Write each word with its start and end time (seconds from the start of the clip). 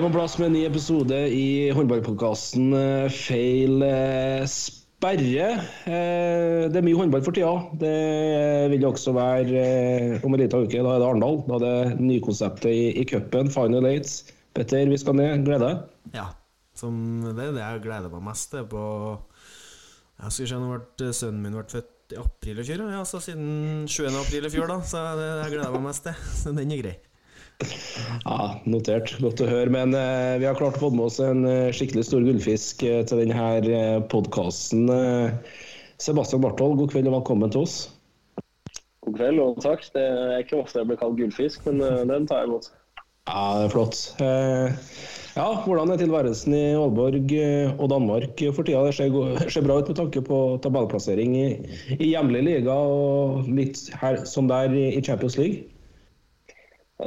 Er 0.00 0.06
på 0.08 0.14
plass 0.14 0.38
med 0.40 0.48
en 0.48 0.54
ny 0.56 0.60
episode 0.64 1.16
i 1.36 1.46
håndballpodkasten 1.76 2.70
eh, 2.72 3.08
Feil 3.12 3.82
eh, 3.84 4.44
sperre. 4.48 5.48
Eh, 5.84 6.68
Det 6.72 6.78
er 6.80 6.86
mye 6.86 6.96
håndball 6.96 7.24
for 7.26 7.36
tida. 7.36 7.50
Det 7.80 7.92
vil 8.72 8.80
det 8.80 8.88
også 8.88 9.12
være 9.16 9.64
om 10.24 10.32
en 10.36 10.40
liten 10.40 10.64
uke. 10.64 10.80
Da 10.80 10.94
er 10.94 11.02
det 11.02 11.08
Arendal. 11.08 11.40
Da 11.48 11.58
er 11.58 11.64
det 11.66 12.00
nykonseptet 12.00 12.70
i, 12.72 12.86
i 13.02 13.04
cupen, 13.10 13.52
Final 13.52 13.90
Eights. 13.90 14.22
Petter, 14.56 14.88
vi 14.88 15.00
skal 15.00 15.18
ned. 15.20 15.44
Gleder 15.44 15.66
deg? 15.66 16.16
Ja. 16.16 16.30
Det 16.80 17.44
er 17.44 17.52
det 17.52 17.60
jeg 17.60 17.84
gleder 17.84 18.08
meg 18.14 18.24
mest 18.30 18.54
til 18.54 18.64
på 18.70 18.82
Jeg 20.22 20.32
skal 20.32 20.48
se, 20.48 20.62
ble 20.64 21.10
Sønnen 21.12 21.44
min 21.44 21.58
ble 21.58 21.66
født 21.68 22.16
i 22.16 22.20
april 22.24 22.62
i 22.62 22.68
fjor. 22.70 22.86
Ja, 22.88 23.04
så 23.04 23.20
siden 23.20 23.84
7. 23.84 24.08
april 24.22 24.48
i 24.48 24.54
fjor, 24.56 24.70
da. 24.72 24.80
Så 24.80 25.04
det 25.20 25.28
jeg 25.44 25.58
gleder 25.58 25.76
meg 25.76 25.88
mest 25.90 26.08
til. 26.08 26.16
Så 26.40 26.56
den 26.56 26.72
er 26.72 26.84
grei. 26.86 26.96
Ja, 28.24 28.56
notert. 28.68 29.14
Godt 29.22 29.42
å 29.44 29.48
høre. 29.50 29.70
Men 29.72 29.94
eh, 29.96 30.38
vi 30.40 30.48
har 30.48 30.58
klart 30.58 30.78
å 30.78 30.86
få 30.86 30.90
med 30.94 31.06
oss 31.08 31.20
en 31.24 31.44
eh, 31.48 31.70
skikkelig 31.76 32.06
stor 32.08 32.24
gullfisk 32.26 32.84
eh, 32.86 33.00
til 33.08 33.24
denne 33.24 34.00
podkasten. 34.12 34.88
Sebastian 36.00 36.44
Barthold, 36.44 36.78
god 36.80 36.92
kveld 36.94 37.10
og 37.10 37.18
velkommen 37.18 37.52
til 37.52 37.66
oss. 37.66 37.80
God 39.04 39.16
kveld 39.16 39.40
og 39.42 39.62
takk. 39.64 39.84
Det 39.94 40.02
er 40.04 40.42
ikke 40.42 40.60
ofte 40.60 40.80
jeg 40.80 40.88
blir 40.90 41.00
kalt 41.00 41.18
gullfisk, 41.18 41.64
men 41.68 41.82
eh, 41.84 42.04
den 42.08 42.28
tar 42.28 42.42
jeg 42.42 42.50
imot. 42.50 42.70
Ja, 43.28 43.42
det 43.60 43.66
er 43.66 43.72
flott. 43.74 43.98
Eh, 44.24 44.86
ja, 45.36 45.48
hvordan 45.64 45.92
er 45.92 46.00
tilværelsen 46.00 46.56
i 46.56 46.62
Aalborg 46.74 47.34
eh, 47.36 47.74
og 47.76 47.90
Danmark 47.92 48.40
for 48.56 48.66
tida? 48.66 48.82
Det 48.88 48.96
ser, 48.96 49.44
ser 49.52 49.66
bra 49.66 49.78
ut 49.80 49.92
med 49.92 50.00
tanke 50.00 50.24
på 50.26 50.40
tabellplassering 50.64 51.36
i, 51.38 51.46
i 51.98 52.10
hjemlig 52.14 52.42
liga 52.48 52.74
og 52.74 53.50
litt 53.60 53.84
her 54.00 54.22
som 54.28 54.48
der 54.50 54.72
i 54.76 55.04
Champions 55.04 55.38
League. 55.40 55.68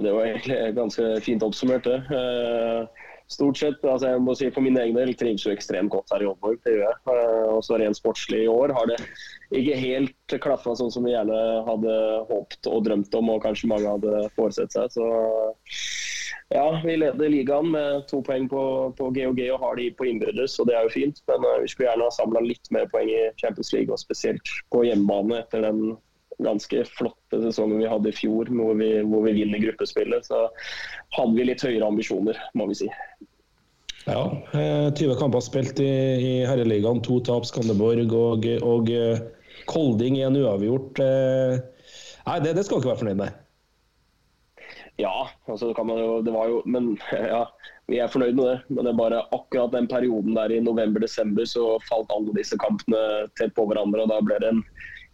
Det 0.02 0.14
var 0.14 0.26
egentlig 0.26 0.60
ganske 0.78 1.10
fint 1.22 1.44
oppsummert, 1.46 1.86
det. 1.86 2.00
Eh, 2.18 3.04
Stort 3.32 3.58
sett, 3.58 3.80
altså 3.88 4.12
jeg 4.12 4.22
må 4.22 4.34
si 4.36 4.50
for 4.54 4.66
min 4.66 4.78
egen 4.78 4.98
del, 4.98 5.14
trives 5.18 5.46
jo 5.46 5.54
ekstremt 5.54 5.92
godt 5.94 6.12
her 6.14 6.26
i 6.26 6.28
Aalborg. 6.28 6.60
Det 6.66 6.76
gjør 6.76 6.84
jeg. 6.84 7.22
Også 7.56 7.80
rent 7.80 7.98
sportslig 7.98 8.44
i 8.44 8.52
år 8.52 8.74
har 8.76 8.90
det 8.92 9.00
ikke 9.56 9.80
helt 9.80 10.36
klaffa 10.44 10.76
sånn 10.78 10.92
som 10.94 11.08
vi 11.08 11.14
gjerne 11.14 11.40
hadde 11.68 11.96
håpet 12.30 12.70
og 12.70 12.84
drømt 12.86 13.16
om, 13.18 13.32
og 13.34 13.42
kanskje 13.46 13.72
mange 13.72 13.96
hadde 13.96 14.28
foresett 14.36 14.76
seg. 14.76 14.92
Så 14.94 15.08
ja, 16.54 16.66
vi 16.84 16.98
leder 17.00 17.32
ligaen 17.32 17.72
med 17.74 18.04
to 18.12 18.20
poeng 18.26 18.50
på, 18.52 18.64
på 19.00 19.10
GOG 19.16 19.40
og 19.48 19.62
har 19.64 19.80
de 19.80 19.90
på 19.98 20.10
innbyrdes, 20.12 20.60
og 20.60 20.70
det 20.70 20.78
er 20.78 20.90
jo 20.90 20.96
fint. 21.00 21.24
Men 21.32 21.48
eh, 21.48 21.62
vi 21.64 21.72
skulle 21.72 21.90
gjerne 21.90 22.10
ha 22.10 22.18
samla 22.20 22.44
litt 22.44 22.74
mer 22.76 22.90
poeng 22.92 23.10
i 23.10 23.22
Champions 23.42 23.72
League, 23.74 23.90
og 23.94 24.04
spesielt 24.04 24.58
på 24.74 24.84
hjemmebane 24.90 25.42
etter 25.46 25.64
den 25.66 25.96
ganske 26.42 26.86
flotte 26.90 27.42
sesongen 27.44 27.82
vi 27.82 27.90
hadde 27.90 28.10
i 28.10 28.16
fjor, 28.16 28.50
hvor 28.50 28.74
vi, 28.80 28.90
hvor 29.06 29.28
vi 29.28 29.36
vinner 29.42 29.62
gruppespillet. 29.62 30.26
Så 30.30 30.48
hadde 31.18 31.38
vi 31.38 31.48
litt 31.50 31.66
høyere 31.66 31.90
ambisjoner, 31.90 32.40
må 32.58 32.68
vi 32.72 32.80
si. 32.84 32.90
Ja, 34.04 34.24
eh, 34.52 34.90
20 34.92 35.16
kamper 35.20 35.44
spilt 35.44 35.80
i, 35.80 35.92
i 36.20 36.34
herreligaen, 36.48 37.00
to 37.06 37.22
tap 37.24 37.48
Skanderborg 37.48 38.12
og, 38.12 38.50
og 38.66 38.92
eh, 38.92 39.24
Kolding 39.70 40.18
i 40.20 40.26
en 40.28 40.36
uavgjort. 40.36 41.00
Eh, 41.00 41.62
Nei, 42.24 42.40
det, 42.44 42.54
det 42.56 42.64
skal 42.68 42.80
ikke 42.80 42.92
være 42.94 43.02
fornøyd 43.02 43.20
med. 43.20 43.40
Ja, 45.02 45.28
altså 45.50 45.72
kan 45.74 45.88
man 45.90 45.98
jo, 45.98 46.20
det 46.22 46.34
var 46.36 46.52
jo 46.52 46.60
Men 46.70 46.92
ja, 47.34 47.48
vi 47.90 47.98
er 48.00 48.12
fornøyd 48.12 48.38
med 48.38 48.46
det. 48.48 48.58
Men 48.70 48.86
det 48.86 48.94
er 48.94 49.00
bare 49.02 49.24
akkurat 49.36 49.74
den 49.76 49.90
perioden 49.92 50.38
der 50.38 50.54
i 50.54 50.62
november-desember 50.64 51.48
så 51.50 51.78
falt 51.90 52.12
alle 52.16 52.36
disse 52.38 52.60
kampene 52.62 53.28
tett 53.40 53.56
på 53.58 53.66
hverandre. 53.68 54.06
og 54.06 54.14
Da 54.14 54.22
ble 54.24 54.40
det 54.44 54.54
en 54.54 54.64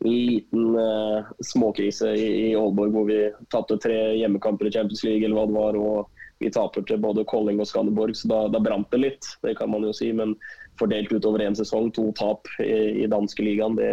liten 0.06 0.76
eh, 0.80 1.32
småkrise 1.44 2.14
i, 2.16 2.30
i 2.50 2.56
Aalborg 2.56 2.96
hvor 2.96 3.10
vi 3.10 3.20
tapte 3.52 3.80
tre 3.84 3.98
hjemmekamper 4.20 4.70
i 4.70 4.74
Champions 4.78 5.04
League 5.04 5.26
eller 5.26 5.36
hva 5.36 5.48
det 5.50 5.58
var. 5.58 5.80
og 5.80 6.16
vi 6.40 6.48
taper 6.56 6.86
til 6.88 7.02
både 7.04 7.26
Kolling 7.28 7.60
og 7.60 7.68
Skanderborg, 7.68 8.16
så 8.16 8.30
da, 8.32 8.38
da 8.48 8.62
brant 8.64 8.88
det 8.94 9.02
litt. 9.02 9.28
Det 9.44 9.58
kan 9.60 9.72
man 9.74 9.84
jo 9.84 9.92
si. 9.96 10.08
Men 10.16 10.38
fordelt 10.80 11.12
utover 11.12 11.44
én 11.44 11.58
sesong, 11.58 11.92
to 11.92 12.10
tap 12.16 12.48
i, 12.64 13.04
i 13.04 13.10
danske 13.12 13.44
ligaen, 13.44 13.76
det, 13.76 13.90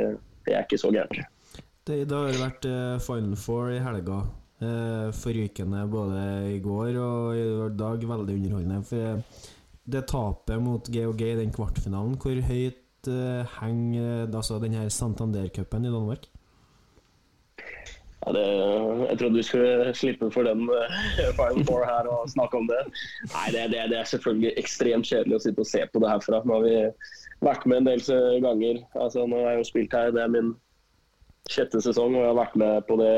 det 0.47 0.55
er 0.55 0.63
ikke 0.63 0.79
så 0.79 0.93
gærent. 0.95 1.19
Det, 1.87 2.05
det 2.07 2.15
har 2.15 2.39
vært 2.39 2.69
eh, 2.71 3.03
Final 3.03 3.35
Four 3.39 3.75
i 3.75 3.83
helga. 3.83 4.21
Eh, 4.63 5.11
forrykende 5.15 5.83
både 5.91 6.23
i 6.55 6.57
går 6.63 6.97
og 7.03 7.37
i 7.37 7.45
dag. 7.83 8.09
Veldig 8.15 8.39
underholdende. 8.39 8.81
For 8.87 9.11
eh, 9.11 9.45
det 9.87 10.07
tapet 10.11 10.63
mot 10.63 10.87
GOG 10.91 11.23
i 11.27 11.37
den 11.43 11.55
kvartfinalen, 11.55 12.17
hvor 12.23 12.41
høyt 12.47 12.83
eh, 13.11 13.59
henger 13.61 14.27
eh, 14.27 14.37
altså 14.37 14.59
den 14.63 14.77
her 14.77 14.89
Santander-cupen 14.93 15.87
i 15.87 15.93
Danmark? 15.93 16.27
Ja, 18.27 18.33
det, 18.35 18.45
jeg 19.11 19.19
trodde 19.21 19.39
du 19.39 19.47
skulle 19.47 19.95
slippe 19.95 20.31
for 20.35 20.43
den 20.49 20.65
uh, 20.67 20.95
Final 21.39 21.67
Four 21.69 21.85
her 21.87 22.09
og 22.11 22.31
snakke 22.33 22.59
om 22.59 22.67
det. 22.67 22.81
Nei, 23.31 23.45
det, 23.55 23.69
det, 23.71 23.85
det 23.93 23.99
er 24.01 24.09
selvfølgelig 24.11 24.55
ekstremt 24.59 25.07
kjedelig 25.07 25.37
å 25.37 25.43
sitte 25.45 25.63
og 25.63 25.71
se 25.71 25.85
på 25.93 26.03
det 26.03 26.11
herfra. 26.11 26.41
Nå 26.43 26.57
har 26.57 26.65
vi 26.65 26.77
vært 27.47 27.69
med 27.71 27.85
en 27.85 27.91
del 27.93 28.03
ganger. 28.43 28.81
Altså, 28.99 29.29
nå 29.31 29.45
har 29.45 29.55
jeg 29.55 29.63
jo 29.63 29.69
spilt 29.71 29.95
her, 29.95 30.11
det 30.17 30.25
er 30.25 30.33
min 30.35 30.57
sjette 31.53 31.79
sesong, 31.85 32.17
og 32.17 32.25
jeg 32.25 32.33
har 32.33 32.41
vært 32.41 32.59
med 32.59 32.89
på 32.89 32.99
det 32.99 33.15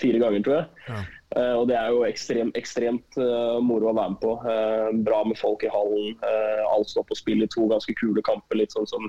fire 0.00 0.20
ganger, 0.20 0.44
tror 0.44 0.58
jeg. 0.58 0.68
Ja. 0.90 1.00
Eh, 1.36 1.52
og 1.54 1.68
det 1.70 1.76
er 1.78 1.92
jo 1.94 2.02
ekstremt, 2.08 2.56
ekstremt 2.58 3.18
eh, 3.20 3.58
moro 3.62 3.92
å 3.92 3.94
være 3.94 4.14
med 4.14 4.20
på. 4.22 4.32
Eh, 4.50 4.88
bra 5.06 5.20
med 5.28 5.38
folk 5.38 5.62
i 5.62 5.70
hallen. 5.70 6.16
Alt 6.70 6.90
står 6.90 7.06
på 7.06 7.18
spill 7.18 7.44
i 7.44 7.50
to 7.50 7.68
ganske 7.70 7.94
kule 8.00 8.22
kamper, 8.26 8.58
litt 8.58 8.74
sånn 8.74 8.88
som 8.90 9.06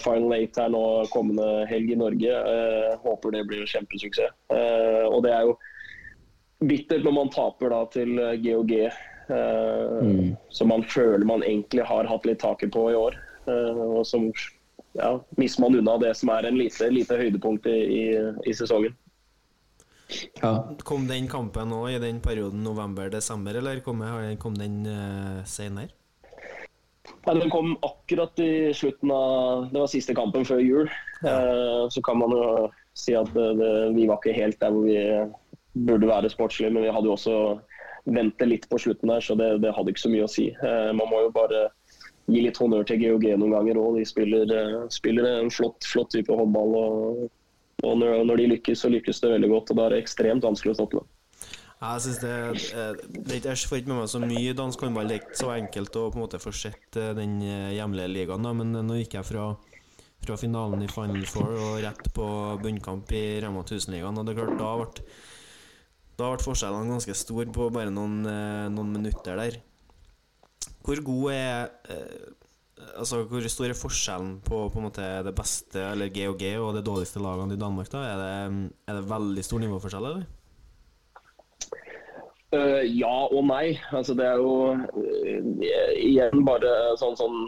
Final 0.00 0.32
Eight 0.32 0.56
her 0.56 0.70
nå 0.72 0.82
kommende 1.12 1.66
helg 1.70 1.90
i 1.92 1.98
Norge. 2.00 2.36
Håper 3.02 3.34
det 3.34 3.42
blir 3.48 3.62
en 3.62 3.70
kjempesuksess. 3.70 4.32
Og 5.10 5.18
det 5.26 5.34
er 5.34 5.48
jo 5.48 5.56
bittert 6.64 7.04
når 7.04 7.14
man 7.18 7.32
taper 7.34 7.74
da 7.74 7.82
til 7.92 8.16
GOG, 8.42 8.72
eh, 8.86 10.12
som 10.48 10.72
man 10.72 10.86
føler 10.88 11.26
man 11.28 11.44
egentlig 11.44 11.84
har 11.86 12.08
hatt 12.08 12.28
litt 12.28 12.40
taket 12.44 12.72
på 12.74 12.88
i 12.92 12.98
år. 12.98 13.18
Og 13.46 14.00
som 14.08 14.30
ja, 14.96 15.12
mister 15.36 15.62
man 15.62 15.76
unna 15.78 15.98
det 16.02 16.14
som 16.18 16.32
er 16.34 16.48
en 16.48 16.56
lite, 16.58 16.88
lite 16.90 17.18
høydepunkt 17.20 17.68
i, 17.70 17.76
i, 18.00 18.06
i 18.48 18.56
sesongen. 18.56 18.96
Ja. 20.40 20.52
Kom 20.86 21.06
den 21.08 21.26
kampen 21.28 21.70
nå 21.72 21.80
i 21.90 21.98
den 22.02 22.20
perioden 22.22 22.62
november-desember, 22.62 23.58
eller 23.58 23.80
kom, 23.82 24.04
kom 24.42 24.58
den 24.58 24.84
uh, 24.86 25.40
senere? 25.48 25.90
Ja, 27.26 27.34
den 27.34 27.50
kom 27.50 27.76
akkurat 27.82 28.38
i 28.38 28.74
slutten 28.74 29.10
av 29.10 29.68
Det 29.72 29.80
var 29.80 29.90
siste 29.90 30.14
kampen 30.14 30.46
før 30.46 30.62
jul. 30.62 30.90
Eh, 31.26 31.86
så 31.90 32.02
kan 32.02 32.18
man 32.18 32.34
jo 32.34 32.68
si 32.98 33.14
at 33.18 33.30
det, 33.34 33.46
det, 33.60 33.70
vi 33.96 34.06
var 34.06 34.20
ikke 34.20 34.36
helt 34.36 34.60
der 34.62 34.74
hvor 34.74 34.86
vi 34.86 34.98
burde 35.86 36.08
være 36.08 36.30
sportslig, 36.32 36.70
men 36.72 36.86
vi 36.86 36.92
hadde 36.94 37.10
jo 37.10 37.16
også 37.16 37.36
ventet 38.06 38.48
litt 38.48 38.68
på 38.70 38.78
slutten 38.78 39.10
der, 39.10 39.22
så 39.22 39.34
det, 39.38 39.48
det 39.64 39.74
hadde 39.74 39.92
ikke 39.92 40.04
så 40.06 40.12
mye 40.12 40.26
å 40.26 40.30
si. 40.30 40.48
Uh, 40.62 40.92
man 40.94 41.10
må 41.10 41.24
jo 41.26 41.34
bare 41.34 41.66
gi 42.26 42.42
litt 42.42 42.58
honnør 42.58 42.86
til 42.86 43.02
GOG 43.02 43.26
noen 43.38 43.54
ganger 43.54 43.78
òg. 43.78 43.98
De 44.00 44.06
spiller, 44.06 44.50
eh, 44.50 44.78
spiller 44.94 45.28
en 45.30 45.50
flott, 45.52 45.86
flott 45.86 46.10
type 46.14 46.34
håndball. 46.34 46.74
og, 46.78 47.26
og 47.84 47.98
når, 48.00 48.24
når 48.24 48.40
de 48.40 48.48
lykkes, 48.54 48.80
så 48.80 48.88
lykkes 48.92 49.20
det 49.20 49.34
veldig 49.34 49.50
godt. 49.52 49.70
og 49.70 49.78
Da 49.78 49.86
er 49.86 49.94
det 49.94 50.02
ekstremt 50.04 50.46
vanskelig 50.46 50.72
å 50.72 50.78
stoppe. 50.78 51.04
Ja, 51.76 51.92
Jeg 51.92 52.02
synes 52.06 52.18
det, 52.22 52.34
eh, 52.72 52.92
det 53.28 53.44
Jeg 53.44 53.68
får 53.68 53.82
ikke 53.82 53.92
med 53.92 54.00
meg 54.00 54.08
så 54.08 54.20
mye 54.22 54.56
dansk 54.56 54.80
håndball. 54.80 55.08
Det 55.08 55.16
er 55.16 55.24
ikke 55.24 55.42
så 55.42 55.50
enkelt 55.52 55.96
å 56.00 56.10
på 56.10 56.16
en 56.16 56.24
måte 56.24 56.40
få 56.40 56.52
sett 56.56 56.96
eh, 56.96 57.12
den 57.12 57.42
eh, 57.44 57.74
hjemlige 57.76 58.12
ligaen, 58.14 58.42
da, 58.42 58.52
men 58.56 58.72
nå 58.72 58.96
gikk 59.02 59.18
jeg 59.18 59.28
fra, 59.28 59.50
fra 60.24 60.38
finalen 60.40 60.86
i 60.86 60.88
Final 60.88 61.26
Four 61.28 61.52
og 61.52 61.82
rett 61.84 62.08
på 62.16 62.26
bunnkamp 62.64 63.12
i 63.12 63.24
Rema 63.44 63.60
1000-ligaen. 63.66 64.16
Og 64.16 64.24
det 64.24 64.32
er 64.32 64.40
klart, 64.40 64.56
da 64.56 64.72
ble, 64.80 65.06
da 66.16 66.32
ble 66.32 66.48
forskjellene 66.48 66.96
ganske 66.96 67.18
store 67.20 67.52
på 67.52 67.68
bare 67.76 67.92
noen, 67.92 68.22
noen 68.72 68.96
minutter 68.96 69.36
der. 69.36 69.60
Hvor 70.86 71.04
god 71.04 71.32
er 71.34 71.68
Altså, 72.76 73.22
Hvor 73.24 73.44
stor 73.48 73.70
er 73.70 73.78
forskjellen 73.78 74.32
på, 74.44 74.66
på 74.72 74.82
måte 74.84 75.04
det 75.24 75.32
beste, 75.36 75.80
eller 75.80 76.12
GOG, 76.12 76.42
og 76.60 76.74
det 76.76 76.84
dårligste 76.84 77.22
lagene 77.24 77.56
i 77.56 77.60
Danmark? 77.60 77.88
da? 77.92 78.02
Er 78.04 78.18
det, 78.20 78.72
er 78.88 78.98
det 78.98 79.10
veldig 79.10 79.44
stor 79.44 79.62
nivåforskjell, 79.62 80.08
eller? 80.10 80.26
Uh, 82.54 82.82
ja 82.84 83.14
og 83.26 83.46
nei. 83.48 83.78
Altså, 83.96 84.14
det 84.14 84.26
er 84.28 84.42
jo 84.42 84.76
uh, 84.76 85.94
igjen 85.96 86.44
bare 86.46 86.74
sånn 87.00 87.16
sånn 87.18 87.38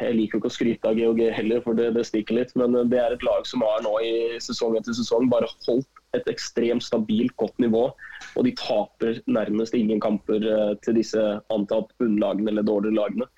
Jeg 0.00 0.16
liker 0.16 0.36
jo 0.36 0.40
ikke 0.42 0.50
å 0.50 0.54
skryte 0.54 0.90
av 0.90 0.98
GOG 0.98 1.20
heller, 1.34 1.60
for 1.64 1.76
det, 1.76 1.92
det 1.96 2.06
stikker 2.08 2.40
litt. 2.40 2.56
Men 2.58 2.76
det 2.88 3.00
er 3.00 3.14
et 3.14 3.26
lag 3.26 3.46
som 3.48 3.64
har 3.64 3.84
nå 3.84 3.94
i 4.06 4.14
sesong 4.42 4.76
etter 4.78 4.96
sesong 4.96 5.28
bare 5.32 5.50
holdt 5.66 5.88
et 6.14 6.28
ekstremt 6.30 6.84
stabilt 6.84 7.34
godt 7.40 7.58
nivå. 7.62 7.88
Og 8.38 8.46
de 8.46 8.52
taper 8.58 9.20
nærmest 9.26 9.74
ingen 9.76 10.02
kamper 10.02 10.44
eh, 10.46 10.74
til 10.84 10.98
disse 11.00 11.22
antatt 11.54 11.90
bunnlagene 12.00 12.52
eller 12.52 12.66
dårligere 12.66 13.00
lagene. 13.00 13.28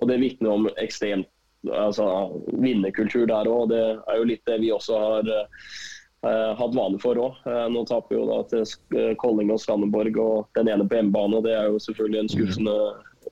Og 0.00 0.08
Det 0.08 0.20
vitner 0.22 0.50
om 0.54 0.68
ekstremt 0.80 1.28
altså, 1.68 2.06
vinnerkultur 2.52 3.26
der 3.28 3.48
òg. 3.50 3.70
Det 3.72 3.82
er 3.82 4.20
jo 4.20 4.28
litt 4.28 4.46
det 4.48 4.60
vi 4.62 4.72
også 4.72 4.98
har 5.00 5.28
uh, 5.30 6.52
hatt 6.56 6.76
vane 6.76 7.00
for 7.02 7.20
òg. 7.20 7.42
Uh, 7.44 7.66
nå 7.72 7.84
taper 7.88 8.16
jo 8.16 8.24
da 8.30 8.40
til 8.52 9.12
Kolling 9.20 9.52
og 9.52 9.60
Skanderborg 9.62 10.16
og 10.20 10.48
den 10.58 10.72
ene 10.72 10.88
på 10.88 11.00
hjemmebane. 11.00 11.42
Det 11.44 11.54
er 11.56 11.68
jo 11.68 11.82
selvfølgelig 11.82 12.22
en 12.22 12.32
skuffende 12.32 12.78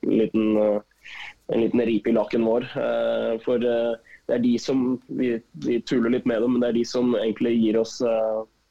liten, 0.05 0.53
uh, 0.57 1.17
en 1.53 1.65
liten 1.65 1.85
ripe 1.89 2.11
i 2.11 2.15
lakken 2.17 2.45
vår. 2.45 2.69
for 3.41 3.57
det 3.57 4.35
er 4.35 4.41
de 4.43 4.57
som 4.61 4.99
vi, 5.07 5.39
vi, 5.65 5.79
tuller 5.81 6.13
litt 6.13 6.27
med 6.29 6.43
dem, 6.43 6.53
men 6.53 6.61
det 6.61 6.67
er 6.69 6.77
de 6.77 6.85
som 6.85 7.15
egentlig 7.17 7.55
gir 7.57 7.79
oss 7.79 7.95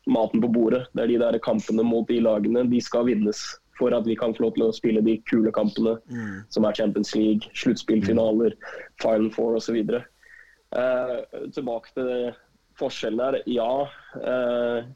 maten 0.07 0.41
på 0.41 0.51
bordet. 0.55 0.85
Det 0.95 1.03
er 1.03 1.11
de 1.11 1.17
der 1.19 1.39
kampene 1.43 1.83
mot 1.83 2.07
de 2.07 2.21
lagene. 2.23 2.63
De 2.71 2.79
skal 2.81 3.09
vinnes 3.09 3.41
for 3.79 3.95
at 3.95 4.07
vi 4.07 4.17
kan 4.19 4.35
få 4.35 4.49
lov 4.49 4.57
til 4.57 4.67
å 4.67 4.75
spille 4.75 5.03
de 5.07 5.17
kule 5.31 5.53
kampene 5.55 5.97
mm. 6.11 6.51
som 6.55 6.67
er 6.67 6.77
Champions 6.77 7.15
League, 7.15 7.51
sluttspillfinaler, 7.55 8.57
Final 9.03 9.31
Four 9.35 9.59
osv. 9.61 9.79
Eh, 10.77 11.17
tilbake 11.55 11.95
til 11.97 12.31
forskjellen 12.79 13.23
her. 13.25 13.41
Ja, 13.49 13.89
eh, 14.21 14.89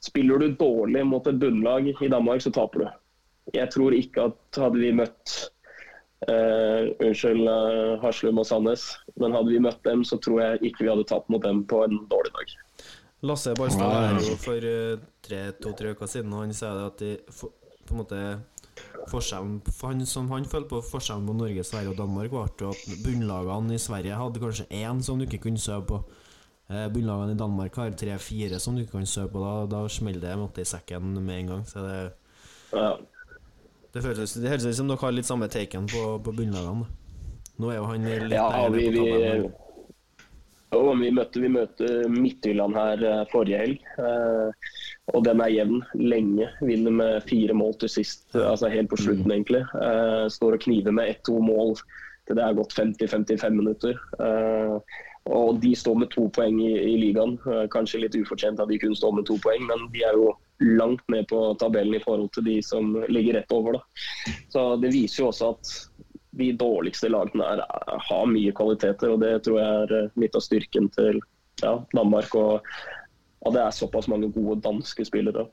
spiller 0.00 0.38
du 0.40 0.54
dårlig 0.56 1.04
mot 1.06 1.26
et 1.26 1.40
bunnlag 1.40 1.92
i 1.92 2.08
Danmark, 2.08 2.42
så 2.42 2.52
taper 2.54 2.84
du. 2.84 2.88
Jeg 3.54 3.70
tror 3.74 3.96
ikke 3.96 4.30
at 4.30 4.60
hadde 4.62 4.80
vi 4.80 4.92
møtt 4.94 5.36
eh, 6.28 6.88
Unnskyld, 7.02 7.48
uh, 7.48 7.98
Haslum 8.02 8.38
og 8.38 8.46
Sandnes, 8.46 8.84
men 9.20 9.34
hadde 9.34 9.52
vi 9.52 9.62
møtt 9.62 9.80
dem, 9.84 10.04
så 10.04 10.20
tror 10.22 10.42
jeg 10.44 10.70
ikke 10.70 10.84
vi 10.84 10.92
hadde 10.92 11.08
tapt 11.08 11.32
mot 11.32 11.42
dem 11.44 11.64
på 11.68 11.82
en 11.84 12.02
dårlig 12.12 12.32
dag. 12.36 12.56
Lasse 13.26 13.52
Barstad 13.58 13.96
er 14.00 14.20
jo 14.24 14.36
for 14.40 14.64
tre, 15.26 15.40
to, 15.60 15.74
tre 15.76 15.92
uker 15.92 16.08
siden, 16.08 16.32
og 16.32 16.46
han 16.46 16.54
sier 16.56 16.84
at 16.86 17.02
de, 17.02 17.16
for, 17.34 17.52
på 17.90 17.96
en 17.96 18.02
måte 18.04 18.22
forskjellen 19.10 19.58
han, 19.82 20.06
Som 20.06 20.30
han 20.30 20.46
følte 20.48 20.70
på 20.70 20.80
forskjellen 20.86 21.26
på 21.28 21.36
Norge, 21.36 21.64
Sverige 21.66 21.92
og 21.92 21.98
Danmark, 21.98 22.32
var 22.32 22.48
at 22.48 23.02
bunnlagene 23.04 23.76
i 23.76 23.82
Sverige 23.82 24.16
hadde 24.16 24.42
kanskje 24.42 24.68
én 24.70 25.02
som 25.02 25.18
du 25.18 25.26
ikke 25.26 25.42
kunne 25.48 25.60
søve 25.60 25.86
på. 25.90 26.00
Eh, 26.70 26.86
bunnlagene 26.92 27.34
i 27.34 27.40
Danmark 27.40 27.76
har 27.76 27.90
tre-fire 27.98 28.60
som 28.62 28.76
du 28.76 28.84
ikke 28.84 28.98
kan 28.98 29.06
søve 29.06 29.32
på. 29.34 29.42
Da, 29.42 29.54
da 29.66 29.86
smeller 29.88 30.22
det 30.22 30.36
måte, 30.38 30.62
i 30.62 30.68
sekken 30.68 31.16
med 31.18 31.38
en 31.38 31.54
gang. 31.54 31.64
Så 31.66 31.84
det 31.86 31.96
ja. 32.72 32.94
Det 33.90 34.04
høres 34.04 34.36
ut 34.38 34.76
som 34.76 34.86
dere 34.86 35.02
har 35.02 35.10
litt 35.10 35.26
samme 35.26 35.48
taken 35.50 35.88
på, 35.90 36.02
på 36.22 36.32
bunnlagene. 36.32 36.86
Nå 37.58 37.72
er 37.72 37.80
jo 37.80 37.88
han 37.90 38.06
litt 38.06 38.36
ja, 38.36 38.68
vi, 38.70 38.86
vi, 38.94 39.50
og 40.70 40.92
vi 41.00 41.10
møtte, 41.10 41.40
vi 41.42 41.50
møtte 41.50 41.88
Midtjylland 42.08 42.78
her 42.78 43.02
eh, 43.02 43.24
forrige 43.32 43.58
helg. 43.58 43.88
Eh, 43.98 44.68
og 45.14 45.24
den 45.26 45.42
er 45.42 45.52
jevn 45.52 45.82
lenge. 45.98 46.48
Vinner 46.62 46.94
med 46.94 47.22
fire 47.28 47.56
mål 47.56 47.76
til 47.82 47.92
sist, 47.98 48.28
altså 48.34 48.70
helt 48.72 48.90
på 48.92 48.98
slutten, 49.00 49.26
mm. 49.26 49.34
egentlig. 49.36 49.62
Uh, 49.74 50.26
står 50.32 50.56
og 50.56 50.64
kniver 50.66 50.94
med 50.96 51.12
ett-to 51.12 51.38
mål 51.42 51.76
til 52.28 52.38
det 52.38 52.44
er 52.44 52.58
gått 52.58 52.76
50-55 52.76 53.56
minutter. 53.56 53.96
Og 55.30 55.58
de 55.62 55.72
står 55.76 55.98
med 56.00 56.10
to 56.14 56.28
poeng 56.32 56.60
i, 56.62 56.72
i 56.92 56.94
ligaen. 57.00 57.36
Kanskje 57.72 58.04
litt 58.04 58.16
ufortjent 58.16 58.60
at 58.62 58.70
de 58.70 58.78
kun 58.80 58.94
stå 58.96 59.10
med 59.14 59.26
to 59.28 59.36
poeng, 59.42 59.66
men 59.68 59.88
de 59.94 60.04
er 60.06 60.16
jo 60.16 60.30
langt 60.60 61.04
ned 61.08 61.26
på 61.28 61.40
tabellen 61.60 61.96
i 61.96 62.02
forhold 62.02 62.30
til 62.36 62.46
de 62.46 62.58
som 62.64 62.92
ligger 63.08 63.40
rett 63.40 63.52
over. 63.52 63.78
Da. 63.78 64.34
Så 64.52 64.64
Det 64.76 64.92
viser 64.94 65.24
jo 65.24 65.30
også 65.32 65.52
at 65.56 65.74
de 66.38 66.52
dårligste 66.56 67.10
lagene 67.10 67.46
er, 67.46 67.62
har 68.08 68.30
mye 68.30 68.54
kvaliteter. 68.56 69.12
og 69.12 69.20
Det 69.24 69.34
tror 69.44 69.60
jeg 69.60 69.84
er 69.84 70.10
litt 70.20 70.36
av 70.36 70.46
styrken 70.46 70.88
til 70.96 71.20
ja, 71.62 71.74
Danmark. 71.96 72.34
Og 72.38 72.60
at 73.46 73.56
det 73.56 73.62
er 73.64 73.74
såpass 73.74 74.08
mange 74.10 74.28
gode 74.34 74.60
danske 74.64 75.04
spillere. 75.08 75.46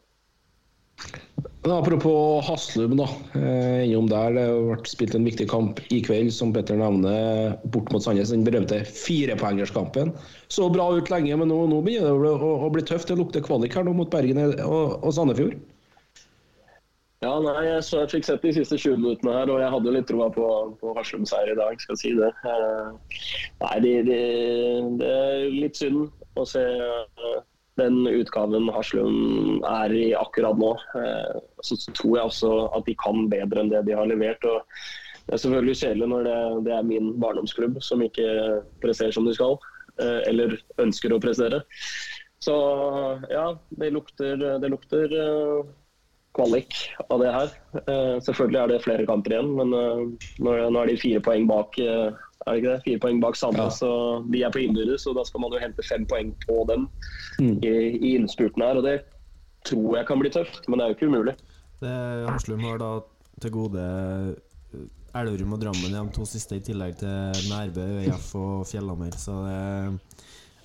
Apropos 1.67 2.47
Haslum, 2.47 2.95
da. 2.97 3.07
Eh, 3.35 3.89
innom 3.89 4.09
der, 4.09 4.33
Det 4.33 4.45
har 4.47 4.83
spilt 4.85 5.15
en 5.15 5.25
viktig 5.25 5.49
kamp 5.49 5.79
i 5.91 6.01
kveld, 6.01 6.31
som 6.33 6.53
Petter 6.53 6.77
nevner, 6.79 7.57
bort 7.65 7.91
mot 7.91 8.03
Sandnes. 8.03 8.31
Den 8.31 8.45
berømte 8.45 8.83
firepoengerskampen. 8.85 10.13
Så 10.47 10.69
bra 10.71 10.89
ut 10.95 11.09
lenge, 11.09 11.35
men 11.37 11.49
nå, 11.51 11.67
nå 11.67 11.81
begynner 11.83 12.15
det 12.23 12.31
å, 12.31 12.53
å, 12.65 12.69
bli 12.71 12.83
tøft. 12.83 13.09
Det 13.11 13.17
lukter 13.19 13.43
kvalik 13.43 13.75
her 13.75 13.83
nå 13.83 13.93
mot 13.93 14.09
Bergen 14.09 14.39
og, 14.63 15.03
og 15.03 15.11
Sandefjord. 15.13 15.59
Ja, 17.25 17.33
nei, 17.41 17.65
jeg, 17.65 17.81
så 17.83 18.03
jeg 18.03 18.11
fikk 18.13 18.27
sett 18.27 18.43
de 18.45 18.53
siste 18.53 18.77
20 18.77 19.01
minuttene 19.01 19.33
her, 19.33 19.49
og 19.49 19.59
jeg 19.59 19.73
hadde 19.73 19.93
litt 19.95 20.07
troa 20.07 20.29
på, 20.31 20.47
på 20.77 20.93
Haslum-seier 20.93 21.51
i 21.51 21.57
dag, 21.57 21.81
skal 21.81 21.97
jeg 21.97 22.01
si 22.03 22.11
det. 22.13 22.29
Uh, 22.45 22.93
nei, 23.63 23.75
det 23.81 23.93
de, 24.05 24.19
de 25.01 25.07
er 25.09 25.47
litt 25.49 25.79
synd 25.81 26.11
å 26.37 26.45
se 26.45 26.61
uh, 26.61 27.39
den 27.77 28.03
utgaven 28.09 28.69
Haslum 28.73 29.63
er 29.67 29.93
i 29.95 30.05
akkurat 30.17 30.59
nå. 30.59 30.73
Uh, 30.95 31.39
så 31.65 31.79
tror 31.91 32.17
jeg 32.17 32.31
også 32.31 32.53
at 32.77 32.87
de 32.89 32.97
kan 33.01 33.27
bedre 33.31 33.63
enn 33.63 33.73
det 33.73 33.85
de 33.87 33.97
har 33.97 34.09
levert. 34.09 34.45
og 34.45 34.63
Det 35.25 35.37
er 35.37 35.43
selvfølgelig 35.45 35.79
kjedelig 35.81 36.11
når 36.13 36.29
det, 36.29 36.37
det 36.67 36.77
er 36.77 36.91
min 36.91 37.11
barndomsklubb 37.21 37.81
som 37.85 38.05
ikke 38.05 38.27
presterer 38.83 39.15
som 39.15 39.27
de 39.27 39.35
skal, 39.35 39.57
eller 40.29 40.53
ønsker 40.79 41.11
å 41.11 41.19
prestere. 41.19 41.63
Så 42.39 42.53
ja, 43.33 43.47
det 43.81 43.89
lukter, 43.95 44.37
det 44.61 44.69
lukter 44.69 45.15
kvalik 46.37 46.77
av 47.09 47.19
det 47.23 47.33
her. 47.33 47.51
Uh, 47.81 48.15
selvfølgelig 48.23 48.61
er 48.61 48.71
det 48.71 48.79
flere 48.85 49.09
kamper 49.09 49.35
igjen, 49.35 49.51
men 49.57 49.75
uh, 49.75 50.05
nå, 50.39 50.55
nå, 50.69 50.79
er 50.83 50.93
de 50.93 51.01
fire 51.01 51.21
poeng 51.25 51.49
bak 51.49 51.77
uh, 51.81 52.15
er 52.47 52.55
det 52.55 52.61
ikke 52.61 52.71
det? 52.71 52.79
Fire 52.85 53.03
poeng 53.03 53.21
bak 53.23 53.37
Sandnes, 53.39 53.81
ja. 53.83 53.89
og 53.91 54.31
de 54.31 54.43
er 54.45 54.53
på 54.53 54.63
innbyrdes. 54.63 55.07
og 55.09 55.17
Da 55.19 55.25
skal 55.27 55.43
man 55.43 55.53
jo 55.53 55.61
hente 55.61 55.85
fem 55.85 56.07
poeng 56.07 56.31
på 56.45 56.61
dem 56.69 56.87
mm. 57.41 57.57
i, 57.59 57.75
i 57.97 58.15
innspurten 58.15 58.63
her. 58.63 58.79
og 58.79 58.87
Det 58.87 58.97
tror 59.67 59.97
jeg 59.97 60.07
kan 60.07 60.21
bli 60.21 60.31
tøft, 60.31 60.63
men 60.67 60.79
det 60.79 60.85
er 60.85 60.93
jo 60.93 60.97
ikke 60.97 61.11
umulig. 61.11 61.35
Det 61.81 61.95
Haslum 62.29 62.63
har 62.65 62.79
da 62.81 62.91
til 63.43 63.53
gode 63.53 63.83
Elverum 65.17 65.57
og 65.57 65.61
Drammen 65.61 65.93
de 65.93 66.03
to 66.15 66.25
siste, 66.29 66.57
i 66.57 66.63
tillegg 66.63 66.97
til 67.01 67.49
Nærbø, 67.51 67.83
ØIF 67.99 68.31
og 68.37 68.67
Fjellhammer. 68.69 69.13
Så 69.17 69.35
det 69.45 69.59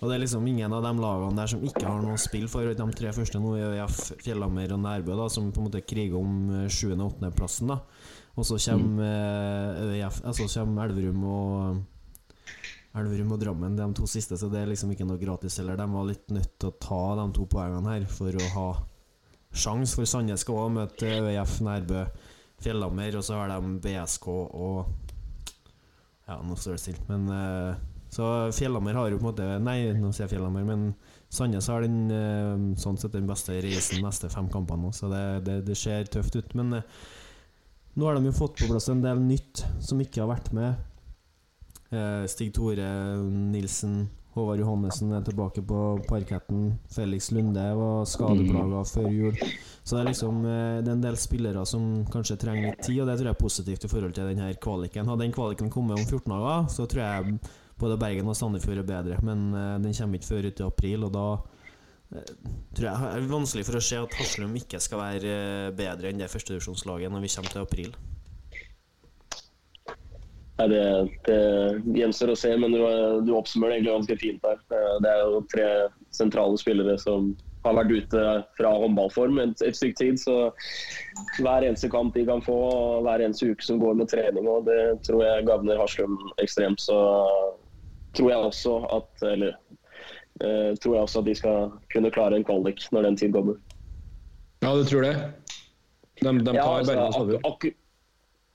og 0.02 0.10
det 0.10 0.16
er 0.16 0.22
liksom 0.24 0.46
ingen 0.50 0.72
av 0.74 0.82
de 0.82 0.90
lagene 0.98 1.38
der 1.38 1.50
som 1.52 1.62
ikke 1.62 1.84
har 1.86 2.00
noe 2.02 2.18
spill 2.18 2.48
for. 2.50 2.66
De 2.66 2.86
tre 2.98 3.12
første 3.14 3.38
nå 3.38 3.52
er 3.54 3.76
ØIF, 3.76 4.00
Fjellhammer 4.24 4.74
og 4.74 4.80
Nærbø, 4.82 5.14
da, 5.14 5.28
som 5.30 5.52
på 5.54 5.62
en 5.62 5.68
måte 5.68 5.84
kriger 5.86 6.18
om 6.18 6.66
7. 6.66 6.88
Eh, 6.90 6.96
og 6.96 7.20
8.-plassen. 7.20 7.70
Og 8.32 8.48
så 8.48 8.58
kommer, 8.64 9.12
mm. 9.78 10.24
Altså 10.26 10.48
kommer 10.50 10.88
Elverum 10.88 11.22
og 11.30 12.96
Elverum 12.98 13.36
og 13.36 13.44
Drammen, 13.44 13.76
de 13.78 13.86
to 13.94 14.08
siste, 14.10 14.36
så 14.36 14.50
det 14.50 14.64
er 14.64 14.72
liksom 14.72 14.90
ikke 14.90 15.06
noe 15.06 15.20
gratis 15.22 15.60
heller. 15.60 15.78
De 15.78 15.86
var 15.94 16.10
litt 16.10 16.34
nødt 16.34 16.50
til 16.58 16.72
å 16.72 16.76
ta 16.82 17.02
de 17.22 17.28
to 17.38 17.46
poengene 17.54 17.94
her 17.94 18.08
for 18.10 18.34
å 18.34 18.50
ha 18.56 18.66
sjans, 19.54 19.94
for 19.94 20.08
Sandnes 20.08 20.42
skal 20.42 20.64
òg 20.64 20.74
møte 20.80 21.14
ØIF, 21.22 21.60
Nærbø, 21.62 22.02
Fjellhammer, 22.64 23.20
og 23.20 23.26
så 23.28 23.38
har 23.38 23.54
de 23.54 23.78
BSK 23.86 24.28
og 24.34 24.82
Ja, 26.26 26.36
nå 26.42 26.58
står 26.58 26.76
det 26.76 26.82
stille, 26.82 27.06
men 27.08 27.30
uh, 27.30 27.91
så 28.12 28.52
Fjellhammer 28.52 28.94
har 28.98 29.08
jo 29.08 29.16
på 29.16 29.24
en 29.24 29.30
måte 29.30 29.48
Nei, 29.64 29.78
nå 29.96 30.10
sier 30.12 30.26
jeg 30.26 30.34
Fjellhammer, 30.34 30.66
men 30.68 30.90
Sandnes 31.32 31.68
har 31.72 31.80
den 31.80 32.12
eh, 32.12 32.64
sånn 32.76 32.98
sett 33.00 33.14
den 33.16 33.28
beste 33.28 33.56
reisen 33.64 34.02
de 34.02 34.04
neste 34.04 34.28
fem 34.28 34.50
kampene 34.52 34.84
nå, 34.84 34.90
så 34.92 35.08
det, 35.08 35.24
det, 35.46 35.54
det, 35.64 35.76
ser 35.80 36.10
tøft 36.12 36.36
ut. 36.36 36.50
Men 36.58 36.76
eh, 36.76 36.88
nå 37.96 38.04
har 38.04 38.18
de 38.18 38.28
jo 38.28 38.34
fått 38.36 38.58
på 38.60 38.68
plass 38.68 38.90
en 38.92 39.00
del 39.00 39.22
nytt 39.24 39.64
som 39.80 40.02
ikke 40.04 40.20
har 40.20 40.28
vært 40.28 40.50
med. 40.52 40.82
Eh, 41.88 42.26
Stig 42.28 42.52
Tore 42.52 42.90
Nilsen, 43.24 44.02
Håvard 44.36 44.60
Johannessen 44.60 45.16
er 45.16 45.24
tilbake 45.24 45.64
på 45.64 45.80
parketten. 46.04 46.68
Felix 46.92 47.30
Lunde 47.32 47.64
var 47.80 48.04
skadeplaga 48.12 48.84
før 48.92 49.08
jul. 49.08 49.40
Så 49.80 49.96
det 49.96 50.02
er 50.02 50.10
liksom 50.10 50.44
Det 50.44 50.84
er 50.84 50.94
en 50.98 51.08
del 51.08 51.16
spillere 51.20 51.64
som 51.68 52.04
kanskje 52.12 52.36
trenger 52.44 52.68
litt 52.68 52.84
tid, 52.84 53.00
og 53.00 53.08
det 53.08 53.16
tror 53.16 53.32
jeg 53.32 53.38
er 53.38 53.42
positivt 53.42 53.88
i 53.88 53.92
forhold 53.96 54.12
til 54.20 54.28
denne 54.34 54.52
kvaliken. 54.60 55.08
Hadde 55.08 55.24
den 55.24 55.36
kvaliken 55.36 55.72
kommet 55.72 55.96
om 55.96 56.04
14 56.04 56.28
dager, 56.28 56.72
så 56.76 56.88
tror 56.92 57.04
jeg 57.08 57.52
både 57.82 57.98
Bergen 58.00 58.30
og 58.30 58.38
Sandefjord 58.38 58.82
er 58.82 58.88
bedre, 58.88 59.18
men 59.26 59.50
uh, 59.56 59.76
den 59.82 59.96
kommer 59.96 60.20
ikke 60.20 60.30
før 60.30 60.48
ut 60.48 60.62
i 60.62 60.68
april, 60.68 61.06
og 61.08 61.12
da 61.16 61.26
uh, 61.34 62.32
tror 62.76 62.88
jeg 62.88 63.02
det 63.02 63.12
er 63.18 63.28
vanskelig 63.34 63.66
for 63.68 63.78
å 63.78 63.84
se 63.84 64.00
at 64.00 64.18
Haslum 64.20 64.56
ikke 64.60 64.80
skal 64.82 65.02
være 65.02 65.36
uh, 65.36 65.68
bedre 65.76 66.12
enn 66.12 66.22
det 66.22 66.30
førstedivisjonslaget 66.32 67.12
når 67.12 67.26
vi 67.26 67.32
kommer 67.36 67.54
til 67.54 67.66
april. 67.66 67.94
Nei, 70.60 70.66
det, 70.68 70.82
det 71.26 71.96
gjenstår 71.96 72.34
å 72.34 72.38
se, 72.38 72.50
men 72.60 72.74
du, 72.74 72.82
du 73.26 73.32
oppsummerer 73.34 73.78
egentlig 73.78 73.96
ganske 73.96 74.18
fint 74.20 74.44
der. 74.44 74.60
Det 75.02 75.10
er 75.10 75.22
jo 75.24 75.40
tre 75.50 75.70
sentrale 76.14 76.60
spillere 76.60 76.98
som 77.00 77.32
har 77.64 77.76
vært 77.78 77.94
ute 77.94 78.22
fra 78.58 78.72
håndballform 78.82 79.38
et, 79.42 79.62
et 79.64 79.78
stykke 79.78 79.98
tid. 79.98 80.20
Så 80.20 80.36
hver 81.40 81.66
eneste 81.66 81.90
kamp 81.92 82.14
de 82.16 82.26
kan 82.28 82.42
få, 82.44 82.58
hver 83.06 83.24
eneste 83.24 83.52
uke 83.52 83.66
som 83.66 83.80
går 83.82 83.98
med 84.00 84.10
trening, 84.12 84.48
og 84.50 84.66
det 84.68 84.80
tror 85.06 85.24
jeg 85.24 85.48
gagner 85.48 85.80
Haslum 85.80 86.18
ekstremt. 86.42 86.82
Så 86.82 86.98
tror 88.16 88.30
jeg 88.30 88.48
også 88.48 88.78
at 88.98 89.26
Eller 89.32 89.54
uh, 90.44 90.72
tror 90.82 90.96
jeg 90.96 91.02
også 91.02 91.22
at 91.22 91.28
de 91.30 91.36
skal 91.38 91.70
kunne 91.92 92.10
klare 92.14 92.38
en 92.38 92.44
kvalik 92.44 92.84
når 92.92 93.08
den 93.08 93.16
tid 93.16 93.32
kommer. 93.36 93.60
Ja, 94.62 94.74
du 94.76 94.84
tror 94.86 95.06
det? 95.06 95.14
De, 96.22 96.32
de 96.38 96.54
ja, 96.54 96.66
altså, 96.78 97.38
ak 97.44 97.64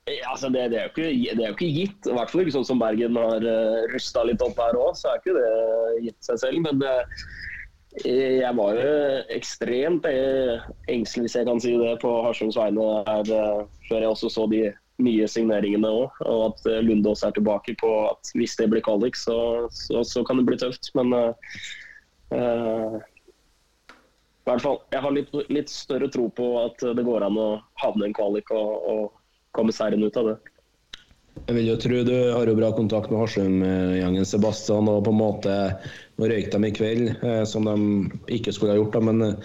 ja, 0.07 0.31
altså 0.31 0.47
det, 0.47 0.69
det, 0.71 0.79
er 0.79 0.85
ikke, 0.87 1.09
det, 1.35 1.43
er 1.43 1.49
jo 1.49 1.55
ikke, 1.57 1.73
gitt. 1.81 2.07
I 2.07 2.13
hvert 2.15 2.31
fall 2.31 2.45
ikke 2.45 2.55
sånn 2.55 2.67
som 2.69 2.79
Bergen 2.79 3.17
har 3.19 3.43
uh, 3.43 3.81
rusta 3.91 4.23
litt 4.23 4.43
opp 4.45 4.55
her 4.61 4.77
òg, 4.79 4.95
så 4.95 5.11
er 5.11 5.19
ikke 5.19 5.35
det 5.35 6.05
gitt 6.05 6.29
seg 6.29 6.39
selv. 6.45 6.61
Men 6.63 6.79
det, 6.79 6.93
Jeg 8.05 8.53
var 8.55 8.77
jo 8.77 8.89
ekstremt 9.33 10.05
eh, 10.05 10.65
engstelig, 10.91 11.25
hvis 11.25 11.35
jeg 11.35 11.47
kan 11.47 11.61
si 11.63 11.71
det, 11.79 11.95
på 12.03 12.11
Harsunds 12.23 12.57
vegne 12.59 12.83
her, 13.07 13.31
eh, 13.33 13.63
før 13.89 14.03
jeg 14.03 14.11
også 14.11 14.29
så 14.29 14.45
de 14.51 14.61
nye 15.03 15.27
signeringene 15.29 15.89
òg. 15.89 16.17
Og 16.25 16.41
at 16.49 16.65
eh, 16.69 16.81
Lunde 16.85 17.11
også 17.11 17.29
er 17.29 17.37
tilbake 17.37 17.77
på 17.81 17.91
at 18.07 18.33
hvis 18.37 18.57
det 18.59 18.69
blir 18.71 18.85
kvalik, 18.85 19.17
så, 19.19 19.67
så, 19.73 20.03
så 20.07 20.25
kan 20.27 20.41
det 20.41 20.47
bli 20.49 20.59
tøft. 20.61 20.91
Men 20.97 21.13
uh, 21.13 22.97
i 22.97 24.49
hvert 24.49 24.63
fall, 24.63 24.81
jeg 24.93 25.03
har 25.03 25.15
litt, 25.15 25.33
litt, 25.53 25.71
større 25.71 26.09
tro 26.13 26.29
på 26.33 26.51
at 26.63 26.83
det 26.97 27.07
går 27.07 27.25
an 27.27 27.39
å 27.39 27.49
havne 27.83 28.09
en 28.09 28.15
kvalik 28.17 28.53
og, 28.55 28.69
og 28.87 29.01
komme 29.57 29.75
seieren 29.75 30.05
ut 30.07 30.19
av 30.19 30.31
det. 30.31 30.37
Jeg 31.37 31.53
vil 31.53 31.67
jo 31.69 31.75
tro 31.77 31.97
du 32.01 32.15
har 32.33 32.49
jo 32.49 32.55
bra 32.57 32.71
kontakt 32.73 33.11
med 33.11 33.21
Harsum-gjengen 33.21 34.25
Sebastian. 34.25 34.89
og 34.89 35.03
på 35.05 35.13
en 35.13 35.19
måte 35.19 35.53
Nå 36.17 36.25
røyk 36.31 36.47
de 36.49 36.59
i 36.65 36.73
kveld, 36.73 37.11
som 37.45 37.67
de 37.67 37.75
ikke 38.33 38.49
skulle 38.55 38.73
ha 38.73 38.79
gjort. 38.79 38.97
Men 39.05 39.35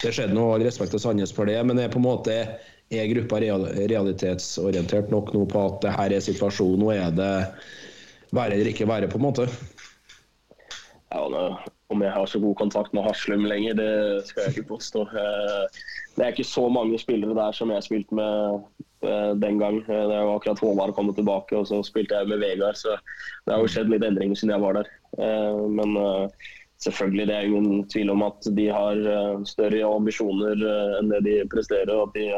Det 0.00 0.14
skjedde 0.14 0.32
noe, 0.32 0.54
all 0.54 0.64
respekt 0.64 0.94
til 0.96 1.02
Sandnes 1.02 1.34
for 1.36 1.44
det. 1.50 1.58
Men 1.60 1.76
det 1.76 1.84
er 1.84 1.92
på 1.92 2.00
en 2.00 2.06
måte 2.06 2.38
er 3.00 3.10
gruppa 3.12 3.40
realitetsorientert 3.42 5.12
nok 5.12 5.32
nå 5.34 5.46
på 5.50 5.62
at 5.68 5.80
det 5.84 5.94
her 5.96 6.16
er 6.16 6.24
situasjonen. 6.24 6.82
Nå 6.82 6.92
er 6.94 7.14
det 7.16 7.32
være 8.32 8.56
eller 8.56 8.72
ikke 8.72 8.88
være, 8.88 9.08
på 9.12 9.20
en 9.20 9.26
måte. 9.28 9.48
Ja, 11.12 11.24
Om 11.92 12.02
jeg 12.02 12.12
har 12.12 12.26
så 12.26 12.40
god 12.40 12.54
kontakt 12.56 12.94
med 12.96 13.04
Haslum 13.04 13.44
lenger, 13.44 13.74
det 13.76 13.90
skal 14.28 14.46
jeg 14.46 14.56
ikke 14.56 14.70
påstå. 14.76 15.08
Eh, 15.22 16.16
det 16.16 16.24
er 16.24 16.32
ikke 16.34 16.44
så 16.44 16.66
mange 16.68 16.98
spillere 17.00 17.32
der 17.32 17.54
som 17.56 17.70
jeg 17.72 17.80
har 17.80 17.84
spilt 17.86 18.10
med 18.12 18.60
Eh, 19.02 19.34
den 19.34 19.58
gang. 19.58 19.78
Eh, 19.78 20.08
det 20.08 20.24
var 20.24 20.36
akkurat 20.36 20.58
Håvard 20.58 20.94
kommet 20.94 21.16
tilbake, 21.16 21.56
og 21.56 21.66
så 21.66 21.82
spilte 21.82 22.14
jeg 22.14 22.28
med 22.28 22.38
Vegard. 22.38 22.78
Så 22.78 22.94
det 23.44 23.54
har 23.54 23.62
jo 23.62 23.70
skjedd 23.70 23.90
litt 23.90 24.04
endringer 24.06 24.38
siden 24.38 24.54
jeg 24.54 24.62
var 24.62 24.78
der. 24.78 24.90
Men 25.68 25.96
selvfølgelig, 26.82 27.26
det 27.28 27.34
er 27.34 27.48
ingen 27.48 27.88
tvil 27.90 28.12
om 28.14 28.22
at 28.24 28.46
de 28.56 28.68
har 28.72 29.00
større 29.46 29.82
ambisjoner 29.86 30.62
enn 30.98 31.10
det 31.10 31.20
de 31.26 31.34
presterer. 31.52 31.90
Og 31.96 32.08
at 32.08 32.14
de 32.16 32.28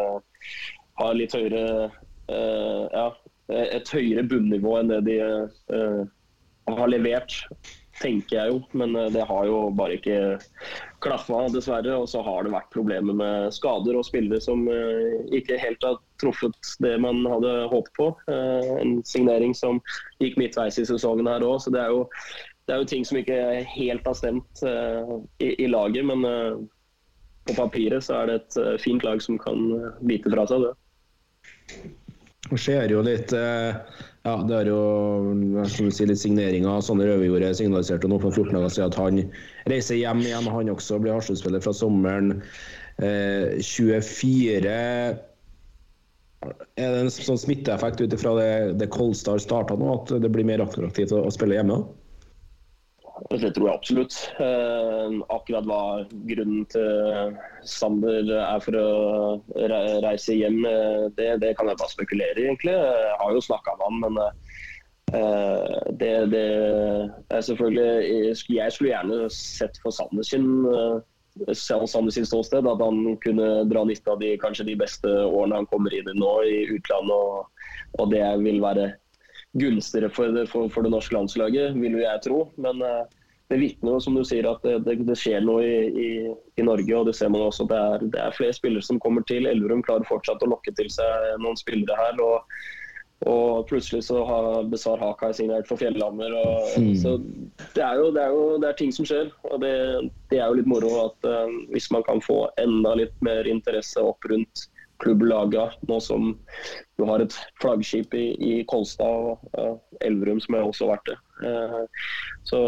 har 1.00 1.14
litt 1.18 1.34
høyere 1.34 1.90
ja, 2.28 3.06
et 3.52 3.90
høyere 3.92 4.22
bunnivå 4.28 4.78
enn 4.78 4.92
det 4.92 5.00
de 5.08 5.18
har 6.70 6.88
levert 6.88 7.34
tenker 8.00 8.36
jeg 8.36 8.52
jo. 8.52 8.60
Men 8.72 8.96
eh, 8.96 9.10
det 9.14 9.26
har 9.28 9.46
jo 9.48 9.58
bare 9.76 9.98
ikke 9.98 10.18
klaffa, 11.04 11.44
dessverre. 11.52 11.96
Og 11.96 12.08
så 12.10 12.22
har 12.26 12.44
det 12.44 12.54
vært 12.54 12.72
problemer 12.74 13.16
med 13.16 13.54
skader 13.54 13.98
og 13.98 14.06
spillere 14.08 14.42
som 14.42 14.66
uh, 14.68 15.20
ikke 15.34 15.60
helt 15.60 15.84
har 15.84 16.00
truffet 16.22 16.74
det 16.84 16.94
man 17.02 17.24
hadde 17.28 17.54
håpet 17.72 17.94
på. 17.98 18.10
Uh, 18.30 18.74
en 18.80 18.98
signering 19.08 19.54
som 19.56 19.80
gikk 20.22 20.38
midtveis 20.40 20.80
i 20.80 20.86
sesongen 20.88 21.30
her 21.30 21.44
òg, 21.44 21.60
så 21.62 21.74
det 21.74 21.82
er, 21.82 21.92
jo, 21.92 22.06
det 22.66 22.74
er 22.74 22.82
jo 22.82 22.90
ting 22.94 23.06
som 23.06 23.20
ikke 23.20 23.40
helt 23.74 24.08
har 24.08 24.16
stemt 24.18 24.64
i, 24.64 25.52
i 25.52 25.68
laget. 25.70 26.06
Men 26.08 26.24
på 27.44 27.56
papiret 27.58 28.04
så 28.06 28.22
er 28.22 28.30
det 28.30 28.40
et 28.40 28.80
fint 28.82 29.04
lag 29.04 29.22
som 29.22 29.38
kan 29.40 29.68
bite 30.08 30.32
fra 30.32 30.46
seg 30.48 30.64
det. 30.64 30.72
Det 32.50 32.58
skjer 32.60 32.92
jo 32.92 33.04
litt 33.04 33.32
ja, 34.24 34.38
det 34.48 34.56
er 34.56 34.70
jo 34.70 35.64
si, 35.68 36.06
litt 36.08 36.20
signeringer. 36.22 36.80
Sander 36.80 37.10
Øverjordet 37.12 37.58
signaliserte 37.58 38.08
nå 38.08 38.16
for 38.22 38.32
14 38.32 38.56
dager 38.56 38.72
siden 38.72 38.88
at 38.88 38.96
han 38.96 39.18
reiser 39.68 39.98
hjem 40.00 40.22
igjen. 40.24 40.48
Han 40.48 40.72
også 40.72 40.96
blir 41.02 41.12
Harstad-spiller 41.12 41.60
fra 41.64 41.74
sommeren 41.76 42.38
eh, 43.04 43.60
24. 43.60 44.72
Er 46.48 46.96
det 46.96 47.02
en 47.02 47.12
sånn 47.12 47.40
smitteeffekt 47.40 48.00
ut 48.00 48.16
ifra 48.16 48.32
det, 48.38 48.48
det 48.80 48.88
Kolstad 48.96 49.44
starta 49.44 49.76
nå, 49.76 49.92
at 49.92 50.16
det 50.24 50.32
blir 50.32 50.48
mer 50.48 50.64
attraktivt 50.64 51.12
å, 51.12 51.20
å 51.28 51.34
spille 51.34 51.60
hjemme? 51.60 51.82
Det 53.14 53.52
tror 53.54 53.68
jeg 53.68 53.78
absolutt. 53.78 54.14
Eh, 54.42 55.12
akkurat 55.30 55.66
hva 55.68 55.82
grunnen 56.26 56.64
til 56.72 57.36
Sander 57.62 58.26
er 58.40 58.62
for 58.64 58.78
å 58.78 58.88
reise 60.02 60.34
hjem, 60.34 60.64
eh, 60.66 61.04
det, 61.14 61.28
det 61.44 61.52
kan 61.54 61.70
jeg 61.70 61.78
bare 61.78 61.94
spekulere 61.94 62.34
i, 62.34 62.48
egentlig. 62.48 62.74
Jeg 62.74 63.18
har 63.20 63.36
jo 63.36 63.44
snakka 63.46 63.76
med 63.78 63.86
han, 63.86 64.00
men 64.02 64.18
eh, 65.14 65.78
det, 66.00 66.12
det, 66.34 66.44
er 67.30 67.46
selvfølgelig 67.46 68.34
Jeg 68.50 68.74
skulle 68.74 68.90
gjerne 68.90 69.30
sett 69.30 69.78
for 69.84 69.94
Sander 69.94 70.26
sin 70.26 70.50
Sander 71.54 72.14
sin 72.14 72.26
ståsted 72.26 72.66
at 72.70 72.82
han 72.82 73.16
kunne 73.22 73.46
dra 73.66 73.82
nytte 73.86 74.10
av 74.10 74.20
de, 74.22 74.36
kanskje 74.38 74.68
de 74.68 74.76
beste 74.78 75.10
årene 75.10 75.62
han 75.62 75.70
kommer 75.70 75.94
inn 75.94 76.10
i 76.10 76.18
nå 76.18 76.34
i 76.46 76.60
utlandet. 76.76 77.14
Og, 77.14 77.72
og 77.98 78.12
det 78.14 78.22
vil 78.42 78.60
være 78.62 78.92
gunstigere 79.54 80.10
for 80.10 80.32
det, 80.34 80.46
for, 80.50 80.70
for 80.72 80.86
det, 80.86 80.92
norske 80.94 81.14
landslaget, 81.14 81.76
vil 81.78 81.98
jo 81.98 82.04
jeg 82.04 82.22
tro. 82.26 82.40
Men 82.60 82.82
uh, 82.82 83.04
det 83.52 83.60
vitner 83.60 83.96
jo, 83.96 84.02
som 84.02 84.16
du 84.16 84.22
sier, 84.26 84.46
at 84.50 84.62
det, 84.66 84.78
det, 84.86 84.98
det 85.08 85.18
skjer 85.20 85.44
noe 85.44 85.64
i, 85.64 85.74
i, 85.88 86.08
i, 86.58 86.64
Norge. 86.66 86.94
og 86.96 87.10
Det 87.10 87.16
ser 87.18 87.32
man 87.32 87.44
også. 87.44 87.68
Det 87.70 87.80
er, 87.80 88.06
det 88.14 88.22
er 88.22 88.38
flere 88.38 88.56
spillere 88.56 88.86
som 88.86 89.00
kommer 89.02 89.26
til. 89.28 89.48
Elverum 89.50 89.84
klarer 89.84 90.08
fortsatt 90.08 90.42
å 90.42 90.50
lokke 90.54 90.74
til 90.78 90.90
seg 90.92 91.28
noen 91.44 91.60
spillere 91.60 91.98
her. 91.98 92.24
og, 92.24 92.56
og 93.30 93.64
plutselig 93.70 94.02
så 94.08 94.24
har 94.26 94.66
Besar 94.72 94.98
Haka 95.00 95.30
signert 95.36 95.68
for 95.70 95.80
Fjellhammer. 95.80 96.34
Mm. 96.80 96.92
Så 96.98 97.16
det 97.76 97.84
er 97.84 98.00
jo, 98.00 98.10
det 98.16 98.24
er 98.24 98.34
jo 98.34 98.44
det 98.60 98.70
er 98.70 98.78
ting 98.80 98.92
som 98.96 99.06
skjer. 99.08 99.30
og 99.52 99.60
Det, 99.62 99.74
er 100.34 100.46
jo 100.48 100.58
litt 100.58 100.70
moro 100.70 100.94
at 101.06 101.30
uh, 101.30 101.52
hvis 101.72 101.90
man 101.94 102.04
kan 102.08 102.24
få 102.24 102.46
enda 102.60 102.96
litt 103.04 103.14
mer 103.24 103.48
interesse 103.48 104.02
opp 104.02 104.24
rundt 104.32 104.66
klubblaga, 105.02 105.68
nå 105.88 105.98
som 106.00 106.32
du 106.98 107.04
har 107.08 107.22
et 107.22 107.34
flaggskip 107.62 108.14
i, 108.14 108.24
i 108.38 108.52
Kolstad 108.70 109.28
og 109.30 109.58
uh, 109.58 109.76
Elverum, 110.04 110.40
som 110.42 110.56
jeg 110.56 110.68
også 110.68 110.86
har 110.86 110.94
vært 110.94 111.10
det. 111.10 111.16
Uh, 111.42 112.08
så 112.46 112.60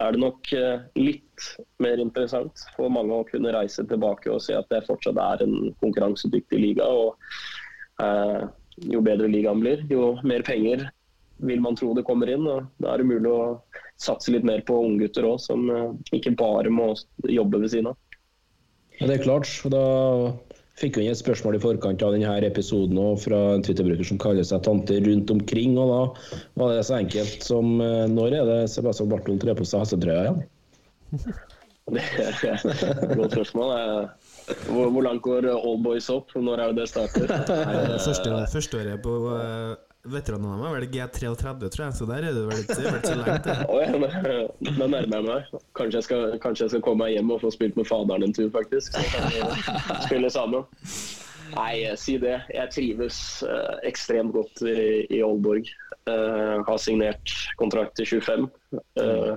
er 0.00 0.14
det 0.14 0.22
nok 0.22 0.50
uh, 0.58 0.84
litt 0.98 1.48
mer 1.82 2.02
interessant 2.02 2.64
for 2.76 2.90
mange 2.92 3.14
å 3.14 3.26
kunne 3.28 3.54
reise 3.54 3.86
tilbake 3.86 4.32
og 4.32 4.42
se 4.42 4.56
at 4.58 4.68
det 4.72 4.86
fortsatt 4.88 5.20
er 5.22 5.44
en 5.46 5.72
konkurransedyktig 5.84 6.62
liga. 6.62 6.88
og 6.88 7.14
Jo 8.88 9.02
bedre 9.02 9.30
ligaen 9.30 9.62
blir, 9.62 9.84
jo 9.90 10.16
mer 10.26 10.42
penger 10.46 10.88
vil 11.46 11.60
man 11.62 11.76
tro 11.78 11.92
det 11.94 12.06
kommer 12.06 12.30
inn. 12.30 12.46
og 12.50 12.66
Da 12.82 12.92
er 12.92 13.02
det 13.02 13.10
mulig 13.12 13.30
å 13.30 13.60
satse 14.02 14.34
litt 14.34 14.46
mer 14.46 14.64
på 14.66 14.74
unggutter 14.82 15.26
òg, 15.26 15.38
som 15.42 15.70
ikke 16.14 16.34
bare 16.38 16.70
må 16.70 16.92
jobbe 17.22 17.62
ved 17.62 17.74
siden 17.74 17.92
av. 17.92 17.98
Ja, 18.98 19.06
det 19.06 19.20
er 19.20 19.26
klart. 19.28 19.46
for 19.46 19.70
da 19.70 19.84
fikk 20.78 20.98
jo 20.98 21.04
inn 21.04 21.12
et 21.12 21.20
spørsmål 21.20 21.58
i 21.58 21.62
forkant 21.62 22.02
av 22.06 22.14
denne 22.14 22.36
episoden 22.46 22.98
fra 23.20 23.40
en 23.56 23.64
Twitter-bruker 23.66 24.06
som 24.06 24.20
kaller 24.22 24.46
seg 24.46 24.62
Tante 24.66 25.00
rundt 25.04 25.32
omkring. 25.34 25.76
og 25.78 25.90
Da 25.90 26.62
var 26.62 26.74
det 26.74 26.86
så 26.88 26.98
enkelt 27.00 27.44
som 27.46 27.78
eh, 27.84 28.06
Når 28.12 28.40
er 28.40 28.48
det 28.52 28.60
Sebastian 28.72 29.10
Bartol 29.12 29.40
trer 29.42 29.58
på 29.58 29.66
seg 29.68 29.84
hestetrøya 29.84 30.24
igjen? 30.26 30.42
Det 31.88 32.02
er 32.20 32.34
et 32.52 33.14
godt 33.16 33.32
spørsmål. 33.32 33.70
Hvor, 34.68 34.90
hvor 34.92 35.04
langt 35.06 35.22
går 35.24 35.46
All 35.54 35.78
Boys 35.80 36.10
opp? 36.12 36.34
Når 36.36 36.60
er 36.60 36.74
det 36.74 36.82
det 36.82 36.88
starter? 36.90 37.32
Første, 38.04 38.34
første 38.52 38.82
året 38.82 39.00
på 39.06 39.14
Veteranene 40.06 40.62
var 40.62 40.80
det 40.80 40.86
G33, 40.86 41.68
tror 41.68 41.84
jeg, 41.84 41.94
så 41.98 42.06
der 42.06 42.28
er 42.28 42.36
det 42.36 42.44
vel 42.46 42.60
ikke 42.62 42.74
så 42.74 43.14
langt. 43.18 43.48
Da 44.78 44.86
nærmer 44.86 45.16
jeg 45.16 45.24
meg. 45.26 45.48
Kanskje 45.76 45.98
jeg, 45.98 46.06
skal, 46.06 46.36
kanskje 46.42 46.64
jeg, 46.64 46.70
skal, 46.74 46.82
komme 46.86 47.04
meg 47.04 47.16
hjem 47.16 47.32
og 47.34 47.42
få 47.42 47.50
spilt 47.52 47.76
med 47.76 47.88
faderen 47.88 48.28
en 48.28 48.34
tur, 48.36 48.48
faktisk. 48.54 48.94
Så 48.94 49.02
kan 49.10 49.26
vi 49.34 49.42
spille 50.06 50.30
sammen. 50.30 50.64
Nei, 51.56 51.74
si 51.98 52.14
det. 52.20 52.36
Jeg 52.54 52.72
trives 52.74 53.18
uh, 53.42 53.74
ekstremt 53.88 54.36
godt 54.36 54.62
i, 54.68 55.04
i 55.18 55.22
Aalborg. 55.24 55.68
Uh, 56.08 56.64
har 56.64 56.78
signert 56.80 57.34
kontrakt 57.60 57.98
til 57.98 58.06
25. 58.22 58.48
Uh, 59.00 59.34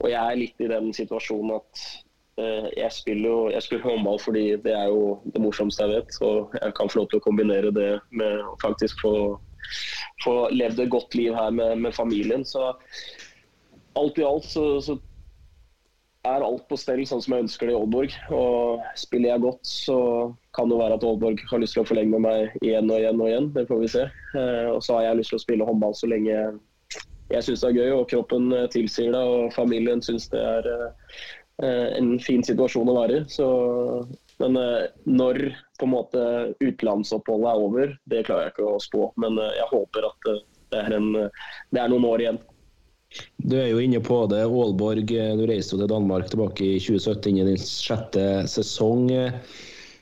og 0.00 0.08
jeg 0.10 0.20
er 0.22 0.40
litt 0.40 0.64
i 0.64 0.70
den 0.72 0.90
situasjonen 0.96 1.58
at 1.60 1.86
jeg 2.34 2.90
spiller 2.90 3.28
jo 3.30 3.34
jeg 3.52 3.62
spiller 3.62 3.84
håndball 3.86 4.16
fordi 4.18 4.40
det 4.64 4.72
er 4.74 4.88
jo 4.90 5.20
det 5.30 5.38
morsomste 5.38 5.84
jeg 5.86 6.00
vet. 6.00 6.16
Og 6.26 6.56
jeg 6.58 6.74
kan 6.74 6.90
få 6.90 6.98
lov 6.98 7.12
til 7.12 7.20
å 7.20 7.22
kombinere 7.22 7.70
det 7.70 7.90
med 8.10 8.40
å 8.42 8.56
faktisk 8.58 9.04
få 9.04 9.12
få 10.24 10.36
levd 10.54 10.84
et 10.84 10.92
godt 10.92 11.16
liv 11.18 11.34
her 11.36 11.50
med, 11.50 11.78
med 11.84 11.94
familien. 11.96 12.44
Så 12.44 12.72
alt 13.98 14.18
i 14.18 14.26
alt 14.26 14.46
så, 14.48 14.68
så, 14.84 14.98
er 16.24 16.40
alt 16.40 16.62
på 16.70 16.76
stell 16.80 17.02
sånn 17.04 17.20
som 17.20 17.34
jeg 17.36 17.44
ønsker 17.44 17.68
det 17.68 17.74
i 17.74 17.76
Aalborg. 17.76 18.14
Og 18.32 18.84
spiller 18.96 19.34
jeg 19.34 19.42
godt, 19.44 19.66
så 19.68 19.96
kan 20.56 20.70
det 20.70 20.78
være 20.80 20.96
at 20.96 21.04
Aalborg 21.04 21.42
har 21.50 21.60
lyst 21.60 21.76
til 21.76 21.84
å 21.84 21.88
forlenge 21.88 22.16
med 22.16 22.24
meg 22.24 22.54
igjen 22.64 22.88
og 22.88 22.96
igjen 22.96 23.20
og 23.20 23.28
igjen. 23.28 23.50
Det 23.52 23.66
får 23.68 23.82
vi 23.82 23.90
se. 23.92 24.06
Eh, 24.40 24.70
og 24.72 24.80
så 24.86 24.96
har 24.96 25.10
jeg 25.10 25.20
lyst 25.20 25.34
til 25.34 25.40
å 25.40 25.44
spille 25.44 25.68
håndball 25.68 25.98
så 25.98 26.08
lenge 26.08 26.38
jeg 27.32 27.44
syns 27.46 27.62
det 27.64 27.70
er 27.70 27.78
gøy 27.78 27.94
og 27.96 28.08
kroppen 28.10 28.52
eh, 28.52 28.66
tilsier 28.72 29.14
det 29.14 29.20
og 29.20 29.52
familien 29.54 30.02
syns 30.04 30.26
det 30.32 30.40
er 30.40 30.68
eh, 30.70 31.88
en 31.96 32.14
fin 32.22 32.44
situasjon 32.44 32.90
å 32.90 32.96
være 32.98 33.20
i. 33.20 33.24
Så 33.32 33.46
men 34.42 34.56
eh, 34.56 34.86
når 35.04 35.38
på 35.78 35.86
en 35.86 35.92
måte 35.92 36.24
utenlandsoppholdet 36.60 37.50
er 37.50 37.66
over, 37.66 37.94
det 38.10 38.24
klarer 38.26 38.48
jeg 38.48 38.54
ikke 38.54 38.72
å 38.72 38.80
spå. 38.82 39.06
Men 39.20 39.38
eh, 39.38 39.52
jeg 39.60 39.70
håper 39.70 40.08
at 40.08 40.30
eh, 40.32 40.42
det 40.74 40.80
er, 40.80 40.96
en, 40.96 41.12
det 41.70 41.80
er 41.82 41.92
noen 41.92 42.08
år 42.08 42.24
igjen. 42.24 42.40
Du 43.46 43.54
er 43.60 43.68
jo 43.70 43.82
inne 43.82 44.00
på 44.02 44.24
det. 44.32 44.42
Aalborg, 44.42 45.06
du 45.06 45.44
reiste 45.46 45.78
til 45.78 45.90
Danmark 45.90 46.26
tilbake 46.32 46.66
i 46.66 46.80
2017, 46.82 47.28
inn 47.30 47.44
i 47.44 47.52
din 47.52 47.60
sjette 47.62 48.24
sesong. 48.50 49.06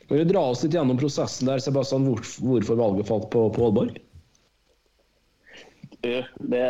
Kan 0.08 0.22
du 0.22 0.24
dra 0.30 0.46
oss 0.48 0.62
litt 0.64 0.78
gjennom 0.78 0.96
prosessen 1.00 1.50
der, 1.50 1.60
Sebastian? 1.60 2.08
Hvorfor 2.08 2.80
valget 2.80 3.10
falt 3.10 3.28
på, 3.34 3.44
på 3.52 3.66
Aalborg? 3.66 4.00
Det, 6.02 6.64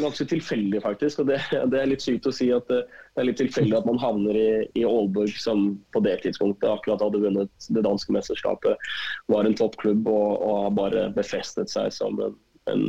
ganske 0.00 0.24
tilfeldig, 0.24 0.82
faktisk. 0.82 1.20
og 1.22 1.26
det, 1.30 1.40
det, 1.72 1.80
er 1.80 1.90
litt 1.90 2.04
sykt 2.04 2.28
å 2.28 2.34
si 2.34 2.50
at 2.54 2.68
det, 2.70 2.82
det 3.16 3.22
er 3.22 3.28
litt 3.30 3.40
tilfeldig 3.40 3.76
at 3.78 3.88
man 3.88 4.00
havner 4.00 4.38
i, 4.38 4.48
i 4.78 4.84
Aalborg, 4.86 5.34
som 5.40 5.68
på 5.96 6.02
det 6.04 6.18
tidspunktet 6.24 6.68
akkurat 6.70 7.04
hadde 7.04 7.22
vunnet 7.24 7.68
det 7.72 7.84
danske 7.86 8.14
mesterskapet, 8.14 8.88
var 9.32 9.48
en 9.48 9.56
toppklubb 9.56 10.08
og, 10.10 10.32
og 10.44 10.72
bare 10.78 11.08
befestet 11.16 11.72
seg 11.72 11.92
som 11.96 12.20
en, 12.22 12.34
en 12.72 12.88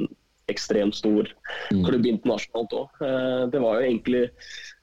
ekstremt 0.52 0.96
stor 0.96 1.28
mm. 1.72 1.84
klubb 1.88 2.08
internasjonalt 2.08 2.76
òg. 2.76 3.04
Eh, 3.04 3.44
det 3.54 3.62
var 3.64 3.78
jo 3.78 3.92
egentlig 3.92 4.26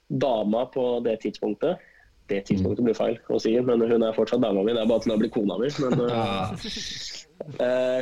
dama 0.09 0.67
på 0.73 0.87
det 1.05 1.19
tidspunktet. 1.25 1.83
Det 2.29 2.39
tidspunktet 2.49 2.87
blir 2.87 2.97
feil 2.97 3.19
å 3.29 3.39
si, 3.41 3.53
men 3.61 3.85
hun 3.85 4.05
er 4.05 4.17
fortsatt 4.17 4.41
dama 4.41 4.63
mi. 4.65 4.73
Det 4.73 4.81
er 4.81 4.89
bare 4.89 5.03
at 5.03 5.05
hun 5.05 5.13
har 5.13 5.21
blitt 5.21 5.35
kona 5.35 5.59
mi. 5.61 5.69
Men, 5.85 6.07
uh, 6.09 6.55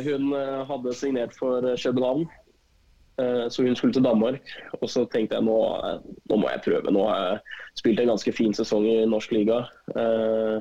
hun 0.06 0.28
hadde 0.68 0.94
signert 0.94 1.34
for 1.34 1.66
København 1.74 2.28
Eh, 2.30 2.41
så 3.52 3.64
hun 3.66 3.76
skulle 3.76 3.94
til 3.96 4.04
Danmark. 4.04 4.48
Og 4.80 4.90
så 4.90 5.04
tenkte 5.12 5.38
jeg 5.38 5.46
nå, 5.46 5.58
nå 6.30 6.38
må 6.40 6.50
jeg 6.50 6.64
prøve. 6.66 6.92
Nå 6.94 7.06
har 7.08 7.22
jeg 7.26 7.38
spilt 7.80 8.02
en 8.02 8.12
ganske 8.14 8.34
fin 8.34 8.54
sesong 8.56 8.86
i 8.88 8.98
norsk 9.08 9.32
liga. 9.34 9.62
Eh, 9.96 10.58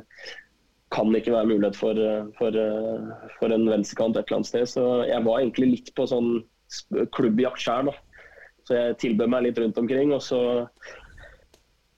kan 0.91 1.15
ikke 1.15 1.32
være 1.32 1.48
mulighet 1.48 1.77
for, 1.80 2.00
for, 2.38 2.58
for 3.39 3.53
en 3.56 3.70
venstrekant 3.72 4.18
et 4.18 4.25
eller 4.27 4.41
annet 4.41 4.50
sted. 4.50 4.65
Så 4.68 4.88
jeg 5.08 5.24
var 5.27 5.39
egentlig 5.39 5.70
litt 5.75 5.94
på 5.96 6.08
sånn 6.10 6.34
klubbjakt 7.15 7.63
sjøl. 7.63 7.94
Så 8.68 8.77
jeg 8.77 9.00
tilbød 9.03 9.32
meg 9.32 9.48
litt 9.48 9.62
rundt 9.62 9.80
omkring. 9.80 10.12
Og 10.15 10.22
så 10.25 10.41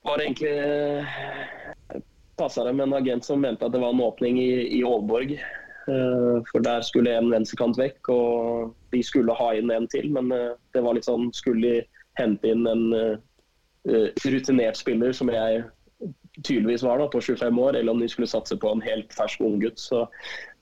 var 0.06 0.20
det 0.20 0.30
egentlig 0.30 2.04
passa 2.38 2.64
det 2.66 2.74
med 2.74 2.88
en 2.88 2.98
agent 2.98 3.26
som 3.26 3.42
mente 3.42 3.66
at 3.66 3.74
det 3.74 3.82
var 3.82 3.94
en 3.94 4.06
åpning 4.06 4.40
i, 4.42 4.80
i 4.80 4.84
Aalborg. 4.86 5.36
Eh, 5.88 6.44
for 6.52 6.64
der 6.64 6.82
skulle 6.82 7.12
en 7.12 7.32
venstrekant 7.34 7.78
vekk, 7.80 8.10
og 8.14 8.74
de 8.94 9.04
skulle 9.04 9.36
ha 9.36 9.52
inn 9.58 9.72
en 9.74 9.88
til. 9.92 10.10
Men 10.16 10.32
eh, 10.32 10.52
det 10.76 10.84
var 10.86 10.98
litt 10.98 11.10
sånn 11.10 11.32
Skulle 11.36 11.62
de 11.64 12.02
hente 12.20 12.52
inn 12.54 12.68
en 12.70 12.90
eh, 12.98 14.12
rutinert 14.24 14.80
spiller, 14.80 15.12
som 15.16 15.32
jeg 15.34 15.64
tydeligvis 16.44 16.84
var 16.84 17.00
da, 17.00 17.08
på 17.12 17.22
25 17.22 17.60
år, 17.62 17.78
eller 17.78 17.94
om 17.94 18.02
de 18.02 18.08
skulle 18.10 18.30
satse 18.30 18.56
på 18.60 18.72
en 18.72 18.82
helt 18.84 19.14
fersk 19.14 19.42
unggutt. 19.44 19.80
Så 19.80 20.06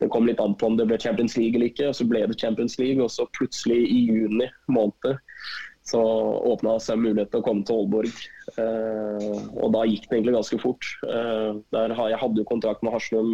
det 0.02 0.10
kom 0.14 0.28
litt 0.28 0.42
an 0.44 0.56
på 0.58 0.68
om 0.68 0.78
det 0.78 0.88
ble 0.90 1.00
Champions 1.00 1.38
League 1.40 1.56
eller 1.56 1.72
ikke. 1.72 1.90
og 1.90 1.98
Så 1.98 2.08
ble 2.10 2.26
det 2.28 2.40
Champions 2.42 2.78
League, 2.82 3.02
og 3.04 3.12
så 3.14 3.28
plutselig 3.38 3.80
i 3.88 4.06
juni 4.10 4.50
måned 4.68 5.22
så 5.88 6.02
åpna 6.46 6.76
seg 6.80 7.00
mulighet 7.02 7.32
til 7.34 7.42
å 7.42 7.46
komme 7.46 7.66
til 7.66 7.80
Aalborg. 7.82 8.20
Eh, 8.62 9.40
og 9.58 9.74
da 9.74 9.82
gikk 9.90 10.06
det 10.08 10.18
egentlig 10.18 10.36
ganske 10.38 10.60
fort. 10.62 10.88
Eh, 11.08 11.58
der, 11.74 11.96
jeg 11.98 12.22
hadde 12.22 12.42
jo 12.42 12.48
kontrakt 12.48 12.86
med 12.86 12.94
Haslum 12.96 13.34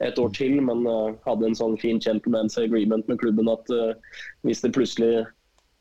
et 0.00 0.18
år 0.18 0.32
til, 0.34 0.58
men 0.64 0.86
uh, 0.88 1.14
hadde 1.26 1.48
en 1.48 1.58
sånn 1.58 1.76
fin 1.80 2.00
gentleman's 2.02 2.58
agreement 2.60 3.06
med 3.10 3.20
klubben 3.22 3.50
at 3.52 3.70
uh, 3.74 3.92
hvis 4.46 4.62
det 4.64 4.74
plutselig 4.76 5.24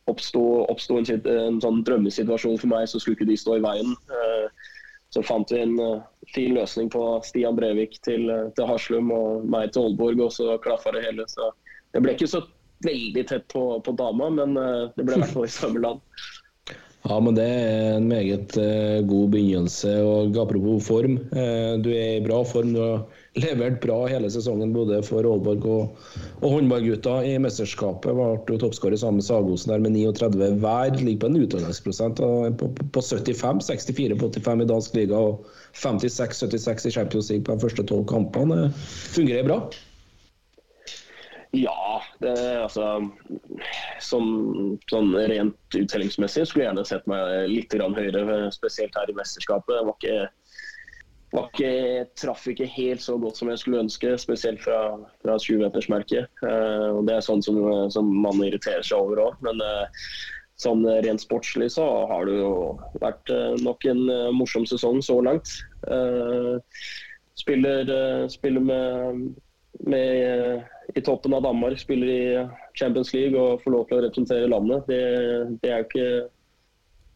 oppsto, 0.10 0.66
en, 0.98 1.08
en, 1.30 1.60
sånn 1.64 1.84
drømmesituasjon 1.88 2.60
for 2.60 2.72
meg, 2.74 2.88
så 2.90 3.00
skulle 3.00 3.20
ikke 3.20 3.30
de 3.30 3.40
stå 3.40 3.58
i 3.58 3.64
veien. 3.64 3.96
Uh, 4.12 4.50
så 5.12 5.24
fant 5.28 5.52
vi 5.52 5.60
en 5.60 5.76
fin 6.32 6.54
løsning 6.56 6.88
på 6.92 7.04
Stian 7.28 7.58
Brevik 7.58 7.98
til, 8.06 8.30
til 8.56 8.68
Haslum 8.70 9.10
og 9.12 9.42
meg 9.44 9.74
til 9.76 9.90
Aalborg, 9.90 10.22
og 10.24 10.32
så 10.32 10.56
klaffa 10.64 10.94
det 10.96 11.02
hele. 11.04 11.26
Så 11.28 11.50
det 11.92 12.00
ble 12.06 12.14
ikke 12.16 12.30
så 12.32 12.40
veldig 12.86 13.26
tett 13.28 13.44
på, 13.52 13.66
på 13.84 13.94
dama, 14.00 14.30
men 14.32 14.56
det 14.96 15.04
ble 15.04 15.18
i 15.18 15.20
hvert 15.20 15.34
fall 15.34 15.50
i 15.50 15.52
samme 15.52 15.84
land. 15.84 16.00
Ja, 17.04 17.18
men 17.20 17.36
det 17.36 17.44
er 17.44 17.98
en 17.98 18.08
meget 18.08 18.56
god 19.12 19.36
begynnelse. 19.36 19.98
og 20.00 20.40
Apropos 20.40 20.88
form, 20.88 21.20
du 21.84 21.92
er 21.92 22.22
i 22.22 22.24
bra 22.24 22.40
form. 22.48 22.72
Du 22.72 22.80
har 22.80 23.04
levert 23.40 23.82
bra 23.82 24.08
hele 24.12 24.30
sesongen 24.32 24.74
både 24.76 24.98
for 25.08 25.24
Aalborg 25.24 25.68
og, 25.72 26.08
og 26.42 26.56
håndballgutta 26.56 27.22
i 27.28 27.38
mesterskapet. 27.40 28.18
Ble 28.48 28.58
toppskårer 28.60 29.00
sammen 29.00 29.22
med 29.22 29.28
Sagosen 29.28 29.72
der 29.72 29.84
med 29.84 29.96
39 29.96 30.50
hver. 30.64 30.98
Ligger 31.00 31.22
på 31.24 31.32
en 31.32 31.40
utdanningsprosent 31.46 32.20
på, 32.60 32.72
på 32.92 33.06
75. 33.06 33.64
64 33.70 34.20
på 34.20 34.32
85 34.36 34.66
i 34.66 34.72
dansk 34.74 35.00
liga 35.00 35.22
og 35.30 35.46
56-76 35.80 36.90
i 36.90 36.98
Champions 36.98 37.32
League 37.32 37.48
på 37.48 37.56
de 37.56 37.66
første 37.68 37.88
tolv 37.88 38.10
kampene. 38.12 38.68
Fungerer 39.16 39.48
bra? 39.48 39.62
Ja, 41.52 42.02
det, 42.24 42.32
altså 42.64 43.10
som, 44.00 44.28
Sånn 44.88 45.12
rent 45.16 45.76
uttellingsmessig 45.76 46.46
skulle 46.48 46.64
jeg 46.64 46.70
gjerne 46.70 46.86
sett 46.88 47.10
meg 47.12 47.50
litt 47.52 47.76
høyere, 47.76 48.48
spesielt 48.56 48.96
her 48.96 49.12
i 49.12 49.16
mesterskapet. 49.18 49.76
Det 49.76 49.88
var 49.88 49.98
ikke, 49.98 50.30
ikke, 51.40 51.72
traff 52.20 52.48
ikke 52.52 52.68
helt 52.68 53.04
så 53.04 53.16
godt 53.22 53.40
som 53.40 53.52
jeg 53.52 53.62
skulle 53.62 53.84
ønske, 53.86 54.18
spesielt 54.20 54.62
fra, 54.64 54.98
fra 55.24 55.38
20-metersmerket. 55.40 56.28
Uh, 56.44 56.98
og 56.98 57.06
det 57.08 57.16
er 57.16 57.26
sånn 57.26 57.44
som, 57.46 57.60
som 57.94 58.10
man 58.26 58.42
irriterer 58.44 58.84
seg 58.84 59.00
over 59.00 59.24
òg. 59.28 59.38
Men 59.46 59.64
uh, 59.64 60.10
sånn 60.62 60.84
rent 61.06 61.24
sportslig 61.24 61.72
så 61.74 61.86
har 62.12 62.28
det 62.28 62.36
jo 62.42 62.52
vært 63.02 63.32
uh, 63.32 63.56
nok 63.64 63.88
en 63.90 64.04
morsom 64.36 64.68
sesong 64.70 65.00
så 65.06 65.22
langt. 65.24 65.56
spiller, 67.40 67.88
spiller 68.30 68.62
med 68.62 69.32
med 69.80 70.54
eh, 70.56 70.62
i 70.96 71.02
toppen 71.02 71.34
av 71.34 71.44
Danmark, 71.44 71.80
spiller 71.80 72.08
i 72.08 72.48
Champions 72.74 73.14
League 73.14 73.40
og 73.40 73.62
får 73.64 73.76
lov 73.76 73.88
til 73.88 73.98
å 73.98 74.04
representere 74.06 74.52
landet. 74.52 74.88
Det, 74.90 75.02
det 75.64 75.72
er 75.72 75.82
jo 75.82 75.88
ikke 75.90 76.08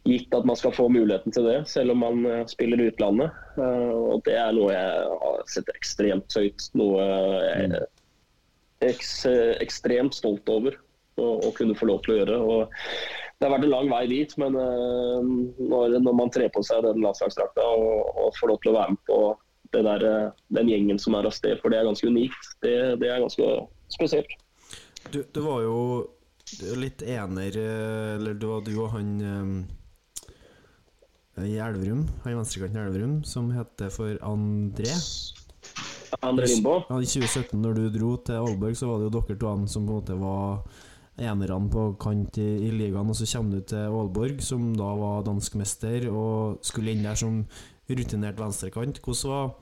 gitt 0.05 0.33
at 0.37 0.45
man 0.45 0.57
skal 0.59 0.73
få 0.75 0.87
muligheten 0.93 1.33
til 1.33 1.47
det, 1.49 1.59
selv 1.69 1.95
om 1.95 2.03
man 2.05 2.25
eh, 2.29 2.45
spiller 2.51 2.81
i 2.81 2.89
utlandet. 2.91 3.35
Eh, 3.57 3.93
og 3.95 4.23
det 4.27 4.37
er 4.39 4.55
noe 4.55 4.73
jeg 4.73 5.19
har 5.25 5.45
sett 5.51 5.71
ekstremt 5.75 6.37
høyt. 6.37 6.67
Noe 6.77 7.05
jeg 7.05 7.83
er 8.85 9.63
ekstremt 9.63 10.17
stolt 10.17 10.49
over 10.51 10.77
å, 11.21 11.51
kunne 11.55 11.77
få 11.79 11.87
lov 11.89 12.03
til 12.05 12.15
å 12.15 12.19
gjøre. 12.19 12.41
Og 12.43 12.75
det 13.39 13.47
har 13.47 13.55
vært 13.55 13.67
en 13.67 13.73
lang 13.73 13.89
vei 13.91 14.03
dit, 14.11 14.35
men 14.39 14.55
når, 14.55 15.95
man 16.05 16.31
trer 16.31 16.51
på 16.53 16.61
seg 16.63 16.83
den 16.85 17.01
landslagsdrakta 17.03 17.65
og, 17.65 18.29
får 18.39 18.51
lov 18.51 18.61
til 18.63 18.71
å 18.71 18.77
være 18.77 18.95
med 18.95 19.01
på 19.09 19.19
der, 19.83 20.05
eh, 20.05 20.31
den 20.47 20.69
gjengen 20.69 20.99
som 20.99 21.15
er 21.15 21.27
av 21.27 21.33
sted, 21.35 21.59
for 21.61 21.69
det 21.69 21.79
er 21.79 21.87
ganske 21.87 22.07
unikt. 22.07 22.51
Det, 22.63 22.99
det 23.01 23.09
er 23.09 23.23
ganske 23.23 23.47
spesielt. 23.93 24.35
Du, 25.11 25.23
du, 25.23 25.41
var 25.45 25.61
jo 25.61 25.79
litt 26.79 27.03
ener 27.05 27.53
eh, 27.53 28.15
Eller 28.15 28.33
du, 28.33 28.47
du 28.65 28.71
og 28.81 28.89
han 28.95 29.09
eh, 29.21 29.51
i 31.43 31.57
Elverum, 31.59 32.05
han 32.23 32.31
i 32.31 32.37
venstrekanten 32.37 32.79
i 32.79 32.83
Elverum, 32.85 33.15
som 33.27 33.49
heter 33.51 33.89
for 33.91 34.15
André. 34.23 34.93
André 36.23 36.47
Limbo? 36.47 36.77
Ja, 36.87 36.99
I 37.01 37.09
2017, 37.09 37.59
når 37.59 37.75
du 37.75 37.89
dro 37.91 38.15
til 38.23 38.39
Aalborg, 38.39 38.77
så 38.79 38.87
var 38.87 39.01
det 39.01 39.09
jo 39.09 39.15
dere 39.19 39.39
to 39.41 39.55
som 39.67 39.87
på 39.87 39.91
en 39.91 39.99
måte 39.99 40.19
var 40.19 40.63
enerne 41.19 41.69
på 41.71 41.85
kant 41.99 42.39
i, 42.39 42.47
i 42.67 42.71
ligaen, 42.71 43.11
og 43.11 43.19
så 43.19 43.27
kommer 43.27 43.59
du 43.59 43.67
til 43.71 43.83
Aalborg, 43.83 44.41
som 44.43 44.71
da 44.77 44.89
var 44.99 45.25
dansk 45.27 45.59
mester, 45.59 46.07
og 46.11 46.63
skulle 46.63 46.95
inn 46.95 47.03
der 47.03 47.19
som 47.19 47.43
rutinert 47.89 48.39
venstrekant. 48.39 49.01
Hvordan 49.03 49.31
var 49.31 49.53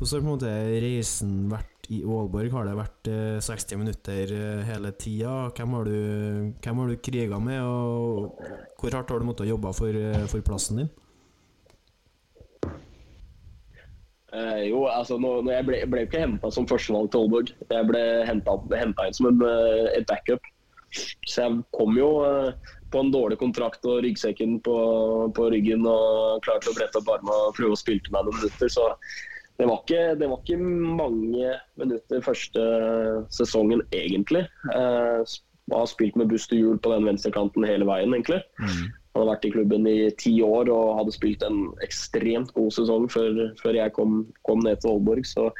hvordan 0.00 0.16
har 0.16 0.22
på 0.22 0.28
en 0.28 0.32
måte 0.32 0.52
reisen 0.80 1.32
vært 1.50 1.88
i 1.92 2.00
Aalborg? 2.00 2.48
Har 2.54 2.64
det 2.64 2.76
vært 2.78 3.10
eh, 3.12 3.42
60 3.44 3.80
minutter 3.82 4.32
eh, 4.32 4.62
hele 4.64 4.94
tida? 4.96 5.50
Hvem 5.52 5.76
har 5.76 5.90
du, 5.90 5.98
hvem 6.64 6.80
du 6.88 6.96
kriga 7.04 7.40
med, 7.42 7.60
og 7.60 8.40
hvor 8.80 8.96
hardt 8.96 9.12
har 9.12 9.20
du 9.20 9.28
måttet 9.28 9.50
jobbe 9.50 9.74
for, 9.76 9.92
eh, 9.92 10.24
for 10.32 10.46
plassen 10.46 10.80
din? 10.80 10.90
Eh, 14.32 14.70
jo, 14.70 14.86
altså 14.86 15.18
nå, 15.20 15.40
nå 15.44 15.52
jeg 15.52 15.66
ble, 15.68 15.84
ble 15.90 16.06
ikke 16.06 16.22
henta 16.22 16.48
som 16.54 16.68
førstevalg 16.70 17.10
til 17.12 17.26
Aalborg. 17.26 17.54
Jeg 17.68 17.88
ble 17.90 18.04
henta 18.28 19.08
inn 19.08 19.16
som 19.16 19.28
en, 19.34 19.42
eh, 19.44 19.88
et 19.98 20.06
backup. 20.08 20.46
Så 21.28 21.44
jeg 21.44 21.64
kom 21.76 21.98
jo 21.98 22.12
eh, 22.24 22.70
på 22.90 23.02
en 23.02 23.12
dårlig 23.12 23.36
kontrakt 23.42 23.84
og 23.86 24.00
ryggsekken 24.06 24.62
på, 24.64 24.76
på 25.36 25.50
ryggen 25.52 25.84
og 25.86 26.40
klar 26.46 26.62
til 26.62 26.72
å 26.72 26.78
brette 26.78 27.02
opp 27.02 27.12
armene 27.18 27.50
og 27.50 27.58
prøve 27.58 27.76
å 27.76 27.82
spille 27.82 28.02
til 28.06 28.16
meg 28.16 28.26
noen 28.26 28.40
minutter. 28.40 28.72
Så 28.72 28.88
det 29.60 29.66
var, 29.68 29.82
ikke, 29.82 30.14
det 30.16 30.28
var 30.30 30.38
ikke 30.40 30.56
mange 30.96 31.48
minutter 31.76 32.22
første 32.24 32.62
sesongen, 33.28 33.82
egentlig. 33.92 34.46
Eh, 34.72 35.34
har 35.74 35.90
spilt 35.90 36.16
med 36.16 36.30
buss 36.30 36.48
til 36.48 36.62
hjul 36.62 36.78
på 36.80 36.94
den 36.94 37.04
venstrekanten 37.04 37.66
hele 37.68 37.84
veien, 37.84 38.14
egentlig. 38.16 38.40
Mm. 38.56 38.88
Han 39.12 39.20
har 39.20 39.28
vært 39.34 39.44
i 39.44 39.52
klubben 39.52 39.88
i 39.90 39.98
ti 40.16 40.32
år 40.40 40.70
og 40.72 40.96
hadde 41.02 41.12
spilt 41.12 41.44
en 41.44 41.66
ekstremt 41.84 42.54
god 42.56 42.72
sesong 42.72 43.04
før, 43.12 43.40
før 43.60 43.76
jeg 43.76 43.92
kom, 43.92 44.22
kom, 44.48 44.62
ned 44.64 44.80
til 44.80 44.94
Aalborg. 44.94 45.28
Så 45.28 45.50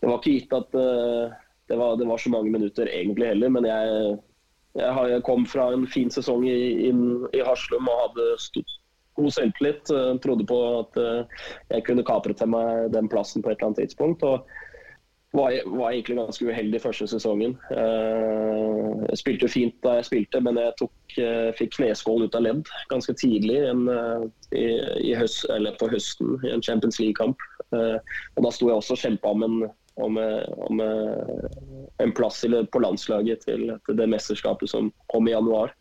det 0.00 0.08
var 0.08 0.22
ikke 0.22 0.38
gitt 0.38 0.56
at 0.56 0.78
uh, 0.78 1.34
det, 1.68 1.76
var, 1.76 1.98
det, 2.00 2.08
var, 2.08 2.22
så 2.22 2.32
mange 2.32 2.54
minutter 2.54 2.88
egentlig 2.88 3.28
heller. 3.34 3.52
Men 3.52 3.68
jeg, 3.68 4.16
jeg, 4.80 5.20
kom 5.28 5.44
fra 5.44 5.68
en 5.74 5.84
fin 5.90 6.08
sesong 6.10 6.48
i, 6.48 6.56
i, 6.88 6.94
i 7.36 7.44
Haslum 7.44 7.92
og 7.92 8.02
hadde 8.06 8.30
stått 8.46 8.78
god 9.14 9.32
selvtillit. 9.32 9.90
Eh, 9.90 10.16
trodde 10.22 10.46
på 10.46 10.60
at 10.80 11.00
eh, 11.00 11.48
jeg 11.74 11.86
kunne 11.88 12.06
kapre 12.06 12.36
til 12.36 12.50
meg 12.54 12.92
den 12.94 13.10
plassen 13.10 13.42
på 13.42 13.50
et 13.50 13.58
eller 13.58 13.72
annet 13.72 13.84
tidspunkt. 13.84 14.22
og 14.22 14.46
var, 15.34 15.50
var 15.66 15.90
egentlig 15.90 16.14
ganske 16.16 16.46
uheldig 16.46 16.78
første 16.82 17.08
sesongen. 17.10 17.56
Eh, 17.74 18.90
jeg 19.10 19.18
spilte 19.18 19.50
fint 19.50 19.74
da 19.82 19.96
jeg 19.98 20.06
spilte, 20.10 20.40
men 20.40 20.60
jeg 20.62 20.76
tok, 20.78 20.92
fikk 21.58 21.74
kneskål 21.74 22.28
ut 22.28 22.36
av 22.38 22.44
ledd 22.46 22.70
ganske 22.90 23.14
tidlig 23.18 23.56
en, 23.66 23.88
i, 24.54 24.64
i 25.10 25.14
høst, 25.18 25.46
på 25.80 25.90
høsten 25.90 26.38
i 26.46 26.52
en 26.54 26.62
Champions 26.62 27.00
League-kamp. 27.02 27.42
Og 27.74 28.46
Da 28.46 28.52
sto 28.54 28.70
jeg 28.70 28.78
også 28.78 28.94
og 28.94 29.02
kjempa 29.02 29.34
om, 29.34 29.42
en, 29.42 29.58
om, 30.06 30.18
om 30.70 30.82
en 30.82 32.14
plass 32.14 32.44
på 32.46 32.82
landslaget 32.86 33.42
til, 33.46 33.74
til 33.86 33.98
det 33.98 34.08
mesterskapet 34.10 34.70
som 34.70 34.92
kom 35.10 35.26
i 35.26 35.34
januar. 35.34 35.74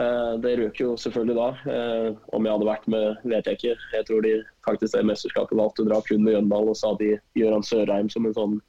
Eh, 0.00 0.34
Det 0.40 0.52
røk 0.58 0.80
jo 0.80 0.94
selvfølgelig 0.96 1.36
da. 1.36 1.48
Eh, 1.72 2.14
Om 2.32 2.46
jeg 2.46 2.52
hadde 2.54 2.68
vært 2.68 2.88
med, 2.88 3.16
vet 3.24 3.46
jeg 3.46 3.58
ikke. 3.58 3.76
Jeg 3.92 4.06
tror 4.08 4.22
de 4.24 4.34
faktisk 4.64 4.96
det 4.96 5.04
mesterskapet 5.04 5.58
valgte 5.58 5.84
å 5.84 5.88
dra 5.90 6.00
kun 6.06 6.24
med 6.24 6.34
Jøndal, 6.36 6.70
og 6.72 6.76
så 6.76 6.92
hadde 6.92 7.10
de 7.10 7.42
Gøran 7.42 7.66
Sørheim 7.66 8.08
som 8.12 8.26
en 8.26 8.34
sånn 8.38 8.60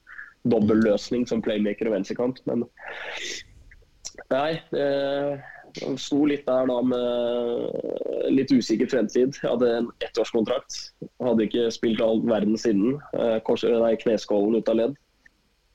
dobbel 0.43 0.83
løsning 0.83 1.23
som 1.27 1.41
playmaker 1.41 1.88
og 1.88 1.95
venstrekant. 1.95 2.41
Men 2.49 2.65
nei, 4.29 4.59
eh, 4.75 5.39
jeg 5.79 5.97
sto 5.97 6.25
litt 6.25 6.45
der 6.45 6.67
da 6.69 6.81
med 6.86 8.33
litt 8.36 8.51
usikker 8.51 8.89
fremtid. 8.91 9.39
Jeg 9.39 9.49
hadde 9.49 9.71
en 9.77 9.88
ettårskontrakt. 10.05 10.91
Hadde 11.23 11.47
ikke 11.47 11.71
spilt 11.73 12.01
all 12.03 12.21
verden 12.27 12.59
siden. 12.59 12.99
Eh, 13.15 13.39
Kors, 13.47 13.63
nei, 13.63 13.95
kneskålen 14.03 14.59
ut 14.59 14.69
av 14.69 14.75
ledd. 14.81 14.99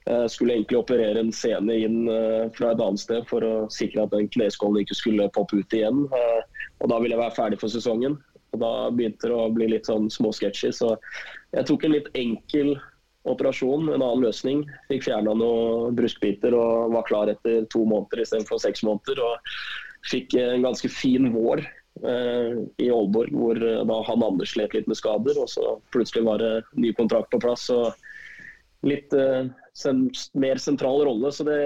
Eh, 0.08 0.26
Skulle 0.26 0.54
egentlig 0.54 0.78
operere 0.78 1.20
en 1.20 1.32
sene 1.34 1.74
inn 1.84 2.08
eh, 2.08 2.48
fra 2.56 2.72
et 2.72 2.80
annet 2.80 3.02
sted 3.02 3.26
for 3.28 3.44
å 3.44 3.54
sikre 3.72 4.06
at 4.06 4.14
den 4.14 4.28
kneskålen 4.32 4.80
ikke 4.82 4.96
skulle 4.96 5.28
poppe 5.34 5.60
ut 5.60 5.74
igjen. 5.76 6.06
Eh, 6.08 6.62
Og 6.80 6.92
da 6.92 7.00
ville 7.02 7.16
jeg 7.16 7.24
være 7.24 7.36
ferdig 7.36 7.58
for 7.60 7.72
sesongen. 7.72 8.16
Og 8.54 8.62
da 8.62 8.70
begynte 8.94 9.28
det 9.28 9.34
å 9.36 9.50
bli 9.52 9.66
litt 9.74 9.88
sånn 9.90 10.06
småsketsjer. 10.12 10.72
Så 10.72 10.94
jeg 11.52 11.66
tok 11.68 11.84
en 11.84 11.96
litt 11.96 12.08
enkel 12.16 12.76
operasjon, 13.28 13.90
en 13.90 14.00
annen 14.00 14.24
løsning. 14.24 14.62
Fikk 14.88 15.08
fjerna 15.10 15.34
noen 15.36 15.98
bruskbiter 15.98 16.56
og 16.56 16.94
var 16.94 17.04
klar 17.10 17.32
etter 17.34 17.66
to 17.74 17.82
måneder 17.84 18.22
istedenfor 18.22 18.62
seks 18.62 18.84
måneder. 18.86 19.20
Og 19.20 20.08
fikk 20.08 20.38
en 20.40 20.64
ganske 20.64 20.88
fin 20.88 21.28
vår 21.34 21.66
i 21.98 22.86
Aalborg, 22.94 23.34
hvor 23.34 23.58
da 23.58 23.96
han 24.06 24.22
Anders 24.22 24.54
slet 24.54 24.72
litt 24.72 24.88
med 24.88 24.96
skader. 24.96 25.36
Og 25.42 25.50
så 25.50 25.74
plutselig 25.92 26.24
var 26.30 26.40
det 26.40 26.54
ny 26.78 26.94
kontrakt 26.96 27.34
på 27.34 27.42
plass. 27.42 27.66
og 27.74 27.92
litt 28.86 29.12
mer 30.34 30.60
sentral 30.62 31.04
rolle. 31.06 31.32
Så 31.32 31.46
det, 31.48 31.58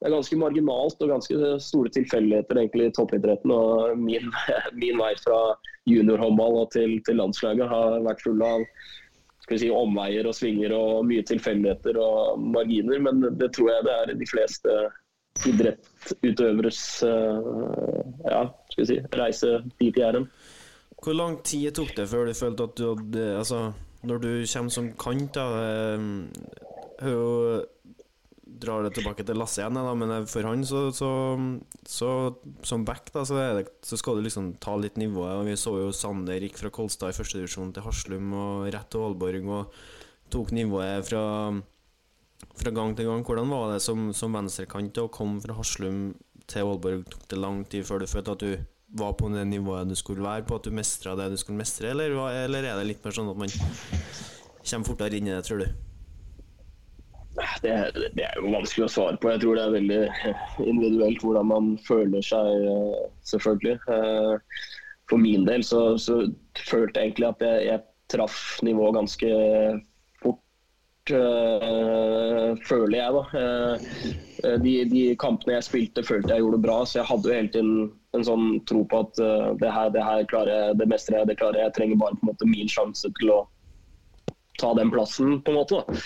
det 0.00 0.08
er 0.08 0.16
ganske 0.16 0.38
marginalt 0.40 1.04
og 1.04 1.12
ganske 1.14 1.54
store 1.62 1.92
tilfeldigheter 1.94 2.60
i 2.64 2.90
toppidretten. 2.96 3.52
Og 3.54 3.98
min, 3.98 4.30
min 4.82 5.00
vei 5.00 5.14
fra 5.22 5.38
juniorhåndball 5.90 6.64
til, 6.72 6.98
til 7.06 7.20
landslaget 7.20 7.68
har 7.70 8.00
vært 8.04 8.24
full 8.24 8.42
av 8.44 8.64
si, 9.52 9.70
omveier 9.70 10.26
og 10.28 10.36
svinger 10.36 10.72
og 10.76 11.06
mye 11.08 11.24
tilfeldigheter 11.26 11.98
og 12.00 12.40
marginer. 12.40 13.00
Men 13.06 13.24
det 13.38 13.52
tror 13.56 13.72
jeg 13.74 13.88
det 13.88 13.96
er 13.96 14.14
de 14.20 14.30
fleste 14.30 14.76
idrettsutøveres 15.48 16.80
eh, 17.02 18.02
ja, 18.30 18.42
skal 18.70 18.84
vi 18.84 18.86
si, 18.86 18.98
reise 19.18 19.56
dit 19.80 19.98
er 19.98 20.20
hen. 20.20 20.28
Hvor 21.04 21.16
lang 21.16 21.40
tid 21.44 21.74
tok 21.76 21.90
det 21.96 22.06
før 22.08 22.28
du 22.28 22.36
følte 22.38 22.68
at 22.68 22.78
du 22.78 22.84
hadde 22.92 23.24
Altså, 23.36 23.72
når 24.06 24.22
du 24.22 24.30
kommer 24.52 24.72
som 24.72 24.92
kant, 25.00 25.34
da 25.34 25.48
eh, 25.58 26.06
Hun 27.02 27.64
drar 28.44 28.84
det 28.84 28.92
tilbake 28.94 29.24
til 29.26 29.38
Lasse 29.40 29.62
igjen, 29.62 29.76
da, 29.76 29.92
men 29.98 30.28
for 30.30 30.46
han 30.46 30.62
så, 30.68 30.86
så, 30.94 31.10
så 31.88 32.08
Som 32.62 32.84
back, 32.86 33.08
da, 33.14 33.24
så, 33.26 33.38
det, 33.58 33.66
så 33.84 33.98
skal 33.98 34.18
du 34.18 34.24
liksom 34.26 34.52
ta 34.62 34.76
litt 34.78 34.98
nivået. 35.00 35.44
Vi 35.48 35.56
så 35.58 35.74
jo 35.80 35.92
Sander 35.94 36.42
gikk 36.44 36.60
fra 36.60 36.72
Kolstad 36.74 37.12
i 37.12 37.16
førstedivisjon 37.16 37.72
til 37.74 37.86
Haslum 37.86 38.34
og 38.38 38.68
rett 38.74 38.90
til 38.92 39.04
Aalborg 39.04 39.48
og 39.48 39.78
tok 40.32 40.52
nivået 40.56 41.08
fra 41.08 41.24
fra 42.54 42.70
gang 42.74 42.94
til 42.96 43.08
gang. 43.08 43.24
Hvordan 43.24 43.50
var 43.50 43.72
det 43.72 43.80
som, 43.82 44.10
som 44.12 44.34
venstrekant 44.36 45.00
å 45.00 45.08
komme 45.12 45.40
fra 45.42 45.56
Haslum 45.58 46.12
til 46.50 46.68
Aalborg? 46.68 47.06
Tok 47.10 47.26
det 47.30 47.40
lang 47.40 47.64
tid 47.70 47.86
før 47.88 48.02
du 48.02 48.10
følte 48.10 48.36
at 48.36 48.44
du 48.44 48.52
var 48.94 49.16
på 49.18 49.30
det 49.32 49.46
nivået 49.48 49.88
du 49.90 49.96
skulle 49.98 50.24
være 50.24 50.44
på? 50.46 50.60
At 50.60 50.68
du 50.68 50.74
mestra 50.74 51.16
det 51.18 51.30
du 51.32 51.38
skulle 51.40 51.58
mestre, 51.58 51.90
eller, 51.94 52.14
eller 52.44 52.68
er 52.68 52.78
det 52.78 52.90
litt 52.92 53.04
mer 53.04 53.16
sånn 53.16 53.32
at 53.32 53.40
man 53.40 53.52
kommer 53.54 54.86
fortere 54.86 55.18
inn 55.18 55.30
i 55.30 55.34
det, 55.34 55.42
tror 55.48 55.64
du? 55.64 55.93
Det, 57.34 57.72
det 58.14 58.22
er 58.22 58.36
jo 58.38 58.52
vanskelig 58.52 58.84
å 58.86 58.92
svare 58.92 59.18
på. 59.18 59.32
Jeg 59.32 59.42
tror 59.42 59.58
det 59.58 59.64
er 59.64 59.74
veldig 59.74 60.02
individuelt 60.70 61.24
hvordan 61.24 61.48
man 61.50 61.72
føler 61.86 62.22
seg, 62.22 62.50
eh, 62.70 63.08
selvfølgelig. 63.26 63.78
Eh, 63.90 64.60
For 65.10 65.20
min 65.20 65.42
del 65.44 65.64
så, 65.66 65.98
så 66.00 66.22
følte 66.56 67.00
jeg 67.00 67.10
egentlig 67.10 67.28
at 67.32 67.42
jeg, 67.44 67.66
jeg 67.66 67.82
traff 68.14 68.38
nivået 68.64 68.94
ganske 68.96 69.32
fort, 70.22 71.12
eh, 71.12 72.54
føler 72.70 72.96
jeg, 73.00 73.18
da. 73.18 73.44
De, 74.62 74.74
de 74.88 75.02
kampene 75.20 75.58
jeg 75.58 75.66
spilte, 75.66 76.06
følte 76.06 76.36
jeg 76.36 76.44
gjorde 76.44 76.62
bra, 76.64 76.78
så 76.86 77.00
jeg 77.00 77.08
hadde 77.10 77.28
jo 77.28 77.36
hele 77.36 77.52
tiden 77.52 77.74
en 78.14 78.24
sånn 78.28 78.46
tro 78.68 78.84
på 78.88 79.02
at 79.04 79.18
det 79.60 79.72
her, 79.74 79.90
det 79.92 80.04
her 80.06 80.24
klarer 80.30 80.52
jeg, 80.54 80.78
det 80.78 80.88
mestrer 80.92 81.18
jeg, 81.20 81.32
det 81.32 81.38
klarer 81.40 81.58
jeg. 81.58 81.68
Jeg 81.68 81.76
trenger 81.80 82.00
bare 82.04 82.16
på 82.20 82.24
en 82.24 82.30
måte 82.30 82.48
min 82.48 82.70
sjanse 82.70 83.10
til 83.18 83.34
å 83.34 83.40
ta 84.62 84.70
den 84.78 84.92
plassen, 84.94 85.40
på 85.42 85.50
en 85.50 85.58
måte. 85.58 85.82
da. 85.82 85.98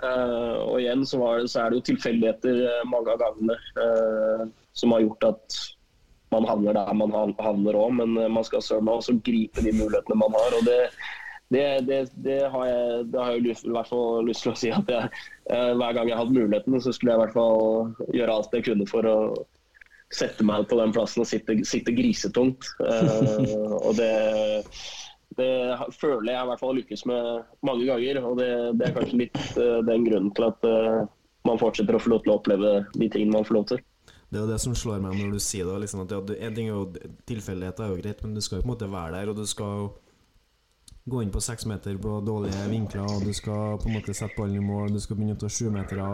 Eh, 0.00 0.56
og 0.64 0.80
igjen 0.80 1.04
så, 1.06 1.20
var 1.20 1.44
så 1.44 1.64
er 1.64 1.70
det 1.70 1.80
jo 1.80 1.86
tilfeldigheter 1.90 2.64
eh, 2.64 2.88
mange 2.88 3.12
av 3.12 3.20
gangene 3.20 3.56
eh, 3.84 4.44
som 4.76 4.94
har 4.94 5.04
gjort 5.04 5.26
at 5.28 5.60
man 6.30 6.46
havner 6.46 6.76
der 6.78 6.92
man 6.94 7.12
havner 7.42 7.76
òg, 7.76 7.96
men 7.98 8.14
man 8.30 8.44
skal 8.46 8.62
søren 8.62 8.86
meg 8.86 9.00
også 9.00 9.16
gripe 9.26 9.64
de 9.66 9.72
mulighetene 9.74 10.20
man 10.20 10.36
har. 10.38 10.54
og 10.60 10.68
det, 10.68 10.78
det, 11.50 11.64
det, 11.88 11.98
det 12.22 12.36
har 12.52 12.68
jeg, 12.68 13.08
har 13.16 13.32
jeg 13.34 13.42
i 13.50 13.72
hvert 13.74 13.90
fall 13.90 14.28
lyst 14.28 14.46
til 14.46 14.52
å 14.52 14.60
si 14.60 14.70
at 14.70 14.92
jeg, 14.94 15.08
hver 15.50 15.96
gang 15.96 16.06
jeg 16.06 16.20
hadde 16.20 16.36
muligheten, 16.36 16.78
så 16.78 16.94
skulle 16.94 17.16
jeg 17.16 17.18
i 17.18 17.24
hvert 17.24 17.34
fall 17.34 18.14
gjøre 18.14 18.36
alt 18.36 18.54
jeg 18.54 18.68
kunne 18.68 18.86
for 18.86 19.10
å 19.10 19.16
sette 20.14 20.46
meg 20.46 20.68
på 20.70 20.78
den 20.78 20.94
plassen 20.94 21.24
og 21.24 21.28
sitte, 21.32 21.58
sitte 21.66 21.96
grisetungt. 21.98 22.70
Og 22.78 23.90
det, 23.98 24.14
det 25.40 25.94
føler 25.98 26.32
jeg 26.32 26.40
i 26.44 26.48
hvert 26.50 26.60
fall 26.62 26.72
har 26.72 26.78
lykkes 26.80 27.06
med 27.10 27.54
mange 27.66 27.86
ganger. 27.88 28.20
Og 28.28 28.36
det, 28.40 28.50
det 28.80 28.88
er 28.88 28.96
kanskje 28.98 29.22
litt 29.24 29.40
uh, 29.56 29.80
den 29.88 30.04
grunnen 30.06 30.34
til 30.36 30.48
at 30.50 30.68
uh, 30.68 31.06
man 31.48 31.60
fortsetter 31.60 31.96
å 31.96 32.02
få 32.02 32.12
lov 32.14 32.24
til 32.24 32.34
å 32.34 32.36
oppleve 32.40 32.74
de 32.94 33.08
tingene 33.08 33.38
man 33.38 33.48
får 33.48 33.58
lov 33.58 33.70
til. 33.72 33.80
Det 34.30 34.38
er 34.38 34.44
jo 34.44 34.52
det 34.52 34.60
som 34.62 34.76
slår 34.78 35.00
meg 35.02 35.16
når 35.18 35.32
du 35.34 35.40
sier 35.42 35.66
det. 35.66 35.80
Liksom, 35.82 36.04
at 36.04 36.12
ja, 36.14 36.20
du- 36.22 36.36
en 36.36 36.54
ting 36.54 36.68
er 36.68 36.76
jo 36.76 37.16
Tilfeldigheter 37.26 37.86
er 37.86 37.90
jo 37.90 37.98
greit, 37.98 38.22
men 38.22 38.36
du 38.36 38.44
skal 38.44 38.60
jo 38.60 38.62
på 38.62 38.68
en 38.68 38.74
måte 38.76 38.90
være 38.92 39.16
der, 39.16 39.32
og 39.32 39.40
du 39.40 39.46
skal 39.50 39.72
jo 39.80 39.88
gå 41.10 41.22
inn 41.24 41.32
på 41.34 41.42
seks 41.42 41.66
meter 41.66 41.96
på 41.98 42.20
dårlige 42.22 42.68
vinkler, 42.70 43.08
og 43.08 43.24
du 43.26 43.32
skal 43.34 43.80
på 43.80 43.88
en 43.88 43.96
måte 43.96 44.14
sette 44.14 44.36
ballen 44.36 44.60
i 44.60 44.62
mål, 44.62 44.92
du 44.94 45.00
skal 45.02 45.18
begynne 45.18 45.34
å 45.34 45.40
ta 45.40 45.50
sjumetere. 45.50 46.10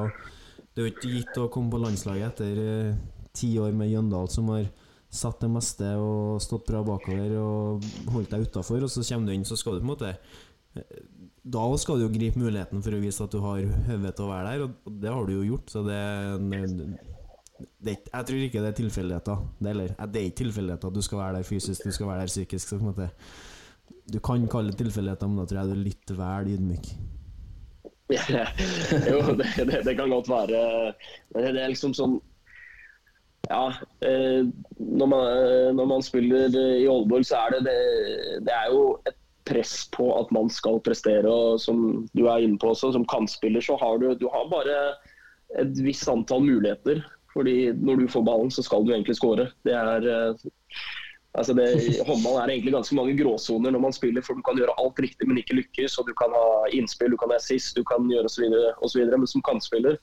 Det 0.73 0.81
er 0.81 0.87
jo 0.87 0.95
ikke 0.95 1.13
gitt 1.13 1.41
å 1.43 1.49
komme 1.53 1.73
på 1.73 1.81
landslaget 1.83 2.31
etter 2.31 2.61
eh, 2.63 2.99
ti 3.37 3.51
år 3.61 3.75
med 3.77 3.91
Jøndal, 3.91 4.31
som 4.33 4.49
har 4.55 4.71
satt 5.13 5.41
det 5.41 5.51
meste 5.53 5.93
og 6.01 6.43
stått 6.43 6.67
bra 6.69 6.83
bakover 6.87 7.37
og 7.41 7.87
holdt 8.13 8.33
deg 8.35 8.49
utafor, 8.49 8.85
og 8.85 8.93
så 8.93 9.05
kommer 9.07 9.31
du 9.31 9.37
inn, 9.37 9.47
så 9.49 9.59
skal 9.59 9.77
du 9.77 9.83
på 9.83 9.87
en 9.87 9.93
måte 9.93 10.13
eh, 10.13 11.03
Da 11.47 11.67
skal 11.79 12.01
du 12.01 12.07
jo 12.07 12.15
gripe 12.15 12.41
muligheten 12.43 12.83
for 12.85 12.97
å 12.97 13.03
vise 13.03 13.25
at 13.25 13.33
du 13.35 13.41
har 13.45 13.63
høve 13.91 14.13
til 14.13 14.27
å 14.27 14.31
være 14.33 14.53
der, 14.53 14.67
og 14.67 15.01
det 15.03 15.13
har 15.15 15.29
du 15.29 15.35
jo 15.37 15.45
gjort, 15.53 15.73
så 15.73 15.85
det, 15.87 16.01
det 17.81 17.97
jeg 17.97 18.29
tror 18.29 18.41
ikke 18.45 18.63
det 18.63 18.69
er 18.69 18.79
tilfeldigheter. 18.83 19.45
Det, 19.59 19.71
eller, 19.73 19.93
eh, 19.97 20.09
det 20.13 20.21
er 20.21 20.31
ikke 20.31 20.43
tilfeldigheter. 20.45 20.93
Du 20.93 21.03
skal 21.05 21.23
være 21.23 21.39
der 21.39 21.49
fysisk, 21.49 21.85
du 21.85 21.95
skal 21.95 22.11
være 22.11 22.27
der 22.27 22.33
psykisk. 22.33 22.69
Så 22.69 22.77
på 22.77 22.85
en 22.85 22.91
måte, 22.91 23.11
du 24.13 24.19
kan 24.21 24.45
kalle 24.51 24.73
det 24.73 24.81
tilfeldigheter, 24.83 25.31
men 25.31 25.41
da 25.41 25.47
tror 25.49 25.63
jeg 25.63 25.71
du 25.71 25.77
er 25.77 25.85
litt 25.87 26.17
vel 26.19 26.51
ydmyk. 26.57 26.91
jo, 29.11 29.19
det, 29.39 29.47
det, 29.67 29.81
det 29.89 29.97
kan 29.99 30.13
godt 30.13 30.29
være. 30.31 30.61
Men 31.35 31.49
det 31.57 31.63
er 31.63 31.73
liksom 31.73 31.95
sånn 31.97 32.21
Ja, 33.49 33.69
eh, 34.01 34.47
når 34.79 35.07
man, 35.07 35.27
eh, 35.31 35.71
når 35.77 35.87
man 35.93 36.03
spiller 36.03 36.51
i 36.57 36.87
Aalborg, 36.91 37.27
så 37.29 37.39
er 37.45 37.57
det, 37.57 37.63
det 37.69 38.45
Det 38.49 38.55
er 38.55 38.73
jo 38.73 38.99
et 39.07 39.19
press 39.47 39.87
på 39.95 40.09
at 40.19 40.33
man 40.35 40.51
skal 40.51 40.81
prestere. 40.83 41.31
Og 41.31 41.61
som 41.63 42.07
du 42.15 42.27
er 42.27 42.43
inne 42.43 42.59
på 42.59 42.73
også, 42.75 42.93
som 42.93 43.07
kantspiller 43.07 43.63
så 43.63 43.79
har 43.79 43.99
du, 44.03 44.13
du 44.15 44.29
har 44.33 44.51
bare 44.51 44.79
et 45.63 45.79
visst 45.85 46.09
antall 46.11 46.43
muligheter. 46.43 47.05
Fordi 47.33 47.73
når 47.73 48.01
du 48.01 48.09
får 48.09 48.25
ballen, 48.25 48.51
så 48.51 48.65
skal 48.65 48.85
du 48.85 48.95
egentlig 48.95 49.19
skåre. 49.19 49.51
Eh, 49.69 50.47
Altså 51.37 51.53
håndball 51.53 52.39
er 52.41 52.49
egentlig 52.49 52.73
ganske 52.73 52.97
mange 52.97 53.13
gråsoner 53.19 53.75
når 53.75 53.83
man 53.85 53.93
spiller, 53.93 54.25
for 54.25 54.39
du 54.39 54.45
kan 54.47 54.57
gjøre 54.57 54.73
alt 54.81 55.01
riktig, 55.05 55.27
men 55.29 55.37
ikke 55.37 55.59
lykkes. 55.59 55.99
og 56.01 56.09
Du 56.09 56.15
kan 56.17 56.33
ha 56.33 56.65
innspill, 56.73 57.13
du 57.13 57.19
kan 57.21 57.29
ha 57.29 57.37
assist, 57.37 57.77
du 57.77 57.85
kan 57.85 58.09
gjøre 58.09 58.31
osv. 58.81 59.03
Men 59.05 59.29
som 59.29 59.45
kantspiller 59.45 59.99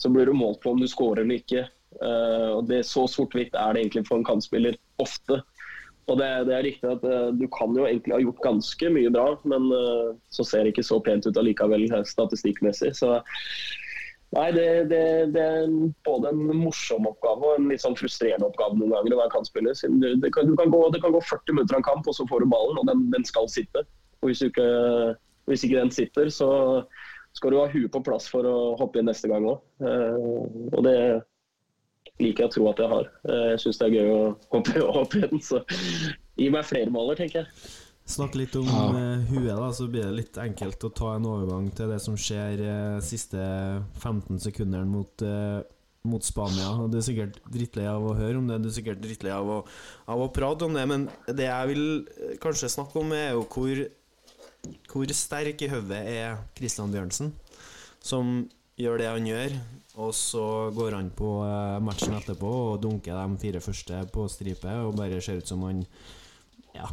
så 0.00 0.08
blir 0.08 0.30
du 0.30 0.32
målt 0.32 0.62
på 0.62 0.72
om 0.72 0.80
du 0.80 0.88
skårer 0.88 1.26
eller 1.26 1.42
ikke. 1.42 1.66
Eh, 2.02 2.50
og 2.54 2.66
det 2.70 2.84
Så 2.86 3.06
sort-hvitt 3.10 3.56
er 3.58 3.74
det 3.74 3.84
egentlig 3.84 4.06
for 4.08 4.20
en 4.20 4.26
kantspiller 4.26 4.78
ofte. 5.02 5.42
Og 6.08 6.16
det, 6.16 6.28
det 6.48 6.54
er 6.56 6.64
riktig 6.64 6.88
at 6.88 7.02
uh, 7.04 7.28
Du 7.36 7.44
kan 7.52 7.74
jo 7.76 7.84
egentlig 7.84 8.14
ha 8.14 8.22
gjort 8.22 8.44
ganske 8.44 8.92
mye 8.94 9.10
bra, 9.12 9.26
men 9.48 9.68
uh, 9.68 10.14
så 10.32 10.46
ser 10.46 10.64
det 10.64 10.72
ikke 10.72 10.86
så 10.88 11.00
pent 11.04 11.28
ut 11.28 11.36
allikevel 11.36 11.84
statistikkmessig. 12.08 12.94
Så 12.96 13.18
Nei, 14.36 14.50
det, 14.52 14.90
det, 14.90 15.04
det 15.32 15.40
er 15.40 15.70
både 16.04 16.28
en 16.34 16.40
morsom 16.60 17.06
oppgave 17.08 17.46
og 17.48 17.54
en 17.56 17.70
litt 17.70 17.80
sånn 17.80 17.96
frustrerende 17.96 18.44
oppgave 18.44 18.76
noen 18.76 18.92
ganger 18.92 19.14
å 19.16 19.20
være 19.22 19.32
kantspiller. 19.32 19.78
Du, 19.88 20.04
det, 20.20 20.30
kan, 20.34 20.50
gå, 20.52 20.80
det 20.92 21.00
kan 21.00 21.14
gå 21.14 21.22
40 21.24 21.56
minutter 21.56 21.78
av 21.78 21.80
en 21.80 21.86
kamp, 21.86 22.10
og 22.10 22.16
så 22.16 22.26
får 22.28 22.44
du 22.44 22.50
ballen, 22.52 22.76
og 22.76 22.90
den, 22.90 23.06
den 23.14 23.24
skal 23.24 23.48
sitte. 23.48 23.86
Og 24.20 24.28
hvis, 24.28 24.42
ikke, 24.44 24.66
hvis 25.48 25.64
ikke 25.64 25.80
den 25.80 25.94
sitter, 25.96 26.28
så 26.28 26.50
skal 27.40 27.56
du 27.56 27.60
ha 27.62 27.70
huet 27.72 27.88
på 27.94 28.04
plass 28.04 28.28
for 28.28 28.44
å 28.44 28.54
hoppe 28.76 29.00
inn 29.00 29.08
neste 29.08 29.32
gang 29.32 29.48
òg. 29.48 29.64
og 29.80 30.84
det 30.84 30.98
liker 32.18 32.44
jeg 32.44 32.50
å 32.50 32.54
tro 32.54 32.68
at 32.70 32.80
jeg 32.82 32.90
har. 32.92 33.10
Eh, 33.28 33.44
jeg 33.54 33.60
syns 33.64 33.78
det 33.80 33.86
er 33.88 33.96
gøy 33.98 34.08
å 34.14 34.22
hoppe, 34.54 34.82
opp 35.02 35.14
igjen, 35.18 35.42
så 35.44 35.60
gi 36.38 36.48
meg 36.54 36.66
flere 36.68 36.90
maler, 36.94 37.18
tenker 37.20 37.44
jeg. 37.44 37.70
Snakk 38.08 38.38
litt 38.40 38.54
om 38.56 38.64
ja. 38.64 38.84
huet, 39.28 39.50
da, 39.52 39.66
så 39.76 39.84
blir 39.92 40.06
det 40.06 40.14
litt 40.22 40.38
enkelt 40.40 40.84
å 40.88 40.92
ta 40.96 41.10
en 41.18 41.26
overgang 41.28 41.66
til 41.76 41.90
det 41.92 41.98
som 42.00 42.14
skjer 42.16 42.62
eh, 42.64 43.00
siste 43.04 43.36
15 44.00 44.38
sekundene 44.46 44.88
mot, 44.88 45.24
eh, 45.28 45.58
mot 46.08 46.24
Spania. 46.24 46.70
Og 46.80 46.88
Du 46.90 46.96
er 46.96 47.04
sikkert 47.04 47.36
drittlei 47.52 47.84
av 47.90 48.06
å 48.08 48.14
høre 48.16 48.40
om 48.40 48.48
det, 48.48 48.62
du 48.64 48.70
er 48.70 48.76
sikkert 48.78 49.02
drittlei 49.04 49.34
av, 49.36 49.50
å- 49.58 49.62
av 50.08 50.24
å 50.24 50.30
prate 50.32 50.64
om 50.64 50.72
det, 50.78 50.86
men 50.88 51.04
det 51.28 51.50
jeg 51.50 51.68
vil 51.74 51.84
eh, 52.16 52.34
kanskje 52.40 52.72
snakke 52.78 52.96
om, 53.02 53.12
er 53.12 53.34
jo 53.36 53.44
hvor, 53.52 53.84
hvor 54.94 55.12
sterk 55.20 55.60
i 55.66 55.70
hodet 55.74 56.00
er 56.08 56.40
Christian 56.56 56.90
Bjørnsen, 56.94 57.34
som 58.00 58.38
gjør 58.78 59.00
det 59.00 59.10
han 59.10 59.26
gjør, 59.26 59.56
og 59.98 60.14
så 60.14 60.44
går 60.74 60.94
han 60.94 61.10
på 61.18 61.32
eh, 61.46 61.78
matchen 61.82 62.14
etterpå 62.18 62.50
og 62.72 62.80
dunker 62.84 63.18
de 63.18 63.42
fire 63.42 63.62
første 63.62 64.04
på 64.14 64.28
stripe 64.30 64.74
og 64.86 64.96
bare 64.98 65.20
ser 65.24 65.42
ut 65.42 65.50
som 65.50 65.64
han 65.66 65.84
Ja, 66.76 66.86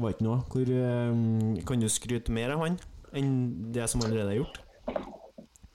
var 0.00 0.14
ikke 0.14 0.24
noe. 0.24 0.40
Hvor, 0.48 0.64
eh, 0.64 1.64
kan 1.68 1.82
du 1.82 1.90
skryte 1.92 2.32
mer 2.32 2.54
av 2.54 2.64
han 2.64 2.78
enn 3.14 3.34
det 3.74 3.88
som 3.90 4.02
allerede 4.02 4.32
er 4.32 4.40
gjort? 4.40 4.60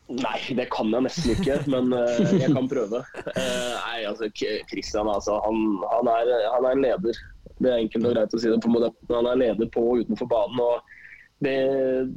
Nei, 0.10 0.40
det 0.58 0.66
kan 0.74 0.90
jeg 0.90 1.06
nesten 1.06 1.36
ikke, 1.36 1.56
men 1.70 1.92
uh, 1.94 2.18
jeg 2.42 2.50
kan 2.50 2.66
prøve. 2.72 3.04
Uh, 3.28 3.76
nei, 3.78 4.00
altså, 4.10 4.26
Christian 4.34 5.06
altså, 5.12 5.36
han, 5.44 5.60
han, 5.92 6.10
er, 6.10 6.32
han 6.50 6.66
er 6.66 6.82
leder. 6.82 7.20
Det 7.60 7.70
er 7.70 7.84
enkelt 7.84 8.08
og 8.10 8.16
greit 8.16 8.34
å 8.34 8.40
si 8.42 8.50
det 8.50 8.58
på 8.64 8.72
modellen. 8.74 9.12
Han 9.14 9.30
er 9.30 9.38
leder 9.38 9.70
på 9.70 9.84
og 9.92 10.02
utenfor 10.02 10.32
banen. 10.32 10.64
og 10.66 11.46
det, 11.46 11.60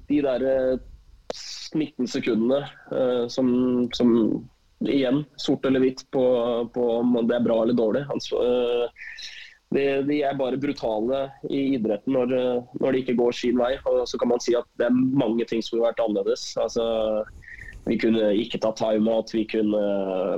De 0.08 0.22
der 0.24 0.46
eh, 1.74 1.78
19 1.78 2.08
sekundene 2.08 2.62
eh, 2.92 3.28
som, 3.28 3.48
som 3.92 4.16
igjen, 4.88 5.24
sort 5.36 5.66
eller 5.66 5.80
hvitt 5.80 6.04
på, 6.10 6.24
på 6.74 6.90
om 6.98 7.14
det 7.28 7.36
er 7.36 7.44
bra 7.44 7.62
eller 7.62 7.78
dårlig. 7.78 8.04
Altså, 8.10 8.36
så, 8.36 9.78
eh, 9.78 10.02
de 10.06 10.18
er 10.22 10.36
bare 10.36 10.60
brutale 10.60 11.24
i 11.48 11.62
idretten 11.76 12.16
når, 12.16 12.34
eh, 12.36 12.72
når 12.80 12.92
de 12.92 13.02
ikke 13.04 13.18
går 13.20 13.36
sin 13.36 13.60
vei. 13.60 13.74
Og 13.88 14.04
så 14.08 14.20
kan 14.20 14.32
man 14.32 14.42
si 14.42 14.56
at 14.58 14.68
det 14.80 14.88
er 14.88 15.00
mange 15.24 15.46
ting 15.48 15.62
som 15.64 15.78
ville 15.78 15.88
vært 15.88 16.02
annerledes. 16.04 16.50
Altså, 16.60 16.84
vi 17.84 17.96
kunne 17.98 18.28
ikke 18.38 18.60
ta 18.62 18.70
timeout, 18.78 19.32
vi 19.34 19.42
kunne 19.50 19.80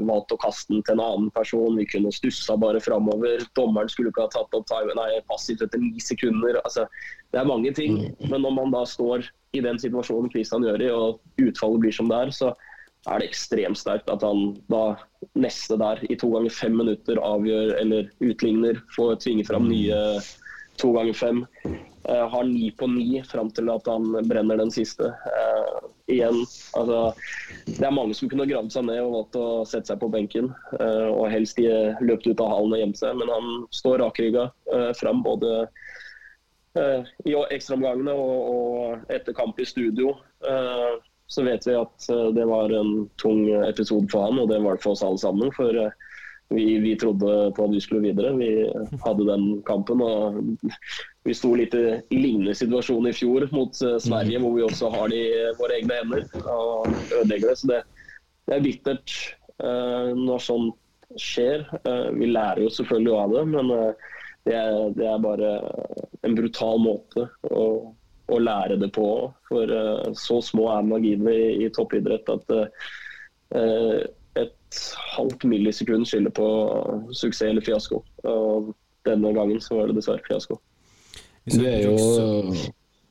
valgt 0.09 0.33
å 0.33 0.39
kaste 0.41 0.73
den 0.73 0.85
til 0.87 0.97
en 0.97 1.03
annen 1.05 1.33
person. 1.37 1.77
Vi 1.77 1.85
kunne 1.91 2.13
stussa 2.15 2.57
bare 2.61 2.81
framover. 2.81 3.45
Dommeren 3.59 3.91
skulle 3.93 4.13
ikke 4.15 4.25
ha 4.25 4.33
tatt 4.33 4.57
opp 4.57 4.65
time, 4.71 4.95
nei, 4.97 5.21
passivt 5.29 5.65
etter 5.67 5.83
ni 5.83 6.01
sekunder. 6.01 6.57
Altså, 6.65 6.87
det 7.35 7.43
er 7.43 7.51
mange 7.51 7.75
ting. 7.77 8.01
Men 8.31 8.47
når 8.47 8.57
man 8.57 8.73
da 8.73 8.85
står 8.89 9.29
i 9.55 9.61
den 9.65 9.81
situasjonen 9.81 10.33
Kristian 10.33 10.65
gjør 10.65 10.87
i, 10.87 10.93
og 10.95 11.45
utfallet 11.45 11.85
blir 11.85 11.97
som 11.97 12.09
det 12.09 12.23
er, 12.25 12.33
så 12.33 12.55
er 13.05 13.21
det 13.21 13.29
ekstremt 13.29 13.77
sterkt 13.77 14.09
at 14.09 14.25
han 14.25 14.55
da 14.73 14.95
neste 15.37 15.77
der 15.81 16.01
i 16.09 16.17
to 16.17 16.31
ganger 16.33 16.55
fem 16.55 16.79
minutter 16.81 17.21
avgjør 17.21 17.75
eller 17.83 18.09
utligner, 18.25 18.81
får 18.97 19.19
tvinge 19.27 19.45
fram 19.45 19.69
nye 19.69 19.99
to 20.81 20.95
ganger 20.97 21.19
fem. 21.19 21.45
Eh, 22.09 22.29
har 22.29 22.45
ni 22.45 22.71
på 22.71 22.87
ni 22.87 23.23
fram 23.23 23.51
til 23.51 23.71
at 23.73 23.87
han 23.89 24.11
brenner 24.29 24.61
den 24.61 24.71
siste. 24.73 25.09
Uh, 25.25 25.89
igjen, 26.13 26.43
altså 26.77 27.15
Det 27.65 27.87
er 27.87 27.95
mange 27.97 28.17
som 28.17 28.29
kunne 28.29 28.45
gravd 28.49 28.75
seg 28.75 28.85
ned 28.91 29.01
og 29.01 29.15
valgt 29.15 29.39
å 29.41 29.47
sette 29.69 29.89
seg 29.89 30.03
på 30.03 30.11
benken. 30.13 30.51
Uh, 30.77 31.09
og 31.09 31.31
helst 31.33 31.57
de 31.57 31.71
løpt 32.05 32.29
ut 32.29 32.43
av 32.45 32.53
hallen 32.53 32.77
og 32.77 32.83
gjemt 32.83 33.01
seg, 33.01 33.17
men 33.17 33.33
han 33.33 33.65
står 33.73 34.03
rakrygga 34.05 34.51
uh, 34.75 34.91
fram 35.01 35.25
både 35.25 35.55
uh, 36.77 37.09
i 37.25 37.39
ekstraomgangene 37.57 38.13
og, 38.13 38.37
og 38.53 39.15
etter 39.15 39.37
kamp 39.37 39.61
i 39.61 39.69
studio. 39.69 40.13
Så 41.33 41.41
vet 41.47 41.65
vi 41.65 41.73
at 41.73 42.05
det 42.37 42.45
var 42.45 42.69
en 42.77 43.07
tung 43.17 43.47
episode 43.65 44.11
for 44.13 44.27
han, 44.27 44.37
og 44.43 44.51
det 44.51 44.59
var 44.61 44.77
det 44.77 44.85
for 44.85 44.93
oss 44.93 45.03
alle 45.07 45.23
sammen. 45.23 45.49
For 45.57 45.73
vi, 46.53 46.67
vi 46.85 46.93
trodde 47.01 47.31
på 47.57 47.65
at 47.65 47.73
vi 47.73 47.81
skulle 47.81 48.05
videre. 48.05 48.35
Vi 48.37 48.51
hadde 49.07 49.25
den 49.31 49.47
kampen. 49.65 50.05
og 50.05 50.37
Vi 51.25 51.35
sto 51.35 51.55
litt 51.57 51.75
i 51.75 51.85
lignende 52.13 52.55
situasjon 52.57 53.09
i 53.09 53.15
fjor 53.17 53.49
mot 53.55 53.79
eh, 53.83 53.99
Sverige, 54.03 54.41
hvor 54.43 54.57
vi 54.59 54.65
også 54.67 54.91
har 54.93 55.13
det 55.13 55.23
i 55.25 55.45
våre 55.59 55.79
egne 55.81 56.01
hender 56.03 56.27
og 56.45 56.89
ødelegger 57.21 57.51
det. 57.51 57.59
Så 57.61 57.71
det, 57.71 57.83
det 58.45 58.57
er 58.59 58.65
bittert 58.67 59.15
eh, 59.65 60.11
når 60.19 60.43
sånt 60.45 60.81
skjer. 61.21 61.65
Eh, 61.85 62.11
vi 62.19 62.27
lærer 62.27 62.65
jo 62.65 62.73
selvfølgelig 62.73 63.15
av 63.19 63.37
det, 63.37 63.45
men 63.55 63.71
eh, 63.75 64.11
det, 64.45 64.57
er, 64.59 64.91
det 64.99 65.07
er 65.09 65.23
bare 65.25 65.53
en 66.27 66.37
brutal 66.37 66.83
måte 66.83 67.29
å, 67.51 67.65
å 68.29 68.41
lære 68.41 68.79
det 68.83 68.91
på. 68.97 69.09
For 69.49 69.77
eh, 69.79 70.11
så 70.19 70.41
små 70.45 70.69
er 70.75 70.91
marginene 70.91 71.35
i, 71.35 71.49
i 71.65 71.73
toppidrett 71.75 72.29
at 72.33 72.55
uh, 73.55 73.99
et 74.41 74.79
halvt 75.15 75.45
millisekund 75.47 76.09
skylder 76.09 76.33
på 76.35 76.47
suksess 77.15 77.49
eller 77.49 77.65
fiasko. 77.65 78.01
Og 78.27 78.73
denne 79.07 79.31
gangen 79.37 79.61
så 79.63 79.79
var 79.79 79.91
det 79.91 80.01
dessverre 80.01 80.25
fiasko. 80.27 80.59
Du 81.53 81.61
er 81.69 81.83
jo, 81.85 81.97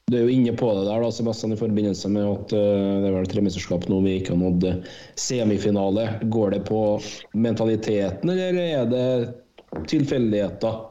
du 0.09 0.17
er 0.17 0.23
jo 0.23 0.31
inne 0.33 0.55
på 0.57 0.71
det 0.73 0.87
der, 0.87 1.03
da, 1.03 1.11
Sebastian, 1.13 1.53
i 1.53 1.59
forbindelse 1.59 2.09
med 2.09 2.25
at 2.25 2.55
uh, 2.57 3.03
det 3.03 3.09
er 3.11 3.17
vel 3.17 3.29
tre 3.29 3.43
mesterskap 3.45 3.85
nå 3.91 3.99
vi 4.05 4.17
ikke 4.19 4.33
har 4.33 4.41
nådd 4.41 4.65
semifinale. 5.19 6.07
Går 6.33 6.57
det 6.57 6.63
på 6.69 6.81
mentaliteten, 7.37 8.33
eller 8.33 8.59
er 8.63 8.89
det 8.89 9.85
tilfeldigheter? 9.91 10.81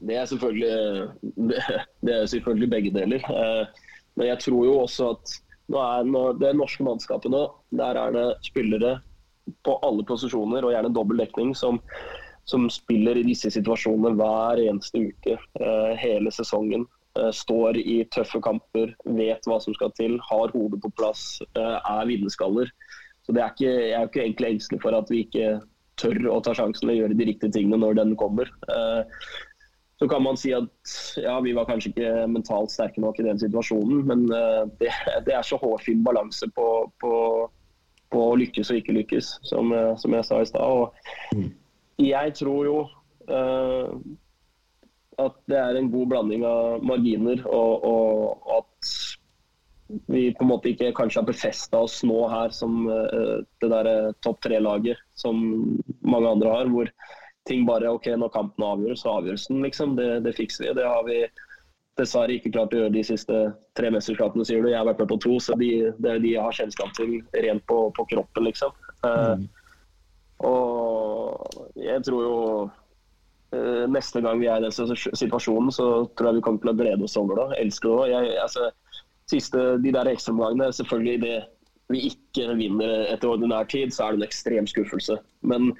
Det 0.00 0.16
er 0.16 0.26
selvfølgelig, 0.30 1.10
det, 1.50 1.62
det 2.06 2.16
er 2.16 2.30
selvfølgelig 2.30 2.70
begge 2.78 2.94
deler. 2.94 3.26
Uh, 3.26 3.86
Men 4.20 4.28
jeg 4.34 4.42
tror 4.44 4.66
jo 4.66 4.74
også 4.82 5.12
at 5.14 5.36
nå 5.70 5.80
er 5.80 6.34
det 6.40 6.50
norske 6.58 6.84
mannskapet 6.84 7.32
nå, 7.32 7.44
der 7.78 7.96
er 7.96 8.12
det 8.12 8.26
spillere 8.44 8.98
på 9.64 9.76
alle 9.86 10.04
posisjoner 10.06 10.66
og 10.66 10.74
gjerne 10.74 10.92
dobbel 10.94 11.22
dekning 11.22 11.54
som, 11.56 11.78
som 12.50 12.70
spiller 12.70 13.20
i 13.20 13.26
disse 13.26 13.50
situasjonene 13.54 14.16
hver 14.18 14.62
eneste 14.64 15.04
uke 15.10 15.36
eh, 15.36 15.92
hele 16.00 16.32
sesongen. 16.34 16.86
Eh, 17.18 17.30
står 17.34 17.78
i 17.78 18.00
tøffe 18.14 18.40
kamper, 18.42 18.94
vet 19.18 19.46
hva 19.46 19.60
som 19.62 19.74
skal 19.76 19.92
til, 19.98 20.16
har 20.26 20.54
hodet 20.54 20.80
på 20.82 20.92
plass, 20.98 21.40
eh, 21.54 21.76
er 21.78 22.08
vinnerskaller. 22.10 22.72
Så 23.26 23.36
er 23.36 23.52
ikke, 23.52 23.68
jeg 23.68 23.92
er 23.94 24.02
jo 24.02 24.10
ikke 24.10 24.24
egentlig 24.24 24.50
engstelig 24.54 24.80
for 24.82 24.96
at 24.98 25.12
vi 25.12 25.22
ikke 25.26 25.60
tør 26.00 26.18
å 26.32 26.40
ta 26.42 26.56
sjansen 26.56 26.90
og 26.90 26.98
gjøre 26.98 27.18
de 27.18 27.28
riktige 27.28 27.54
tingene 27.54 27.78
når 27.82 27.98
den 28.00 28.14
kommer. 28.18 28.48
Så 30.00 30.06
kan 30.08 30.22
man 30.24 30.38
si 30.40 30.54
at 30.56 30.94
ja, 31.20 31.34
vi 31.44 31.52
var 31.52 31.66
kanskje 31.68 31.90
ikke 31.92 32.24
mentalt 32.32 32.72
sterke 32.72 33.02
nok 33.04 33.20
i 33.20 33.26
den 33.26 33.38
situasjonen, 33.38 34.00
men 34.08 34.24
det, 34.80 34.88
det 35.26 35.34
er 35.36 35.44
så 35.44 35.60
hårfin 35.60 36.00
balanse 36.06 36.48
på, 36.56 36.66
på, 37.04 37.12
på 38.08 38.22
å 38.30 38.38
lykkes 38.40 38.72
og 38.72 38.80
ikke 38.80 38.96
lykkes, 38.96 39.28
som, 39.52 39.76
som 40.00 40.16
jeg 40.16 40.26
sa 40.30 40.40
i 40.40 40.48
stad. 40.48 41.52
Jeg 42.00 42.34
tror 42.38 42.66
jo 42.68 42.76
uh, 43.30 43.94
at 45.20 45.40
det 45.52 45.58
er 45.60 45.76
en 45.76 45.90
god 45.92 46.12
blanding 46.14 46.44
av 46.48 46.84
marginer, 46.86 47.42
og, 47.46 47.84
og 47.84 48.52
at 48.56 48.92
vi 50.06 50.30
på 50.38 50.46
en 50.46 50.52
måte 50.52 50.70
ikke 50.70 50.92
kanskje 50.96 51.20
har 51.20 51.28
befesta 51.28 51.80
oss 51.82 51.98
nå 52.06 52.22
her 52.30 52.54
som 52.54 52.84
uh, 52.88 53.42
det 53.60 53.72
der 53.72 53.90
eh, 53.90 54.12
topp 54.24 54.38
tre-laget 54.46 55.00
som 55.18 55.42
mange 56.00 56.30
andre 56.30 56.54
har. 56.54 56.70
hvor 56.70 56.92
ting 57.48 57.66
bare 57.66 57.90
OK, 57.90 58.06
når 58.16 58.32
kampen 58.34 58.64
avgjøres, 58.64 59.02
så 59.02 59.16
avgjøres 59.18 59.46
den, 59.50 59.62
liksom. 59.64 59.96
Det, 59.98 60.08
det 60.24 60.36
fikser 60.36 60.66
vi. 60.66 60.74
Det 60.76 60.86
har 60.86 61.06
vi 61.08 61.22
dessverre 61.98 62.36
ikke 62.36 62.52
klart 62.54 62.74
å 62.74 62.82
gjøre 62.82 62.94
de 62.94 63.04
siste 63.04 63.38
tre 63.78 63.90
mesterskapene, 63.92 64.44
sier 64.46 64.62
du. 64.62 64.70
Jeg 64.70 64.78
har 64.78 64.88
vært 64.88 65.02
med 65.02 65.10
på 65.12 65.18
to, 65.24 65.38
så 65.42 65.56
de, 65.60 65.70
det 65.98 66.12
er 66.12 66.22
de 66.22 66.34
jeg 66.36 66.44
har 66.44 66.56
kjennskap 66.56 66.92
til 66.96 67.18
rent 67.46 67.64
på, 67.70 67.80
på 67.96 68.06
kroppen, 68.14 68.46
liksom. 68.48 68.76
Eh, 69.08 69.34
og 70.46 71.74
jeg 71.76 72.02
tror 72.06 72.24
jo 72.24 72.36
eh, 73.56 73.86
neste 73.92 74.22
gang 74.24 74.40
vi 74.40 74.48
er 74.48 74.60
i 74.60 74.68
den 74.68 74.74
situasjonen, 74.96 75.72
så 75.74 75.88
tror 76.16 76.30
jeg 76.30 76.40
vi 76.40 76.44
kommer 76.46 76.64
til 76.64 76.72
å 76.72 76.78
glede 76.78 77.06
oss 77.06 77.18
over 77.20 77.42
det. 77.42 77.60
Elsker 77.64 77.92
det. 77.92 78.18
òg. 78.18 78.28
altså, 78.44 78.70
siste, 79.30 79.64
de 79.84 79.94
der 79.94 80.10
ekstraomgangene, 80.10 80.72
selvfølgelig 80.74 81.22
det 81.24 81.38
vi 81.90 82.04
ikke 82.12 82.52
vinner 82.58 83.08
etter 83.10 83.32
ordinær 83.32 83.66
tid, 83.70 83.90
så 83.94 84.06
er 84.06 84.14
det 84.14 84.20
en 84.20 84.28
ekstrem 84.28 84.68
skuffelse. 84.70 85.16
Men 85.42 85.72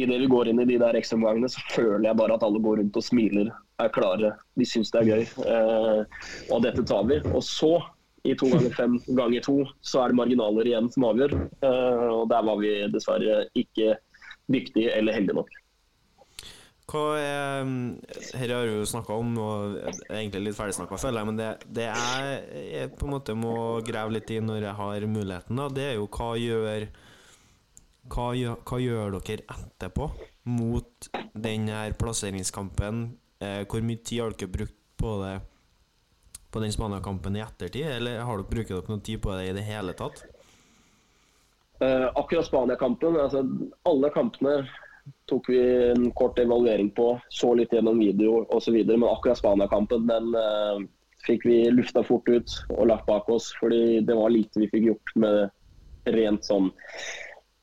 idet 0.00 0.20
vi 0.22 0.30
går 0.32 0.50
inn 0.50 0.62
i 0.62 0.68
de 0.68 0.78
der 0.80 0.96
ekstraomgangene, 0.98 1.50
så 1.52 1.62
føler 1.74 2.08
jeg 2.08 2.18
bare 2.20 2.36
at 2.36 2.44
alle 2.46 2.62
går 2.64 2.80
rundt 2.80 2.96
og 2.96 3.04
smiler, 3.04 3.52
er 3.82 3.92
klare. 3.92 4.32
De 4.56 4.68
syns 4.68 4.92
det 4.94 5.02
er 5.02 5.10
gøy. 5.10 5.26
Eh, 5.44 6.22
og 6.54 6.64
dette 6.64 6.84
tar 6.88 7.04
vi. 7.08 7.20
Og 7.32 7.44
så, 7.44 7.74
i 8.26 8.34
to 8.38 8.48
ganger 8.52 8.74
fem 8.74 8.96
ganger 9.18 9.44
to, 9.46 9.58
så 9.84 10.02
er 10.02 10.12
det 10.12 10.18
marginaler 10.18 10.68
igjen 10.68 10.90
som 10.94 11.06
avgjør. 11.08 11.36
Eh, 11.64 12.08
og 12.12 12.26
der 12.32 12.44
var 12.48 12.58
vi 12.62 12.72
dessverre 12.92 13.44
ikke 13.58 13.94
dyktige 14.52 14.92
eller 14.96 15.16
heldige 15.16 15.38
nok. 15.40 15.54
Hva 16.86 17.02
er 17.18 17.64
Her 18.38 18.52
har 18.54 18.68
vi 18.68 18.76
jo 18.76 18.84
snakka 18.86 19.16
om, 19.18 19.32
og 19.42 19.78
er 19.80 20.20
egentlig 20.20 20.44
litt 20.44 20.58
ferdigsnakka, 20.58 21.00
føler 21.02 21.22
jeg, 21.22 21.28
men 21.32 21.40
det, 21.40 21.48
det 21.74 21.88
jeg, 21.88 22.62
jeg 22.70 22.92
på 22.94 23.08
en 23.08 23.16
måte 23.16 23.34
må 23.34 23.56
grave 23.86 24.14
litt 24.14 24.30
i 24.30 24.38
når 24.38 24.68
jeg 24.68 24.78
har 24.78 25.08
muligheten, 25.10 25.58
da, 25.58 25.66
det 25.74 25.88
er 25.88 25.98
jo 25.98 26.06
hva 26.06 26.30
gjør 26.38 26.86
hva 28.06 28.28
gjør, 28.38 28.60
hva 28.62 28.78
gjør 28.78 29.16
dere 29.18 29.42
etterpå 29.50 30.06
mot 30.54 31.08
den 31.34 31.66
her 31.72 31.96
plasseringskampen? 31.98 33.06
Eh, 33.42 33.64
hvor 33.66 33.82
mye 33.82 34.00
tid 34.06 34.22
har 34.22 34.36
dere 34.38 34.52
brukt 34.52 34.78
på 34.96 35.18
det 35.24 35.34
på 36.56 36.62
den 36.64 36.72
Spania-kampen 36.72 37.36
i 37.36 37.44
ettertid, 37.44 37.84
eller 37.98 38.22
har 38.24 38.40
dere 38.40 38.48
bruker 38.48 38.78
dere 38.78 38.94
noe 38.94 39.04
tid 39.04 39.20
på 39.20 39.34
det 39.36 39.50
i 39.50 39.54
det 39.58 39.66
hele 39.66 39.92
tatt? 39.98 40.22
Eh, 41.84 42.06
akkurat 42.16 42.48
Spania-kampen, 42.48 43.18
altså 43.20 43.42
alle 43.84 44.08
kampene 44.14 44.62
tok 45.28 45.50
vi 45.52 45.60
en 45.90 46.08
kort 46.16 46.38
evaluering 46.40 46.88
på, 46.96 47.10
så 47.28 47.52
litt 47.54 47.74
gjennom 47.76 48.00
video 48.00 48.40
osv. 48.56 48.78
Men 48.88 49.04
akkurat 49.10 49.42
Spania-kampen 49.42 50.08
den 50.08 50.32
eh, 50.40 50.80
fikk 51.26 51.44
vi 51.44 51.60
lufta 51.74 52.00
fort 52.06 52.28
ut 52.32 52.56
og 52.72 52.88
lagt 52.88 53.04
bak 53.10 53.28
oss. 53.28 53.52
Fordi 53.60 54.00
det 54.06 54.16
var 54.16 54.32
lite 54.32 54.64
vi 54.64 54.72
fikk 54.72 54.90
gjort 54.94 55.16
med 55.20 56.16
rent 56.16 56.48
sånn 56.48 56.70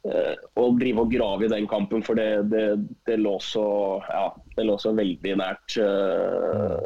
eh, 0.05 0.35
Å 0.37 0.69
drive 0.77 1.07
og 1.07 1.13
grave 1.17 1.47
i 1.47 1.53
den 1.55 1.65
kampen, 1.71 2.05
for 2.05 2.19
det, 2.19 2.45
det, 2.53 2.67
det, 3.09 3.17
lå, 3.17 3.39
så, 3.41 3.65
ja, 4.05 4.27
det 4.53 4.69
lå 4.69 4.77
så 4.77 4.93
veldig 4.93 5.39
nært 5.41 5.81
uh, 5.81 6.77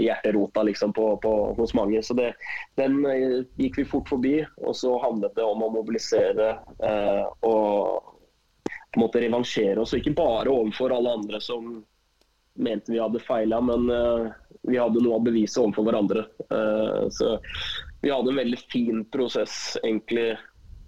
hjerterota 0.00 0.62
liksom, 0.62 0.92
på, 0.96 1.16
på, 1.22 1.32
hos 1.58 1.74
mange. 1.74 2.02
Så 2.02 2.14
det, 2.14 2.32
den 2.80 3.00
uh, 3.06 3.42
gikk 3.60 3.78
vi 3.78 3.88
fort 3.88 4.08
forbi. 4.08 4.38
Og 4.64 4.76
så 4.76 4.94
handlet 5.02 5.36
det 5.36 5.44
om 5.44 5.64
å 5.64 5.72
mobilisere 5.72 6.54
eh, 6.78 7.24
og 7.46 8.12
på 8.96 9.00
en 9.00 9.04
måte 9.04 9.20
revansjere 9.20 9.82
oss, 9.82 9.92
og 9.92 10.00
ikke 10.00 10.16
bare 10.16 10.48
overfor 10.48 10.94
alle 10.96 11.12
andre 11.18 11.40
som 11.44 11.82
mente 12.56 12.92
vi 12.92 13.00
hadde 13.00 13.20
feila, 13.20 13.60
men 13.60 13.90
eh, 13.92 14.30
vi 14.62 14.78
hadde 14.80 15.02
noe 15.04 15.18
å 15.18 15.24
bevise 15.24 15.60
overfor 15.60 15.84
hverandre. 15.84 16.24
Eh, 16.48 17.02
så 17.12 17.36
vi 18.00 18.12
hadde 18.12 18.32
en 18.32 18.40
veldig 18.40 18.60
fin 18.72 19.04
prosess 19.12 19.76
egentlig 19.82 20.30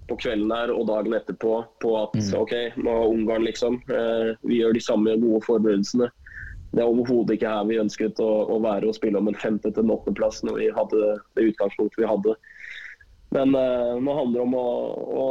på 0.09 0.17
kvelden 0.17 0.53
her 0.55 0.73
og 0.73 0.87
dagen 0.89 1.17
etterpå 1.19 1.59
på 1.85 1.93
at 2.01 2.17
mm. 2.17 2.31
OK, 2.41 2.55
nå 2.81 2.95
er 2.97 3.11
Ungarn 3.13 3.45
liksom 3.45 3.75
uh, 3.91 4.31
Vi 4.49 4.63
gjør 4.63 4.73
de 4.73 4.81
samme 4.81 5.17
gode 5.21 5.43
forberedelsene. 5.45 6.09
Det 6.75 6.83
er 6.85 6.91
overhodet 6.91 7.39
ikke 7.39 7.51
her 7.53 7.67
vi 7.69 7.81
ønsket 7.81 8.21
å, 8.21 8.31
å 8.55 8.59
være 8.65 8.91
og 8.91 8.97
spille 8.97 9.21
om 9.21 9.31
en 9.31 9.41
femte- 9.41 9.73
til 9.75 9.93
åttendeplass 9.95 10.43
når 10.45 10.61
vi 10.61 10.71
hadde 10.77 11.15
det 11.39 11.47
utgangspunktet 11.53 12.03
vi 12.03 12.11
hadde. 12.11 12.37
Men 13.37 13.53
nå 13.53 14.15
handler 14.17 14.39
det 14.39 14.45
om 14.47 14.55
å, 14.57 14.69
å 15.21 15.27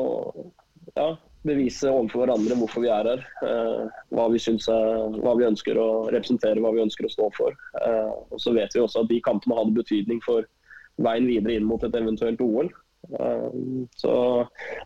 ja, 0.97 1.07
bevise 1.47 1.89
overfor 1.91 2.23
hverandre 2.23 2.57
hvorfor 2.59 2.83
vi 2.83 2.91
er 2.91 3.11
her. 3.11 3.23
Eh, 3.45 4.01
hva, 4.15 4.27
vi 4.33 4.41
er, 4.41 5.15
hva 5.21 5.35
vi 5.39 5.47
ønsker 5.47 5.79
å 5.79 5.87
representere, 6.13 6.61
hva 6.63 6.73
vi 6.75 6.83
ønsker 6.83 7.07
å 7.07 7.13
stå 7.13 7.29
for. 7.37 7.55
Eh, 7.81 8.11
og 8.31 8.41
Så 8.41 8.53
vet 8.57 8.75
vi 8.75 8.83
også 8.83 9.03
at 9.03 9.11
de 9.11 9.21
kampene 9.25 9.57
hadde 9.59 9.77
betydning 9.77 10.21
for 10.25 10.47
veien 11.03 11.29
videre 11.29 11.57
inn 11.57 11.67
mot 11.69 11.83
et 11.85 11.95
eventuelt 11.95 12.41
OL. 12.43 12.71
Eh, 13.07 13.57
så 14.01 14.13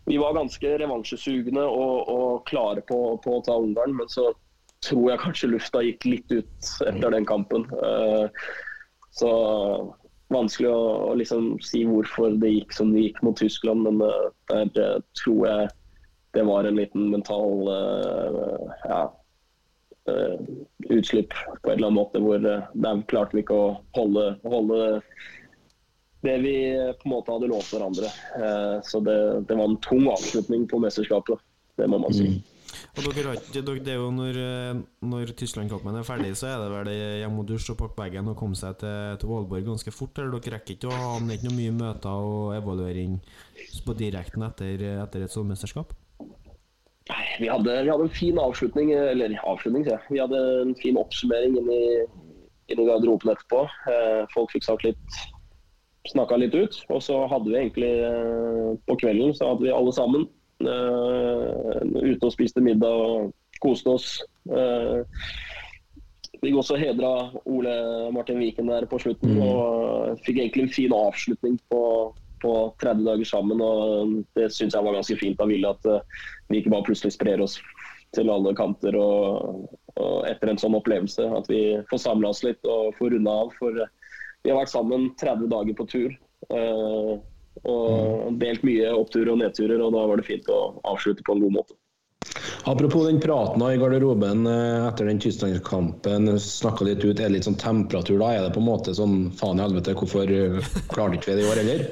vi 0.06 0.20
var 0.22 0.36
ganske 0.38 0.76
revansjesugne 0.84 1.66
og, 1.66 2.12
og 2.12 2.46
klare 2.50 2.84
på, 2.88 3.02
på, 3.24 3.38
å 3.38 3.44
ta 3.46 3.58
Ungarn, 3.58 3.96
men 3.98 4.10
så 4.12 4.30
tror 4.82 5.10
jeg 5.10 5.22
kanskje 5.22 5.52
lufta 5.52 5.82
gikk 5.86 6.06
litt 6.08 6.32
ut 6.34 6.70
etter 6.88 7.14
den 7.14 7.26
kampen. 7.28 7.68
Så 9.14 9.30
vanskelig 10.32 10.70
å, 10.72 10.82
å 11.10 11.14
liksom 11.20 11.52
si 11.62 11.84
hvorfor 11.86 12.34
det 12.42 12.50
gikk 12.50 12.74
som 12.74 12.92
det 12.94 13.06
gikk 13.06 13.20
mot 13.22 13.38
Tyskland, 13.38 13.86
men 13.86 14.02
der 14.72 15.02
tror 15.20 15.46
jeg 15.46 15.68
det 16.32 16.42
var 16.48 16.64
en 16.64 16.78
liten 16.80 17.10
mental 17.12 17.68
uh, 17.68 18.72
ja, 18.88 19.02
utslipp 20.88 21.34
på 21.62 21.70
en 21.70 21.76
eller 21.76 21.86
annen 21.86 21.98
måte 21.98 22.22
hvor 22.22 22.40
de 22.40 22.92
klarte 23.12 23.38
ikke 23.38 23.54
å 23.54 23.66
holde, 23.96 24.24
holde, 24.48 25.02
det 26.24 26.38
vi 26.42 26.56
på 26.98 27.06
en 27.06 27.12
måte 27.12 27.34
hadde 27.34 27.50
lovt 27.50 27.74
hverandre. 27.74 28.10
så 28.86 29.00
det, 29.04 29.18
det, 29.48 29.58
var 29.58 29.68
en 29.68 29.78
tung 29.84 30.08
avslutning 30.10 30.66
på 30.70 30.80
mesterskapet, 30.82 31.38
det 31.78 31.88
må 31.90 32.00
man 32.02 32.14
si. 32.14 32.32
Mm. 32.32 32.51
Og 32.96 33.08
dere, 33.16 33.34
dere, 33.52 33.78
det 33.84 33.94
er 33.94 33.98
jo 34.00 34.10
Når, 34.14 34.38
når 35.04 35.32
Tyskland-kampen 35.38 35.98
er 35.98 36.06
ferdig, 36.06 36.34
så 36.38 36.50
er 36.50 36.62
det 36.62 36.70
vel 36.72 36.92
hjem 37.22 37.40
og 37.42 37.48
dusj 37.48 37.72
og 37.74 37.80
pakke 37.80 37.98
bagen 37.98 38.30
og 38.32 38.38
komme 38.38 38.58
seg 38.58 38.78
til, 38.82 39.16
til 39.20 39.34
Aalborg 39.34 39.66
ganske 39.70 39.94
fort? 39.94 40.18
Eller 40.18 40.38
dere 40.38 40.58
rekker 40.58 40.76
ikke 40.76 40.92
å 40.92 40.96
ha 40.96 41.10
ikke 41.34 41.48
noe 41.48 41.58
mye 41.58 41.74
møter 41.76 42.30
og 42.30 42.54
evaluering 42.56 43.18
på 43.86 43.96
direkten 43.98 44.46
etter, 44.48 44.86
etter 45.02 45.26
et 45.26 45.34
sånt 45.34 45.50
mesterskap? 45.50 45.92
Vi 47.40 47.48
hadde, 47.48 47.82
vi 47.82 47.90
hadde, 47.90 48.04
en 48.06 48.14
fin 48.14 48.38
avslutning, 48.38 48.92
eller 48.94 49.34
avslutning, 49.48 49.84
sier 49.86 49.96
jeg. 49.96 50.14
Vi 50.14 50.20
hadde 50.22 50.42
en 50.62 50.74
fin 50.78 50.98
oppsummering 51.00 51.56
inni, 51.58 51.78
i, 51.78 52.26
inn 52.70 52.82
i 52.82 52.86
garderoben 52.86 53.32
etterpå. 53.32 53.64
Eh, 53.90 54.20
folk 54.34 54.52
fikk 54.54 54.68
sagt 54.68 54.86
litt 54.86 55.22
snakka 56.10 56.38
litt 56.40 56.54
ut. 56.54 56.78
Og 56.92 57.02
så 57.04 57.22
hadde 57.30 57.50
vi 57.50 57.58
egentlig 57.58 57.92
eh, 58.06 58.70
på 58.88 58.98
kvelden 59.02 59.34
så 59.36 59.52
hadde 59.52 59.66
vi 59.66 59.74
alle 59.74 59.94
sammen 59.96 60.26
eh, 60.26 60.30
ute 60.66 62.26
og 62.26 62.32
spiste 62.34 62.62
middag 62.64 63.02
og 63.06 63.32
koste 63.62 63.92
oss. 63.92 64.08
Vi 66.42 66.48
fikk 66.50 66.58
også 66.58 66.74
hedra 66.80 67.10
Ole 67.46 67.72
Martin 68.10 68.40
Viken 68.42 68.66
der 68.66 68.88
på 68.90 68.98
slutten, 68.98 69.36
mm. 69.36 69.42
og 69.46 70.22
fikk 70.26 70.40
egentlig 70.40 70.64
en 70.66 70.74
fin 70.74 70.94
avslutning 70.96 71.54
på, 71.70 71.82
på 72.42 72.54
30 72.82 73.04
dager 73.06 73.28
sammen. 73.30 73.62
og 73.62 74.16
Det 74.34 74.48
syns 74.50 74.74
jeg 74.74 74.82
var 74.82 74.96
ganske 74.96 75.18
fint 75.20 75.42
av 75.42 75.52
Ville, 75.52 75.70
at 75.70 75.86
uh, 75.86 76.24
vi 76.50 76.58
ikke 76.58 76.72
bare 76.74 76.88
plutselig 76.88 77.14
sprer 77.14 77.44
oss 77.44 77.60
til 78.12 78.28
alle 78.28 78.56
kanter 78.58 78.98
og, 78.98 79.68
og 79.94 80.16
etter 80.28 80.50
en 80.50 80.58
sånn 80.58 80.74
opplevelse. 80.80 81.28
At 81.30 81.46
vi 81.46 81.62
får 81.92 82.02
samla 82.08 82.34
oss 82.34 82.42
litt 82.42 82.66
og 82.66 82.90
får 82.98 83.14
runda 83.14 83.36
av. 83.44 83.54
For 83.60 83.78
vi 83.78 84.50
har 84.50 84.58
vært 84.58 84.74
sammen 84.74 85.12
30 85.22 85.46
dager 85.52 85.78
på 85.78 85.88
tur. 85.94 86.18
Uh, 86.50 87.22
og 87.68 88.34
delt 88.40 88.64
mye 88.66 88.90
oppturer 88.96 89.32
og 89.34 89.40
nedturer, 89.42 89.78
og 89.82 89.94
da 89.94 90.02
var 90.10 90.20
det 90.20 90.26
fint 90.26 90.50
å 90.50 90.60
avslutte 90.88 91.24
på 91.26 91.36
en 91.36 91.44
god 91.44 91.56
måte. 91.60 91.78
Apropos 92.70 93.08
den 93.08 93.18
praten 93.20 93.62
i 93.66 93.78
garderoben 93.80 94.46
etter 94.46 95.08
den 95.10 95.18
tysklandskampen. 95.20 96.30
snakka 96.38 96.86
litt 96.86 97.02
ut, 97.04 97.18
er 97.18 97.26
det 97.26 97.34
litt 97.36 97.48
sånn 97.48 97.58
temperatur 97.58 98.20
da? 98.22 98.30
Er 98.36 98.46
det 98.46 98.54
på 98.54 98.62
en 98.62 98.68
måte 98.68 98.94
sånn 98.94 99.32
faen 99.38 99.58
i 99.58 99.64
helvete, 99.66 99.96
hvorfor 99.98 100.30
klarte 100.92 101.18
ikke 101.18 101.32
vi 101.32 101.40
det 101.40 101.44
i 101.44 101.50
år, 101.50 101.62
heller? 101.62 101.84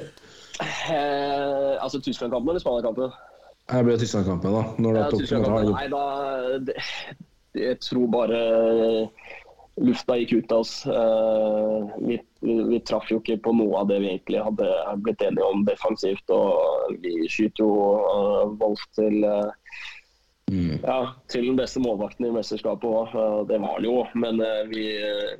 Eh, 0.61 1.83
altså 1.83 1.99
Tyskland-kampen 1.99 2.53
eller 2.53 2.63
Spania-kampen? 2.63 3.11
Jeg 3.71 3.87
ble 3.87 3.97
Tyskland-kampen, 4.01 4.55
da. 4.55 4.63
Når 4.83 4.99
ja, 4.99 5.05
Tyskland 5.13 5.71
Nei, 5.71 5.87
da 5.91 6.03
det, 6.67 6.75
Jeg 7.57 7.79
tror 7.83 8.07
bare 8.11 8.41
lufta 9.75 10.17
gikk 10.17 10.33
ut 10.33 10.51
av 10.51 10.59
oss. 10.59 10.73
Vi, 11.99 12.19
vi, 12.41 12.55
vi, 12.63 12.79
traff 12.79 13.11
jo 13.11 13.21
ikke 13.21 13.39
på 13.45 13.53
noe 13.55 13.81
av 13.81 13.89
det 13.91 14.01
vi 14.03 14.11
egentlig 14.11 14.43
hadde 14.43 14.67
blitt 15.05 15.23
enige 15.25 15.47
om 15.47 15.63
defensivt. 15.67 16.33
Og 16.33 16.97
vi 17.03 17.15
skyter 17.31 17.63
jo 17.63 17.71
uh, 18.03 18.51
Wolf 18.59 18.83
til 18.97 19.23
uh, 19.23 19.51
mm. 20.51 20.81
ja, 20.83 20.99
til 21.31 21.47
den 21.51 21.59
beste 21.59 21.83
målvakten 21.83 22.27
i 22.27 22.33
mesterskapet 22.35 22.89
òg. 22.89 23.15
Det 23.49 23.61
var 23.61 23.77
han 23.77 23.87
jo. 23.87 24.01
Men 24.25 24.43
vi, 24.73 24.89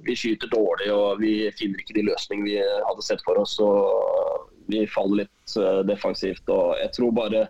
vi, 0.08 0.18
skyter 0.18 0.54
dårlig 0.54 0.92
og 0.96 1.22
vi 1.24 1.36
finner 1.60 1.84
ikke 1.84 2.00
de 2.00 2.08
løsningene 2.08 2.50
vi 2.50 2.88
hadde 2.88 3.08
sett 3.08 3.24
for 3.28 3.42
oss. 3.42 3.58
Og 3.62 4.48
vi 4.72 4.86
faller 4.88 5.26
litt 5.26 5.60
defensivt. 5.90 6.48
og 6.50 6.78
Jeg 6.80 6.96
tror 6.96 7.20
bare 7.20 7.46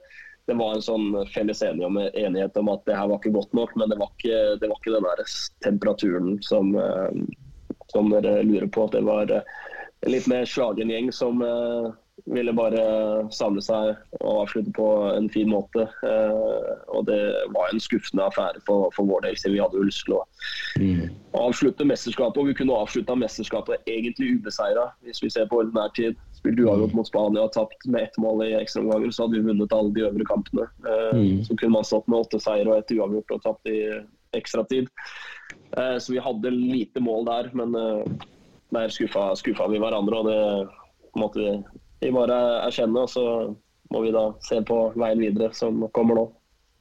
det 0.52 0.58
var 0.60 0.76
en 0.76 0.84
sånn 0.84 1.08
felles 1.32 1.64
enighet 1.64 2.60
om 2.60 2.72
at 2.74 2.84
det 2.88 2.98
her 2.98 3.10
var 3.10 3.22
ikke 3.22 3.34
godt 3.38 3.56
nok, 3.58 3.74
men 3.80 3.92
det 3.92 3.98
var 4.02 4.12
ikke, 4.18 4.40
det 4.62 4.70
var 4.70 4.78
ikke 4.82 4.96
den 4.98 5.08
der 5.08 5.36
temperaturen 5.66 6.32
som, 6.46 6.76
uh, 6.76 7.10
som 7.94 8.12
dere 8.12 8.42
lurer 8.44 8.68
på. 8.68 8.90
Det 8.92 9.04
var 9.08 9.32
uh, 9.32 9.42
en 10.04 10.14
litt 10.14 10.28
mer 10.30 10.48
slagen 10.50 10.92
gjeng 10.92 11.12
som 11.16 11.40
ville 12.26 12.54
bare 12.54 12.82
samle 13.34 13.62
seg 13.64 13.96
og 14.20 14.44
avslutte 14.44 14.74
på 14.76 14.88
en 15.12 15.30
fin 15.32 15.50
måte. 15.50 15.88
Eh, 16.06 16.72
og 16.94 17.06
det 17.10 17.20
var 17.56 17.72
en 17.72 17.82
skuffende 17.82 18.28
affære 18.28 18.62
for, 18.68 18.92
for 18.96 19.10
vår 19.10 19.26
del, 19.26 19.38
siden 19.40 19.58
vi 19.58 19.64
hadde 19.64 19.86
lyst 19.86 20.06
til 20.06 20.18
å 20.18 20.24
mm. 20.82 21.08
avslutte 21.42 21.88
mesterskapet. 21.88 22.42
Og 22.42 22.52
vi 22.52 22.58
kunne 22.62 22.78
avslutta 22.78 23.18
mesterskapet 23.18 23.90
egentlig 23.90 24.36
ubeseira, 24.38 24.90
hvis 25.06 25.24
vi 25.24 25.32
ser 25.34 25.50
på 25.50 25.64
ordinær 25.64 25.94
tid. 25.98 26.20
Spilt 26.42 26.62
uavgjort 26.64 26.96
mot 26.98 27.08
Spania 27.08 27.46
og 27.46 27.54
tapt 27.54 27.86
med 27.86 28.08
ett 28.08 28.18
mål 28.22 28.44
i 28.48 28.56
ekstraomganger, 28.58 29.14
så 29.14 29.28
hadde 29.28 29.38
vi 29.40 29.48
vunnet 29.52 29.76
alle 29.78 29.94
de 29.96 30.08
øvre 30.08 30.26
kampene. 30.30 30.66
Eh, 30.84 31.12
mm. 31.18 31.44
Så 31.46 31.58
kunne 31.58 31.76
man 31.78 31.88
stått 31.88 32.10
med 32.10 32.24
åtte 32.24 32.42
seier 32.42 32.70
og 32.70 32.80
ett 32.80 32.94
uavgjort 32.96 33.36
og 33.38 33.46
tapt 33.46 33.70
i 33.70 33.78
ekstratid. 34.38 34.90
Eh, 35.78 35.98
så 36.02 36.16
vi 36.16 36.24
hadde 36.24 36.54
lite 36.56 37.04
mål 37.04 37.30
der, 37.30 37.52
men 37.58 37.78
eh, 37.78 38.26
der 38.74 38.92
skuffa, 38.92 39.30
skuffa 39.38 39.70
vi 39.70 39.80
hverandre. 39.84 40.18
og 40.18 40.28
det 40.32 41.20
måtte 41.20 41.40
vi 41.40 41.54
vi 42.02 42.12
bare 42.14 42.38
erkjenne, 42.66 43.06
og 43.06 43.10
så 43.10 43.24
må 43.94 44.04
vi 44.06 44.14
da 44.14 44.32
se 44.46 44.62
på 44.66 44.78
veien 44.98 45.22
videre 45.22 45.52
som 45.54 45.84
kommer 45.96 46.18
nå. 46.18 46.24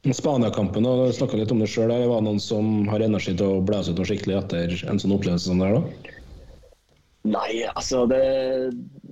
Spania-kampen, 0.01 0.87
du 0.87 1.11
snakka 1.13 1.37
litt 1.37 1.51
om 1.53 1.59
det 1.61 1.69
sjøl. 1.69 1.91
Var 1.93 2.23
det 2.23 2.25
noen 2.25 2.41
som 2.41 2.87
har 2.89 3.03
energi 3.05 3.35
til 3.37 3.59
å 3.59 3.65
blæse 3.65 3.93
ut 3.93 4.01
noe 4.01 4.09
skikkelig 4.09 4.39
etter 4.39 4.73
en 4.89 5.01
sånn 5.01 5.13
opplevelse 5.13 5.51
som 5.51 5.61
det 5.61 5.69
her, 5.69 5.77
da? 5.77 6.15
Nei, 7.21 7.63
altså 7.69 8.07
det 8.09 8.21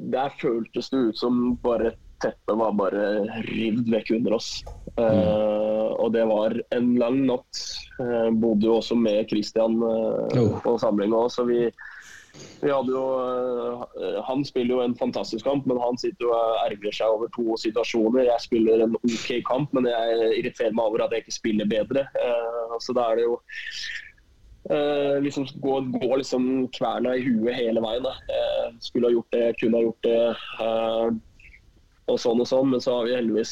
Der 0.10 0.32
føltes 0.42 0.90
det 0.90 0.98
ut 1.12 1.20
som 1.20 1.58
bare 1.62 1.94
teppet 2.20 2.58
var 2.60 2.74
bare 2.76 3.04
rivd 3.48 3.90
vekk 3.94 4.12
under 4.18 4.36
oss. 4.40 4.50
Mm. 4.98 5.04
Uh, 5.04 5.92
og 6.04 6.12
det 6.16 6.26
var 6.28 6.58
en 6.76 6.90
lang 7.00 7.22
natt. 7.30 7.62
Uh, 8.00 8.30
bodde 8.36 8.68
jo 8.68 8.80
også 8.80 8.98
med 9.00 9.30
Christian 9.32 9.80
uh, 9.84 10.28
oh. 10.36 10.58
på 10.64 10.76
samlinga 10.82 11.26
òg, 11.26 11.32
så 11.34 11.48
vi 11.50 11.70
vi 12.62 12.70
hadde 12.72 12.94
jo, 12.94 13.04
Han 14.28 14.46
spiller 14.48 14.78
jo 14.78 14.84
en 14.84 14.94
fantastisk 14.96 15.44
kamp, 15.44 15.66
men 15.68 15.80
han 15.82 15.98
sitter 16.00 16.30
og 16.30 16.60
ergrer 16.62 16.94
seg 16.96 17.12
over 17.12 17.32
to 17.36 17.58
situasjoner. 17.60 18.30
Jeg 18.30 18.44
spiller 18.46 18.84
en 18.86 18.96
OK 19.00 19.42
kamp, 19.48 19.74
men 19.76 19.88
jeg 19.90 20.30
irriterer 20.38 20.76
meg 20.78 20.88
over 20.88 21.04
at 21.04 21.16
jeg 21.16 21.26
ikke 21.26 21.36
spiller 21.36 21.68
bedre. 21.68 22.06
Så 22.80 22.96
da 22.96 23.10
er 23.10 23.20
det 23.20 23.26
jo 23.26 23.40
uh, 24.72 25.16
liksom 25.24 25.48
gå, 25.64 25.80
gå 26.00 26.12
liksom 26.22 26.68
kverna 26.76 27.16
i 27.16 27.24
huet 27.26 27.58
hele 27.58 27.84
veien. 27.86 28.06
Uh, 28.06 28.70
skulle 28.84 29.10
ha 29.10 29.16
gjort 29.16 29.36
det, 29.36 29.48
kunne 29.62 29.82
ha 29.82 29.88
gjort 29.88 30.08
det. 30.08 30.22
og 32.10 32.18
sånn 32.18 32.40
og 32.42 32.48
sånn, 32.50 32.72
Men 32.72 32.82
så 32.82 32.96
har 32.96 33.04
vi 33.06 33.18
heldigvis 33.20 33.52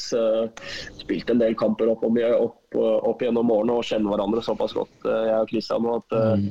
spilt 0.98 1.28
en 1.30 1.38
del 1.38 1.54
kamper 1.54 1.92
opp, 1.92 2.02
opp, 2.02 2.78
opp, 2.78 3.20
gjennom 3.22 3.52
årene 3.54 3.76
og 3.78 3.86
kjenner 3.86 4.10
hverandre 4.10 4.42
såpass 4.42 4.74
godt, 4.74 4.96
jeg 5.06 5.36
og 5.36 5.52
Kristian. 5.52 5.86
at 5.94 6.16
mm 6.16 6.48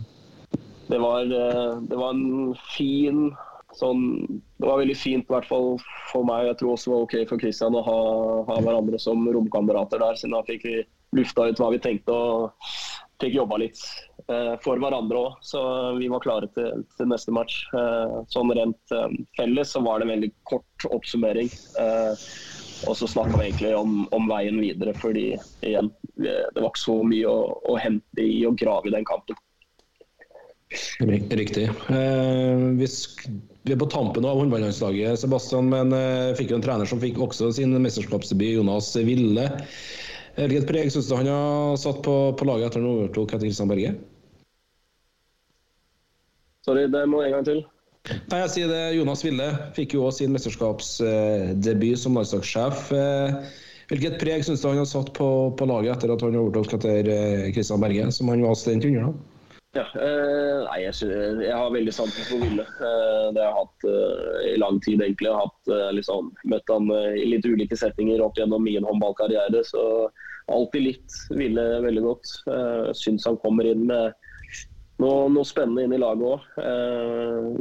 det 0.87 0.97
var, 0.97 1.21
eh, 1.21 1.81
det 1.81 1.95
var 1.95 2.13
en 2.13 2.55
fin 2.75 3.31
sånn, 3.75 4.03
det 4.57 4.65
var 4.65 4.79
veldig 4.79 4.95
fint, 4.97 5.27
i 5.27 5.33
hvert 5.33 5.47
fall 5.47 5.75
for 6.11 6.25
meg. 6.25 6.47
Jeg 6.47 6.59
tror 6.61 6.73
også 6.73 6.89
det 6.89 6.93
var 6.95 7.05
OK 7.05 7.15
for 7.29 7.41
Kristian 7.41 7.75
å 7.77 7.83
ha, 7.85 7.99
ha 8.47 8.59
hverandre 8.63 8.99
som 9.01 9.27
romkamerater 9.35 10.01
der, 10.01 10.17
siden 10.17 10.37
da 10.37 10.43
fikk 10.47 10.63
vi 10.65 10.77
lufta 11.17 11.49
ut 11.49 11.59
hva 11.61 11.69
vi 11.75 11.81
tenkte 11.83 12.15
og 12.15 12.71
fikk 13.21 13.33
jobba 13.37 13.57
litt 13.61 13.79
eh, 14.29 14.53
for 14.63 14.81
hverandre 14.81 15.23
òg. 15.23 15.39
Så 15.45 15.61
vi 15.97 16.09
var 16.11 16.23
klare 16.25 16.49
til, 16.57 16.83
til 16.97 17.09
neste 17.11 17.33
match. 17.35 17.63
Eh, 17.77 18.19
sånn 18.33 18.53
rent 18.57 18.95
eh, 18.95 19.17
felles 19.39 19.73
så 19.73 19.81
var 19.85 19.99
det 19.99 20.07
en 20.07 20.13
veldig 20.15 20.31
kort 20.49 20.87
oppsummering. 20.91 21.51
Og 22.85 22.93
så 22.93 23.07
snakka 23.09 23.39
vi 23.39 23.47
egentlig 23.47 23.73
om, 23.73 24.03
om, 24.13 24.27
veien 24.29 24.59
videre, 24.61 24.93
fordi 25.01 25.31
igjen, 25.65 25.89
det 26.21 26.37
var 26.53 26.69
ikke 26.69 26.83
så 26.83 26.99
mye 27.09 27.31
å, 27.31 27.39
å 27.73 27.77
hente 27.81 28.21
i 28.21 28.43
å 28.45 28.53
grave 28.53 28.91
i 28.91 28.93
den 28.93 29.07
kampen. 29.07 29.39
Riktig. 31.29 31.63
Eh, 31.63 32.57
vi, 32.75 32.87
vi, 33.63 33.73
er 33.73 33.79
på 33.79 33.87
tampen 33.91 34.25
av 34.25 34.39
håndballandslaget, 34.41 35.19
Sebastian, 35.21 35.69
men 35.71 35.95
eh, 35.95 36.35
fikk 36.35 36.51
jo 36.51 36.59
en 36.59 36.65
trener 36.65 36.89
som 36.89 36.99
fikk 36.99 37.21
også 37.23 37.53
sin 37.55 37.75
mesterskapsdebut, 37.83 38.57
Jonas 38.57 38.91
Ville. 39.07 39.47
Hvilket 40.37 40.67
preg 40.69 40.91
syns 40.93 41.07
du 41.09 41.15
han 41.17 41.29
har 41.31 41.79
satt 41.81 42.03
på, 42.05 42.15
på 42.37 42.45
laget 42.45 42.69
etter 42.69 42.83
han 42.83 42.91
overtok 42.91 43.31
etter 43.33 43.47
Kristian 43.47 43.71
Berge? 43.71 43.95
Sorry, 46.67 46.85
det 46.93 47.05
må 47.09 47.23
en 47.23 47.33
gang 47.33 47.47
til. 47.47 47.63
Nei, 48.07 48.41
jeg 48.43 48.51
sier 48.53 48.69
det, 48.71 48.81
Jonas 48.95 49.23
Ville 49.25 49.47
fikk 49.75 49.95
jo 49.97 50.05
også 50.07 50.21
sin 50.21 50.35
mesterskapsdebut 50.35 51.99
som 51.99 52.19
landslagssjef. 52.19 52.91
Eh, 52.95 53.55
hvilket 53.89 54.19
preg 54.21 54.45
syns 54.45 54.61
du 54.61 54.69
han 54.69 54.81
har 54.81 54.87
satt 54.87 55.09
på, 55.17 55.27
på, 55.57 55.67
laget 55.67 55.95
etter 55.95 56.13
at 56.13 56.23
han 56.23 56.37
overtok 56.37 56.77
etter 56.77 57.09
Kristian 57.55 57.81
Berge, 57.83 58.11
som 58.13 58.29
han 58.31 58.45
var 58.45 58.55
student 58.59 58.87
under? 58.91 59.09
da? 59.09 59.36
Ja, 59.77 59.83
eh, 60.01 60.63
nei, 60.65 60.77
jeg, 60.87 61.09
jeg, 61.43 61.53
har 61.53 61.73
veldig 61.73 61.91
sansen 61.93 62.25
for 62.25 62.41
Ville. 62.41 62.63
Eh, 62.65 63.25
det 63.35 63.43
har 63.43 63.51
jeg 63.51 63.57
hatt 63.59 63.85
eh, 63.91 64.39
i 64.53 64.55
lang 64.57 64.79
tid, 64.81 65.03
egentlig. 65.03 65.29
Jeg 65.29 65.37
har 65.37 65.45
hatt, 65.45 65.73
liksom, 65.93 66.31
møtt 66.49 66.71
han 66.73 66.89
eh, 66.95 67.19
i 67.21 67.27
litt 67.35 67.45
ulike 67.45 67.77
settinger 67.77 68.23
opp 68.25 68.39
gjennom 68.39 68.65
min 68.65 68.87
håndballkarriere. 68.87 69.61
Så 69.67 69.83
alltid 70.49 70.87
litt 70.87 71.19
Ville 71.37 71.67
veldig 71.85 72.05
godt. 72.07 72.33
Eh, 72.49 72.89
Syns 72.97 73.29
han 73.29 73.37
kommer 73.43 73.69
inn 73.69 73.85
med 73.91 74.17
noe, 75.03 75.27
noe 75.29 75.45
spennende 75.45 75.85
inn 75.85 75.93
i 75.93 76.01
laget 76.01 76.25
òg. 76.25 76.49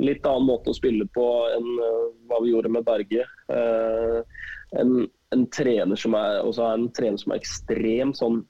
Litt 0.01 0.25
annen 0.25 0.49
måte 0.49 0.73
å 0.73 0.79
spille 0.79 1.05
på 1.13 1.27
enn 1.53 1.67
hva 2.31 2.41
vi 2.41 2.55
gjorde 2.55 2.73
med 2.73 2.87
Berge. 2.87 3.27
En, 4.81 4.95
en, 5.37 5.43
trener 5.53 6.01
som 6.01 6.17
er, 6.17 6.41
også 6.41 6.65
er 6.65 6.79
en 6.79 6.89
trener 6.97 7.21
som 7.21 7.35
er 7.35 7.43
ekstremt 7.43 8.17
sånn 8.17 8.41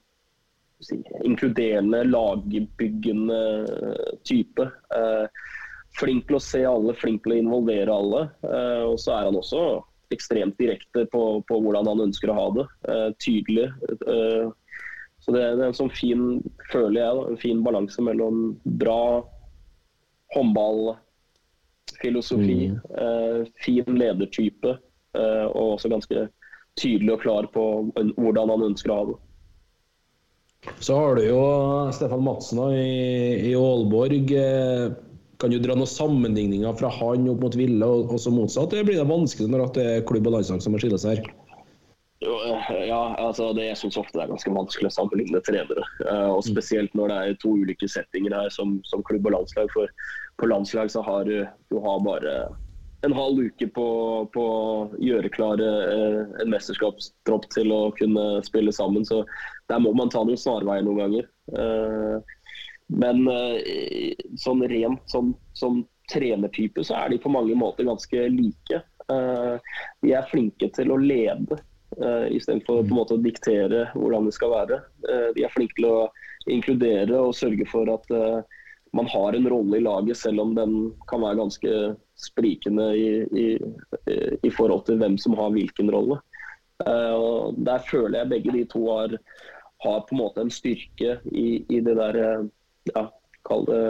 inkluderende, 1.24 2.04
lagbyggende 2.04 3.66
type. 4.24 4.62
Eh, 4.96 5.26
flink 5.96 6.26
til 6.28 6.38
å 6.38 6.42
se 6.42 6.62
alle, 6.68 6.94
flink 6.98 7.24
til 7.24 7.36
å 7.36 7.40
involvere 7.40 7.92
alle. 7.92 8.26
Eh, 8.44 8.84
og 8.90 8.98
så 9.00 9.16
er 9.16 9.30
han 9.30 9.38
også 9.38 9.62
ekstremt 10.14 10.58
direkte 10.60 11.06
på, 11.10 11.22
på 11.48 11.60
hvordan 11.62 11.88
han 11.90 12.04
ønsker 12.08 12.30
å 12.30 12.38
ha 12.38 12.46
det. 12.58 12.66
Eh, 12.92 13.08
tydelig. 13.22 13.70
så 15.24 15.34
det, 15.34 15.42
er 15.42 15.64
en 15.66 15.74
sånn 15.74 15.90
fin, 15.90 16.26
føler 16.70 17.00
jeg, 17.00 17.24
en 17.32 17.40
fin 17.42 17.64
balanse 17.66 18.02
mellom 18.04 18.54
bra 18.78 19.24
håndball, 20.36 20.96
filosofi, 22.02 22.68
eh, 23.00 23.46
fin 23.64 23.96
ledertype, 23.96 24.76
og 25.16 25.78
også 25.78 25.88
ganske 25.88 26.26
tydelig 26.76 27.14
og 27.14 27.22
klar 27.22 27.46
på 27.54 27.62
hvordan 27.96 28.50
han 28.52 28.66
ønsker 28.66 28.92
å 28.92 28.96
ha 28.98 29.04
det. 29.08 29.14
Så 30.80 30.96
har 30.98 31.16
du 31.16 31.24
jo 31.24 31.40
Stefan 31.94 32.24
Madsen 32.24 32.60
i, 32.74 33.50
i 33.50 33.54
Aalborg. 33.56 34.32
Eh, 34.36 34.92
kan 35.40 35.52
du 35.52 35.58
dra 35.60 35.76
noen 35.76 35.90
sammenligninger 35.90 36.76
fra 36.78 36.90
han 36.92 37.26
opp 37.32 37.42
mot 37.44 37.56
Ville, 37.58 37.86
og, 37.86 38.12
og 38.12 38.20
så 38.20 38.32
motsatt? 38.32 38.72
Det 38.72 38.84
blir 38.88 39.00
det 39.00 39.08
vanskelig 39.08 39.50
når 39.52 39.66
det 39.76 39.88
er 39.90 40.06
klubb 40.08 40.28
og 40.28 40.38
landslag 40.38 40.62
som 40.64 40.76
må 40.76 40.80
skille 40.82 41.00
seg 41.00 41.18
her? 41.18 41.32
Jo, 42.24 42.36
eh, 42.48 42.70
ja, 42.88 43.00
altså 43.20 43.50
det 43.56 43.70
jeg 43.70 43.80
syns 43.82 43.98
ofte 44.00 44.18
det 44.18 44.26
er 44.26 44.34
ganske 44.34 44.52
vanskelig 44.52 44.92
å 44.92 44.96
sammenligne 44.98 45.42
trenere. 45.46 45.88
Og 46.32 46.44
Spesielt 46.46 46.94
når 46.96 47.12
det 47.12 47.18
er 47.22 47.40
to 47.42 47.56
ulike 47.56 47.88
settinger 47.90 48.36
her 48.36 48.52
som, 48.52 48.78
som 48.88 49.04
klubb 49.06 49.28
og 49.28 49.36
landslag. 49.38 49.72
For 49.74 49.92
på 50.40 50.52
landslag 50.52 50.92
så 50.92 51.04
har 51.04 51.28
du, 51.28 51.42
du 51.72 51.80
har 51.80 52.00
bare 52.04 52.38
en 53.06 53.12
halv 53.12 53.38
uke 53.38 53.68
på, 53.68 53.88
på 54.34 54.44
å 54.44 54.70
gjøre 55.02 55.30
klar 55.34 55.60
eh, 55.62 56.22
en 56.42 56.50
mesterskapstropp 56.50 57.46
til 57.54 57.72
å 57.74 57.80
kunne 57.98 58.24
spille 58.46 58.74
sammen. 58.74 59.06
Så 59.06 59.22
der 59.70 59.82
må 59.82 59.92
man 59.96 60.10
ta 60.12 60.24
noen 60.26 60.40
snarveier 60.40 60.86
noen 60.86 61.00
ganger. 61.04 61.28
Eh, 61.54 62.16
men 63.02 63.22
eh, 63.30 64.26
sånn 64.42 64.64
rent 64.70 65.06
som, 65.10 65.32
som 65.58 65.84
trenertype 66.12 66.84
så 66.86 66.98
er 66.98 67.14
de 67.14 67.22
på 67.22 67.32
mange 67.32 67.54
måter 67.58 67.86
ganske 67.86 68.28
like. 68.30 68.82
De 69.06 70.12
er 70.18 70.30
flinke 70.30 70.66
til 70.74 70.90
å 70.90 70.98
lede 70.98 71.58
istedenfor 72.34 72.80
på 72.80 72.90
en 72.90 72.98
måte 72.98 73.14
å 73.14 73.22
diktere 73.22 73.84
hvordan 73.94 74.26
det 74.26 74.32
skal 74.34 74.50
være. 74.50 74.78
De 75.34 75.44
er 75.46 75.52
flinke 75.54 75.78
til 75.78 75.86
å 75.86 75.98
inkludere 76.50 77.20
og 77.22 77.34
sørge 77.38 77.66
for 77.70 77.90
at 77.90 78.10
man 78.96 79.08
har 79.12 79.36
en 79.36 79.48
rolle 79.48 79.78
i 79.78 79.84
laget, 79.84 80.16
selv 80.16 80.40
om 80.40 80.54
den 80.56 80.76
kan 81.10 81.22
være 81.22 81.40
ganske 81.40 81.72
sprikende 82.16 82.86
i, 82.96 83.08
i, 83.44 83.46
i 84.42 84.50
forhold 84.50 84.86
til 84.86 85.00
hvem 85.00 85.18
som 85.20 85.36
har 85.38 85.52
hvilken 85.54 85.92
rolle. 85.92 86.18
Uh, 86.84 87.52
der 87.64 87.84
føler 87.90 88.20
jeg 88.20 88.30
begge 88.32 88.52
de 88.52 88.64
to 88.72 88.84
har, 88.90 89.16
har 89.84 90.00
på 90.00 90.16
en 90.16 90.22
måte 90.22 90.44
en 90.44 90.52
styrke 90.52 91.18
i, 91.32 91.64
i 91.72 91.80
det 91.80 91.96
der 91.96 92.18
ja, 92.92 93.06
kall 93.48 93.68
det 93.68 93.84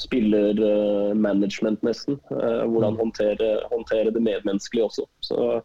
spillermanagement, 0.00 1.82
nesten. 1.86 2.18
Uh, 2.30 2.64
hvordan 2.70 2.96
mm. 2.96 3.00
håndtere, 3.02 3.50
håndtere, 3.72 4.14
det 4.14 4.22
medmenneskelige 4.22 4.88
også. 4.88 5.06
Så 5.22 5.60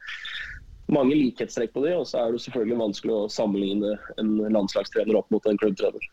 mange 0.90 1.16
likhetstrekk 1.16 1.74
på 1.74 1.86
det, 1.86 1.96
og 1.98 2.08
så 2.10 2.24
er 2.24 2.34
det 2.34 2.42
selvfølgelig 2.44 2.82
vanskelig 2.82 3.16
å 3.16 3.28
sammenligne 3.32 3.94
en 4.22 4.38
landslagstrener 4.54 5.18
opp 5.20 5.30
mot 5.34 5.46
en 5.46 5.60
klubbtrener. 5.62 6.10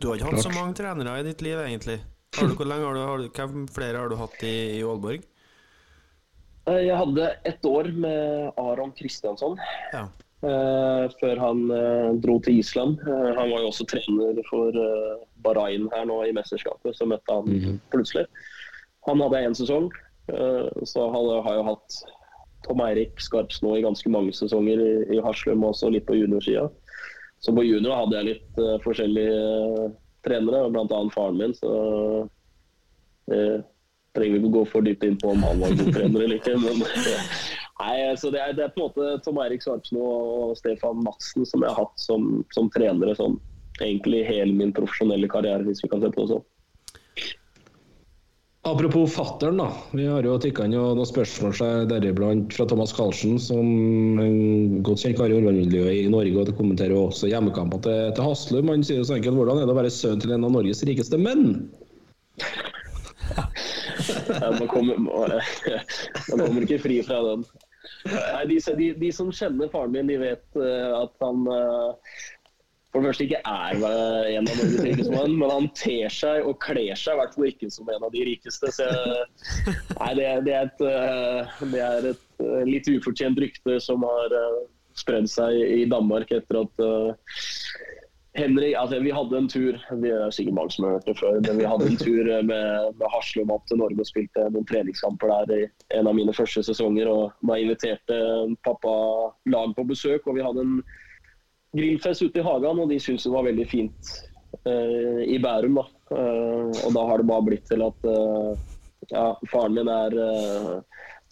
Du 0.00 0.08
har 0.08 0.18
ikke 0.18 0.32
hatt 0.32 0.44
så 0.44 0.52
mange 0.54 0.74
trenere 0.78 1.20
i 1.20 1.26
ditt 1.26 1.42
liv, 1.44 1.58
egentlig. 1.62 2.00
Du, 2.34 2.50
hvor 2.58 2.66
lenge 2.66 2.88
har 2.88 2.98
du, 2.98 3.04
har 3.06 3.48
hvem 3.52 3.68
flere 3.70 4.00
har 4.00 4.10
du 4.10 4.18
hatt 4.18 4.42
i, 4.42 4.54
i 4.80 4.82
Aalborg? 4.82 5.22
Eh, 6.70 6.82
jeg 6.88 6.96
hadde 6.96 7.30
ett 7.44 7.66
år 7.68 7.90
med 7.92 8.52
Aron 8.60 8.92
Kristiansson. 8.98 9.58
Ja. 9.92 10.08
Uh, 10.44 11.06
før 11.22 11.38
han 11.40 11.60
uh, 11.72 12.10
dro 12.20 12.36
til 12.44 12.58
Island. 12.60 12.98
Uh, 13.06 13.30
han 13.32 13.48
var 13.48 13.62
jo 13.62 13.70
også 13.70 13.86
trener 13.88 14.40
for 14.50 14.76
Bahrain 15.44 15.86
her 15.94 16.04
nå 16.10 16.18
i 16.26 16.34
mesterskapet, 16.36 16.96
så 16.98 17.08
møtte 17.08 17.32
han 17.32 17.48
mm 17.48 17.60
-hmm. 17.62 17.78
plutselig. 17.94 18.26
Han 19.08 19.20
hadde 19.20 19.40
én 19.46 19.54
sesong, 19.54 19.90
så 20.84 21.00
hadde, 21.12 21.42
har 21.44 21.54
jeg 21.54 21.64
hatt 21.64 21.96
Tom 22.64 22.80
Eirik 22.80 23.20
Skarps 23.20 23.62
nå 23.62 23.76
i 23.76 23.82
ganske 23.84 24.08
mange 24.08 24.32
sesonger 24.32 24.80
i, 24.80 25.16
i 25.16 25.20
Haslum, 25.20 25.64
også 25.64 25.90
litt 25.92 26.06
på 26.06 26.16
juniorsida. 26.16 26.70
Så 27.44 27.52
på 27.52 27.64
junior 27.66 27.98
hadde 27.98 28.16
jeg 28.16 28.28
litt 28.30 28.60
uh, 28.62 28.78
forskjellige 28.80 29.36
uh, 29.36 29.92
trenere, 30.24 30.64
bl.a. 30.72 31.00
faren 31.12 31.36
min. 31.36 31.52
Så 31.58 31.72
uh, 32.24 33.58
trenger 34.16 34.38
vi 34.38 34.40
ikke 34.40 34.54
gå 34.54 34.62
for 34.72 34.86
dypt 34.86 35.04
inn 35.04 35.18
på 35.20 35.34
om 35.34 35.44
han 35.44 35.60
var 35.60 35.74
god 35.76 35.90
trener 35.92 36.24
eller 36.24 36.38
ikke. 36.38 36.54
Men 36.62 36.80
nei, 37.82 37.96
så 38.20 38.32
det 38.32 38.40
er, 38.40 38.56
det 38.56 38.64
er, 38.64 38.72
på 38.72 38.80
en 38.80 38.88
måte 38.88 39.18
Tom 39.26 39.42
Eirik 39.44 39.64
Svartsmo 39.64 40.06
og 40.06 40.56
Stefan 40.56 41.02
Madsen 41.04 41.44
som 41.50 41.66
jeg 41.66 41.74
har 41.74 41.82
hatt 41.82 42.00
som, 42.00 42.30
som 42.56 42.72
trenere 42.72 43.16
sånn, 43.18 43.36
egentlig 43.82 44.22
hele 44.30 44.54
min 44.56 44.72
profesjonelle 44.72 45.28
karriere, 45.28 45.66
hvis 45.68 45.84
vi 45.84 45.92
kan 45.92 46.00
se 46.00 46.12
på 46.14 46.24
det 46.24 46.36
sånn. 46.36 46.46
Apropos 48.64 49.12
fattern, 49.12 49.58
da. 49.60 49.66
Vi 49.92 50.06
har 50.08 50.24
jo 50.24 50.38
tikka 50.40 50.64
inn 50.64 50.72
noen 50.72 51.04
spørsmål 51.04 51.52
deriblant 51.90 52.54
fra 52.56 52.64
Thomas 52.64 52.94
Karlsen, 52.96 53.36
som 53.36 53.66
en 54.22 54.78
godt 54.86 55.02
kjent 55.02 55.18
kar 55.18 55.28
i 55.28 55.36
håndballmiljøet 55.36 55.98
i 55.98 56.06
Norge, 56.08 56.32
og 56.40 56.48
det 56.48 56.56
kommenterer 56.56 56.96
også 56.96 57.28
hjemmekampene 57.28 57.84
til, 57.84 58.14
til 58.16 58.24
Haslum. 58.24 58.72
Han 58.72 58.86
sier 58.88 59.02
jo 59.02 59.08
så 59.10 59.18
enkelt 59.18 59.36
hvordan 59.36 59.60
er 59.60 59.68
det 59.68 59.74
å 59.74 59.80
være 59.82 59.92
sønn 59.92 60.24
til 60.24 60.32
en 60.32 60.48
av 60.48 60.54
Norges 60.56 60.80
rikeste 60.88 61.20
menn? 61.20 61.58
man, 64.40 64.66
kommer, 64.72 64.96
man 64.96 66.40
kommer 66.40 66.64
ikke 66.64 66.80
fri 66.86 67.02
fra 67.04 67.20
den. 67.28 67.44
Nei, 68.08 68.44
de, 68.48 68.58
de, 68.80 68.88
de, 69.00 69.10
som 69.12 69.32
kjenner 69.32 69.68
faren 69.72 69.92
min, 69.92 70.08
de 70.08 70.16
vet 70.20 70.44
uh, 70.60 71.02
at 71.02 71.12
han 71.24 71.44
uh, 71.48 72.16
for 72.94 73.02
det 73.02 73.10
første 73.10 73.24
ikke 73.26 73.40
er 73.42 73.72
en 73.74 74.46
av 74.46 74.58
Norges 74.60 74.84
rikeste 74.86 75.10
menn, 75.10 75.32
men 75.40 75.50
han 75.50 75.64
ter 75.74 76.12
seg 76.14 76.46
og 76.46 76.60
kler 76.62 76.94
seg 76.94 77.16
i 77.16 77.18
hvert 77.18 77.32
fall 77.34 77.48
ikke 77.48 77.70
som 77.74 77.88
en 77.90 78.06
av 78.06 78.12
de 78.14 78.22
rikeste. 78.28 78.70
Så 78.76 78.86
nei, 79.98 80.12
det, 80.20 80.28
det, 80.46 80.54
er 80.54 80.68
et, 80.68 80.84
eh, 80.86 81.56
det, 81.72 81.80
er 81.82 82.06
et, 82.12 82.22
eh, 82.38 82.60
litt 82.68 82.90
ufortjent 82.92 83.40
rykte 83.42 83.80
som 83.82 84.06
har 84.06 84.36
eh, 84.38 84.60
spredd 84.94 85.26
seg 85.26 85.58
i 85.58 85.82
Danmark 85.90 86.30
etter 86.36 86.62
at 86.62 86.84
Henrik, 88.34 88.76
altså 88.78 88.98
Vi 89.02 89.12
hadde 89.14 89.38
en 89.38 89.48
tur 89.50 89.76
vi 90.02 90.10
er 90.10 90.30
sikkert 90.34 90.56
mange 90.56 90.74
som 90.74 90.86
har 90.86 90.96
hørt 90.96 91.06
det 91.06 91.16
før, 91.18 91.36
men 91.42 91.58
vi 91.58 91.66
hadde 91.70 91.86
en 91.86 91.98
tur 91.98 92.30
med, 92.46 92.94
med 92.98 93.06
Haslum 93.10 93.50
opp 93.54 93.66
til 93.70 93.78
Norge 93.78 94.02
og 94.02 94.08
spilte 94.08 94.46
noen 94.54 94.66
treningskamper 94.70 95.30
der 95.50 95.54
i 95.54 95.98
en 95.98 96.10
av 96.10 96.14
mine 96.18 96.34
første 96.34 96.62
sesonger. 96.66 97.10
og 97.10 97.46
Da 97.46 97.58
inviterte 97.62 98.18
pappa 98.66 98.94
lag 99.50 99.74
på 99.74 99.86
besøk, 99.86 100.26
og 100.26 100.38
vi 100.38 100.46
hadde 100.46 100.66
en 100.66 100.78
grillfest 101.74 102.22
ute 102.22 102.40
i 102.40 102.46
hagen, 102.46 102.80
og 102.80 102.90
de 102.90 103.00
syntes 103.02 103.26
det 103.26 103.34
var 103.34 103.46
veldig 103.48 103.66
fint 103.70 104.14
uh, 104.68 105.20
i 105.26 105.38
Bærum. 105.42 105.80
Da. 105.80 105.86
Uh, 106.14 106.70
og 106.84 106.94
da 106.96 107.06
har 107.10 107.20
det 107.20 107.28
bare 107.30 107.46
blitt 107.48 107.66
til 107.70 107.84
at 107.84 108.08
uh, 108.08 108.52
ja, 109.10 109.26
faren 109.50 109.76
min 109.76 109.90
er 109.90 110.14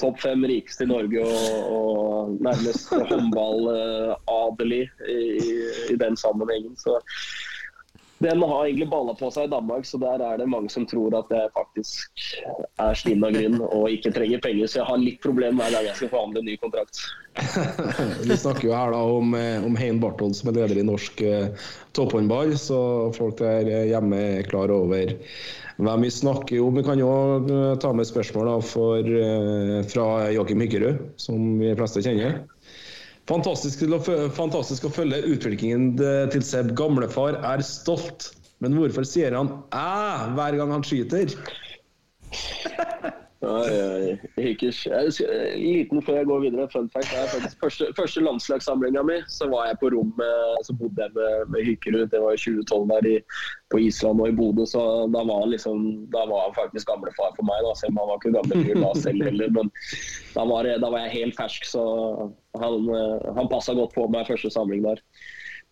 topp 0.01 0.19
fem 0.21 0.43
rikeste 0.49 0.85
i 0.85 0.91
Norge 0.91 1.23
og, 1.23 1.73
og 1.73 2.37
nærmest 2.43 2.91
håndballadelig 3.11 4.83
i, 5.09 5.19
i, 5.39 5.53
i 5.95 5.97
den 6.01 6.19
sammenhengen. 6.19 6.75
Så 6.81 6.99
den 8.23 8.43
har 8.43 8.65
egentlig 8.65 8.89
balla 8.91 9.15
på 9.19 9.31
seg 9.35 9.49
i 9.49 9.53
Danmark, 9.53 9.87
så 9.89 10.01
der 10.03 10.23
er 10.25 10.41
det 10.41 10.49
mange 10.51 10.71
som 10.73 10.87
tror 10.89 11.15
at 11.19 11.33
jeg 11.33 11.51
faktisk 11.57 12.25
er 12.83 12.99
stinn 12.99 13.25
og 13.27 13.37
grunn 13.37 13.59
og 13.69 13.89
ikke 13.91 14.15
trenger 14.15 14.43
penger. 14.45 14.71
Så 14.71 14.81
jeg 14.81 14.89
har 14.91 15.03
litt 15.03 15.21
problem 15.25 15.61
hver 15.61 15.75
gang 15.75 15.89
jeg 15.91 15.99
skal 16.01 16.13
forhandle 16.15 16.45
ny 16.47 16.59
kontrakt. 16.63 17.03
Vi 18.29 18.37
snakker 18.37 18.69
jo 18.69 18.77
her 18.77 18.93
da 18.93 19.03
om, 19.17 19.35
eh, 19.39 19.65
om 19.65 19.77
Hein 19.79 20.01
Barthold 20.03 20.37
som 20.39 20.53
er 20.53 20.61
leder 20.61 20.83
i 20.83 20.87
norsk 20.87 21.25
eh, 21.25 21.67
topphåndball, 21.97 22.55
så 22.61 22.79
folk 23.17 23.41
der 23.41 23.69
hjemme 23.89 24.21
er 24.39 24.49
klar 24.49 24.73
over 24.73 25.17
hvem 25.83 26.07
vi 26.07 26.11
snakker 26.11 26.61
om. 26.63 26.77
Vi 26.77 26.85
kan 26.87 27.01
jo 27.01 27.11
eh, 27.41 27.79
ta 27.81 27.93
med 27.97 28.09
spørsmål 28.09 28.51
da 28.51 28.57
for, 28.65 29.13
eh, 29.27 29.79
fra 29.89 30.07
Joakim 30.33 30.63
Hyggerud, 30.65 31.07
som 31.17 31.59
vi 31.61 31.75
fleste 31.79 32.05
kjenner. 32.05 32.43
Fantastisk, 33.31 33.85
fantastisk, 34.35 34.89
å 34.89 34.95
følge 34.95 35.23
utviklingen 35.31 35.93
til 36.33 36.43
Seb. 36.43 36.73
Gamlefar 36.79 37.39
er 37.39 37.63
stolt, 37.67 38.33
men 38.63 38.75
hvorfor 38.75 39.07
sier 39.07 39.37
han 39.39 39.53
'æ' 39.71 40.35
hver 40.35 40.59
gang 40.59 40.75
han 40.75 40.87
skyter? 40.87 41.37
Oi, 43.43 44.19
Hikkers. 44.39 44.85
Liten 45.59 46.03
før 46.07 46.21
jeg 46.21 46.29
går 46.31 46.43
videre. 46.45 46.69
Fun 46.71 46.87
fact 46.95 47.11
er 47.11 47.27
faktisk 47.33 47.65
første, 47.65 47.89
første 47.99 48.23
landslagssamlinga 48.23 49.03
mi, 49.09 49.17
så 49.27 49.49
var 49.51 49.67
jeg 49.67 49.81
på 49.81 49.91
rommet, 49.97 50.61
så 50.69 50.77
bodde 50.79 51.03
jeg 51.03 51.11
med, 51.17 51.51
med 51.55 51.67
Hykkerud. 51.67 52.07
Det 52.13 52.21
var 52.23 52.37
i 52.37 52.39
2012 52.39 52.87
der 52.93 53.09
i, 53.11 53.17
på 53.75 53.83
Island 53.83 54.23
og 54.23 54.31
i 54.31 54.37
Bodø, 54.39 54.67
så 54.71 54.85
da 55.11 55.25
var, 55.27 55.49
liksom, 55.51 55.83
da 56.15 56.23
var 56.31 56.47
han 56.47 56.57
faktisk 56.61 56.87
gamlefar 56.93 57.35
for 57.35 57.51
meg. 57.51 57.67
Da, 57.67 57.75
selv 57.81 57.97
om 57.97 58.03
han 58.05 58.13
var 58.13 58.23
ikke 58.23 58.35
gamle 58.39 58.63
fyr 58.63 58.83
da 58.85 58.95
selv 59.03 59.27
heller. 59.27 59.55
Men 59.59 59.75
da 60.37 60.47
var, 60.53 60.71
da 60.87 60.95
var, 60.95 61.07
jeg 61.09 61.17
helt 61.19 61.39
fersk, 61.41 61.67
så 61.67 61.85
han, 62.63 62.91
han 63.41 63.51
passa 63.51 63.75
godt 63.75 63.97
på 63.99 64.07
meg 64.15 64.31
første 64.31 64.55
samling 64.55 64.87
der. 64.87 65.03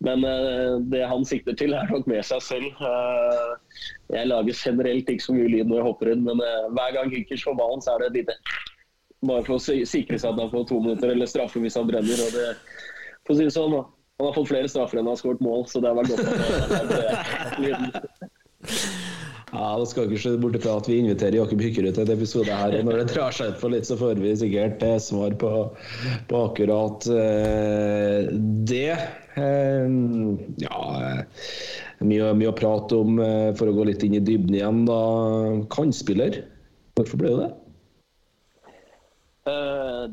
Men 0.01 0.25
uh, 0.25 0.79
det 0.91 1.03
han 1.05 1.25
sikter 1.27 1.55
til, 1.57 1.75
er 1.77 1.89
nok 1.91 2.07
med 2.09 2.25
seg 2.25 2.41
selv. 2.43 2.81
Uh, 2.81 3.53
jeg 4.13 4.29
lager 4.31 4.57
generelt 4.57 5.09
ikke 5.09 5.25
så 5.27 5.35
mye 5.37 5.51
lyd 5.51 5.69
når 5.69 5.81
jeg 5.81 5.87
hopper 5.87 6.13
inn, 6.13 6.23
men 6.25 6.41
uh, 6.41 6.69
hver 6.73 6.95
gang 6.97 7.13
Hinkers 7.13 7.45
får 7.45 7.57
ballen, 7.59 7.83
så 7.85 7.93
er 7.93 8.03
det 8.03 8.11
et 8.11 8.21
lite 8.21 8.37
Bare 9.21 9.43
for 9.45 9.59
å 9.59 9.61
sikre 9.61 10.17
seg 10.17 10.31
at 10.31 10.39
han 10.41 10.49
får 10.49 10.63
to 10.71 10.79
minutter 10.81 11.11
eller 11.13 11.29
straffe 11.29 11.61
hvis 11.61 11.75
han 11.77 11.85
brenner. 11.85 12.23
Og 12.25 12.31
det, 12.33 12.47
for 13.21 13.35
å 13.35 13.37
si 13.37 13.45
det 13.45 13.53
sånn, 13.53 13.75
Han 14.17 14.25
har 14.25 14.33
fått 14.33 14.49
flere 14.49 14.69
straffer 14.69 14.97
enn 14.97 15.05
han 15.05 15.13
har 15.13 15.19
skåret 15.21 15.45
mål, 15.45 15.67
så 15.69 15.81
det 15.81 15.91
har 15.91 15.97
vært 15.97 16.09
godt. 16.09 16.25
At 16.77 16.89
det, 16.89 17.69
det, 18.65 19.10
ja, 19.51 19.77
Da 19.77 19.85
skal 19.85 20.07
vi 20.07 20.15
ikke 20.15 20.23
se 20.23 20.37
bort 20.39 20.57
fra 20.63 20.77
at 20.79 20.87
vi 20.87 20.99
inviterer 21.01 21.35
Jakob 21.41 21.61
Hykkerud 21.63 21.95
til 21.95 22.05
en 22.05 22.13
episode 22.13 22.55
her. 22.55 22.75
og 22.77 22.85
Når 22.87 23.01
det 23.01 23.07
drar 23.11 23.35
seg 23.35 23.51
ut 23.51 23.59
for 23.59 23.73
litt, 23.73 23.87
så 23.87 23.97
får 23.99 24.21
vi 24.23 24.35
sikkert 24.39 24.83
eh, 24.87 24.99
svar 25.03 25.35
på, 25.41 25.51
på 26.29 26.43
akkurat 26.47 27.07
uh, 27.11 28.29
det. 28.69 28.95
Uh, 29.35 30.39
ja 30.61 30.79
mye, 32.01 32.31
mye, 32.33 32.49
å 32.49 32.55
prate 32.57 32.97
om 32.97 33.19
uh, 33.19 33.51
for 33.59 33.69
å 33.69 33.75
gå 33.75 33.89
litt 33.91 34.05
inn 34.07 34.15
i 34.15 34.23
dybden 34.23 34.55
igjen. 34.55 34.85
da. 34.87 35.01
Kantspiller, 35.73 36.43
hvorfor 36.95 37.19
ble 37.19 37.35
det 37.35 37.41
det? 37.43 37.51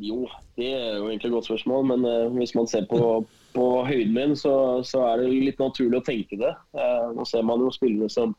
Jo, 0.04 0.26
det 0.58 0.66
er 0.76 0.98
jo 0.98 1.08
egentlig 1.08 1.30
et 1.30 1.34
godt 1.34 1.46
spørsmål. 1.48 1.86
Men 1.92 2.34
hvis 2.36 2.52
man 2.58 2.68
ser 2.70 2.84
på, 2.90 3.22
på 3.54 3.64
høyden 3.86 4.12
min, 4.14 4.34
så, 4.36 4.52
så, 4.86 5.04
er 5.08 5.22
det 5.22 5.30
litt 5.46 5.62
naturlig 5.62 6.00
å 6.00 6.06
tenke 6.06 6.38
det. 6.40 6.52
Uh, 6.76 7.14
nå 7.16 7.26
ser 7.28 7.46
man 7.46 7.62
jo 7.62 7.72
spillere 7.74 8.10
som 8.12 8.34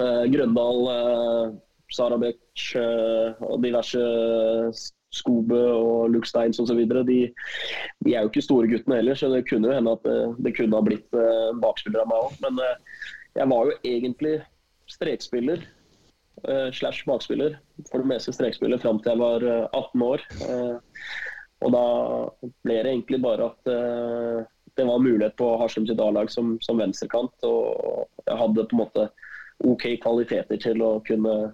Grøndal, 0.00 0.82
uh, 0.88 1.54
Sarabek 1.92 2.40
uh, 2.80 3.38
og 3.44 3.62
diverse 3.64 4.02
Skobe 5.12 5.58
og 5.58 6.08
Luksteins 6.14 6.60
osv. 6.62 6.80
De, 6.88 7.18
de 8.06 8.14
er 8.14 8.22
jo 8.22 8.30
ikke 8.30 8.44
store 8.44 8.70
guttene 8.70 9.02
heller, 9.02 9.18
så 9.18 9.28
det 9.28 9.44
kunne 9.50 9.68
jo 9.68 9.76
hende 9.76 9.92
at 9.92 10.06
det 10.40 10.54
kunne 10.56 10.78
ha 10.78 10.86
blitt 10.86 11.18
en 11.20 11.60
bakspiller 11.60 12.00
av 12.00 12.08
meg 12.08 12.28
òg. 12.28 12.38
Men 12.46 12.62
jeg 13.36 13.50
var 13.50 13.68
jo 13.68 13.74
egentlig 13.90 14.32
strekspiller 14.88 15.66
slash 16.72 17.04
bakspiller. 17.04 17.58
For 17.90 18.00
det 18.00 18.08
meste 18.08 18.32
strekspiller 18.32 18.80
fram 18.80 19.02
til 19.04 19.12
jeg 19.12 19.20
var 19.20 19.44
18 19.76 20.06
år. 20.06 20.24
og 21.60 21.76
da 21.76 21.84
ble 22.64 22.78
det 22.80 22.94
egentlig 22.94 23.20
bare 23.20 23.50
at 23.52 23.72
det 24.76 24.86
var 24.88 24.98
mulighet 24.98 25.36
på 25.36 25.50
Haslum 25.60 25.86
sitt 25.86 26.00
A-lag 26.00 26.30
som, 26.32 26.56
som 26.64 26.80
venstrekant. 26.80 27.34
Og 27.44 28.08
jeg 28.26 28.38
hadde 28.40 28.64
på 28.64 28.76
en 28.76 28.82
måte 28.82 29.08
OK 29.68 29.88
kvaliteter 30.02 30.60
til 30.60 30.82
å 30.84 30.96
kunne 31.06 31.52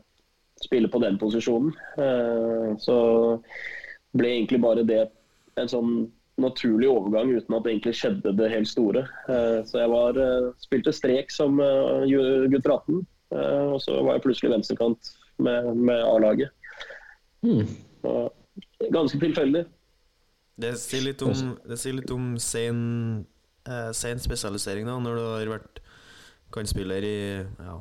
spille 0.63 0.91
på 0.91 1.01
den 1.03 1.19
posisjonen. 1.21 1.73
Eh, 2.01 2.71
så 2.83 2.99
ble 4.17 4.31
egentlig 4.35 4.61
bare 4.63 4.87
det 4.87 5.05
en 5.59 5.71
sånn 5.71 5.93
naturlig 6.39 6.89
overgang 6.91 7.33
uten 7.35 7.57
at 7.57 7.65
det 7.67 7.75
egentlig 7.75 7.97
skjedde 7.99 8.35
det 8.39 8.51
helt 8.53 8.71
store. 8.71 9.05
Eh, 9.29 9.61
så 9.69 9.83
jeg 9.83 9.93
var, 9.93 10.19
eh, 10.19 10.51
spilte 10.63 10.95
strek 10.95 11.35
som 11.35 11.59
gutt 11.59 12.67
18, 12.67 13.07
og 13.29 13.81
så 13.85 13.99
var 14.01 14.17
jeg 14.17 14.25
plutselig 14.25 14.55
venstrekant 14.55 15.11
med, 15.45 15.75
med 15.77 16.01
A-laget. 16.01 16.55
Mm. 17.45 17.67
Ganske 18.91 19.19
tilfeldig. 19.21 19.67
Det 20.59 20.73
sier 20.81 21.05
litt 21.07 21.23
om, 21.23 21.35
det 21.69 21.79
sier 21.79 21.95
litt 21.95 22.11
om 22.11 22.33
sen, 22.43 22.81
eh, 23.69 23.91
sen 23.95 24.19
spesialisering, 24.23 24.89
da, 24.89 24.97
når 25.03 25.19
du 25.19 25.23
har 25.27 25.53
vært 25.53 25.81
kantspiller 26.55 27.05
i 27.05 27.19
ja, 27.45 27.77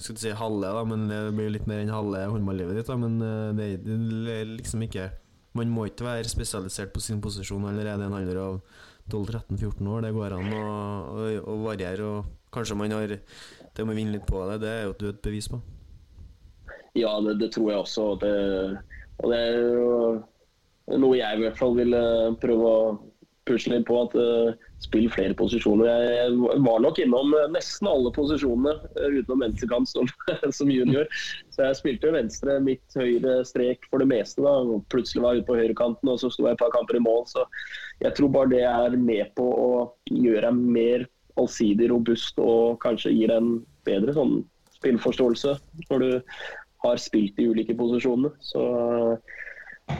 skal 0.00 0.14
ikke 0.14 0.22
si 0.22 0.36
halve, 0.36 0.68
da, 0.72 0.84
men 0.88 1.08
det 1.10 1.18
blir 1.36 1.50
litt 1.52 1.66
mer 1.68 1.82
enn 1.82 1.92
halve 1.92 2.22
håndballivet 2.32 2.78
ditt. 2.78 2.88
Da, 2.88 2.96
men 3.00 3.18
eh, 3.24 3.50
det, 3.56 3.66
er 4.32 4.54
liksom 4.56 4.86
ikke 4.86 5.10
Man 5.58 5.66
må 5.74 5.88
ikke 5.88 6.06
være 6.06 6.30
spesialisert 6.30 6.92
på 6.94 7.00
sin 7.02 7.18
posisjon 7.20 7.64
allerede 7.66 8.06
en 8.06 8.14
alder 8.14 8.38
av 8.38 8.60
12-13-14 9.10 9.88
år. 9.90 10.04
Det 10.04 10.12
går 10.14 10.36
an 10.36 10.52
å, 10.54 10.60
å, 11.10 11.24
å, 11.42 11.56
variere, 11.64 12.06
og 12.06 12.52
kanskje 12.54 12.76
man 12.78 12.94
har 12.94 13.16
det 13.16 13.82
med 13.82 13.90
å 13.90 13.96
vinne 13.98 14.14
litt 14.14 14.28
på 14.30 14.44
det. 14.46 14.60
Det 14.62 14.70
er 14.70 14.84
jo 14.86 14.94
et 14.94 15.22
bevis 15.24 15.50
på. 15.50 15.58
Ja, 16.94 17.16
det, 17.24 17.34
det 17.42 17.50
tror 17.56 17.72
jeg 17.72 17.82
også. 17.82 18.06
Det, 18.22 18.32
og 19.18 19.34
det 19.34 19.40
er 19.42 19.58
jo 19.58 21.00
noe 21.02 21.18
jeg 21.18 21.40
i 21.40 21.42
hvert 21.42 21.58
fall 21.58 21.74
vil 21.82 21.98
prøve 22.38 22.70
å 22.70 22.78
pusle 23.50 23.80
på 23.86 23.96
at 24.04 24.14
uh, 24.18 24.68
spill 24.82 25.08
flere 25.12 25.34
posisjoner. 25.36 25.88
Jeg 25.90 26.62
var 26.64 26.82
nok 26.84 27.00
innom 27.02 27.34
uh, 27.34 27.48
nesten 27.52 27.88
alle 27.90 28.12
posisjonene 28.14 28.76
uh, 28.78 29.08
utenom 29.16 29.44
venstrekant 29.44 29.90
som, 29.90 30.10
som, 30.58 30.70
junior. 30.70 31.08
Så 31.50 31.66
jeg 31.66 31.80
spilte 31.80 32.14
venstre, 32.14 32.58
midt, 32.64 32.84
høyre 32.98 33.40
strek 33.48 33.88
for 33.90 34.02
det 34.02 34.10
meste. 34.12 34.44
da, 34.46 34.54
og 34.62 34.86
Plutselig 34.92 35.24
var 35.24 35.34
jeg 35.34 35.42
ute 35.42 35.50
på 35.50 35.58
høyrekanten, 35.58 36.12
og 36.12 36.22
så 36.22 36.30
sto 36.32 36.46
jeg 36.46 36.56
et 36.56 36.62
par 36.62 36.72
kamper 36.76 37.00
i 37.00 37.04
mål. 37.04 37.26
Så 37.30 37.44
jeg 38.04 38.14
tror 38.18 38.32
bare 38.36 38.54
det 38.54 38.64
er 38.68 38.96
med 39.00 39.34
på 39.38 39.48
å 39.50 39.70
gjøre 40.10 40.46
deg 40.48 40.64
mer 40.78 41.08
allsidig 41.40 41.90
robust 41.92 42.40
og 42.42 42.80
kanskje 42.82 43.12
gir 43.14 43.30
deg 43.30 43.40
en 43.40 43.60
bedre 43.86 44.12
sånn 44.16 44.40
spillforståelse 44.80 45.54
når 45.88 46.02
du 46.02 46.10
har 46.84 47.00
spilt 47.00 47.38
i 47.40 47.48
ulike 47.50 47.76
posisjoner. 47.76 48.32
Så 48.44 48.64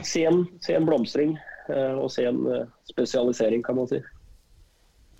se 0.07 0.25
se 0.63 0.75
en 0.75 0.87
blomstring. 0.87 1.35
Eh, 1.71 1.93
og 1.97 2.11
se 2.13 2.27
en 2.29 2.41
eh, 2.51 2.67
spesialisering, 2.91 3.63
kan 3.65 3.79
man 3.79 3.89
si. 3.89 4.01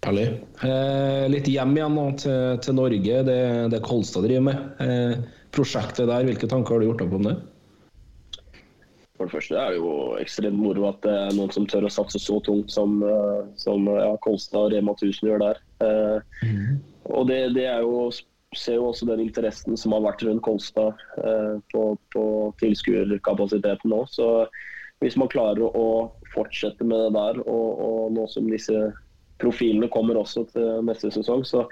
Herlig. 0.02 0.28
Eh, 0.66 1.28
litt 1.30 1.49
hjem 1.49 1.76
igjen 1.78 1.95
nå 1.97 2.08
til, 2.22 2.58
til 2.66 2.78
Norge. 2.78 3.22
Det, 3.28 3.41
det 3.74 3.84
Kolstad 3.86 4.26
driver 4.26 4.47
med. 4.49 4.64
Eh, 4.82 5.41
prosjektet 5.54 6.10
der, 6.10 6.26
hvilke 6.26 6.49
tanker 6.49 6.76
har 6.76 6.82
du 6.82 6.89
gjort 6.89 7.04
opp 7.06 7.18
om 7.20 7.28
det? 7.30 7.36
For 9.22 9.30
det 9.30 9.36
første 9.36 9.58
er 9.62 9.76
det 9.76 9.78
jo 9.84 9.91
ekstremt 10.18 10.58
moro 10.58 10.88
at 10.89 10.97
det 11.06 11.14
er 11.14 11.36
noen 11.38 11.52
som 11.54 11.68
tør 11.70 11.86
å 11.86 11.93
satse 11.93 12.18
så 12.18 12.39
tungt 12.41 12.74
som, 12.74 12.97
eh, 13.06 13.43
som 13.62 13.86
ja, 13.86 14.16
Kolstad 14.26 14.64
og 14.64 14.74
Rema 14.74 14.95
1000 14.97 15.30
gjør 15.30 15.43
der. 15.43 15.62
Eh, 15.86 16.47
mm. 16.49 16.80
Og 17.14 17.28
det, 17.30 17.41
det, 17.54 17.68
er 17.70 17.86
jo 17.86 18.08
ser 18.58 18.80
jo 18.80 18.89
også 18.89 19.06
den 19.12 19.22
interessen 19.22 19.78
som 19.78 19.93
har 19.93 20.02
vært 20.08 20.26
rundt 20.26 20.41
Kolstad 20.43 20.97
eh, 21.22 21.62
på, 21.70 21.84
på 22.16 22.24
tilskuerkapasiteten 22.64 23.93
nå. 23.93 24.02
Så 24.10 24.32
hvis 25.02 25.18
man 25.18 25.32
klarer 25.32 25.66
å 25.66 26.12
fortsette 26.34 26.86
med 26.86 26.99
det 27.06 27.14
der, 27.16 27.41
og, 27.49 27.70
og 27.82 28.14
nå 28.16 28.28
som 28.30 28.49
disse 28.49 28.91
profilene 29.41 29.89
kommer 29.91 30.20
også 30.22 30.45
til 30.54 30.86
neste 30.86 31.10
sesong, 31.14 31.41
så 31.47 31.66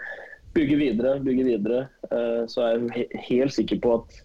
bygge 0.58 0.80
videre, 0.80 1.20
bygge 1.22 1.46
videre. 1.46 1.84
Eh, 2.10 2.42
så 2.50 2.66
er 2.66 2.88
jeg 2.90 3.22
helt 3.30 3.54
sikker 3.54 3.82
på 3.84 3.94
at 4.00 4.18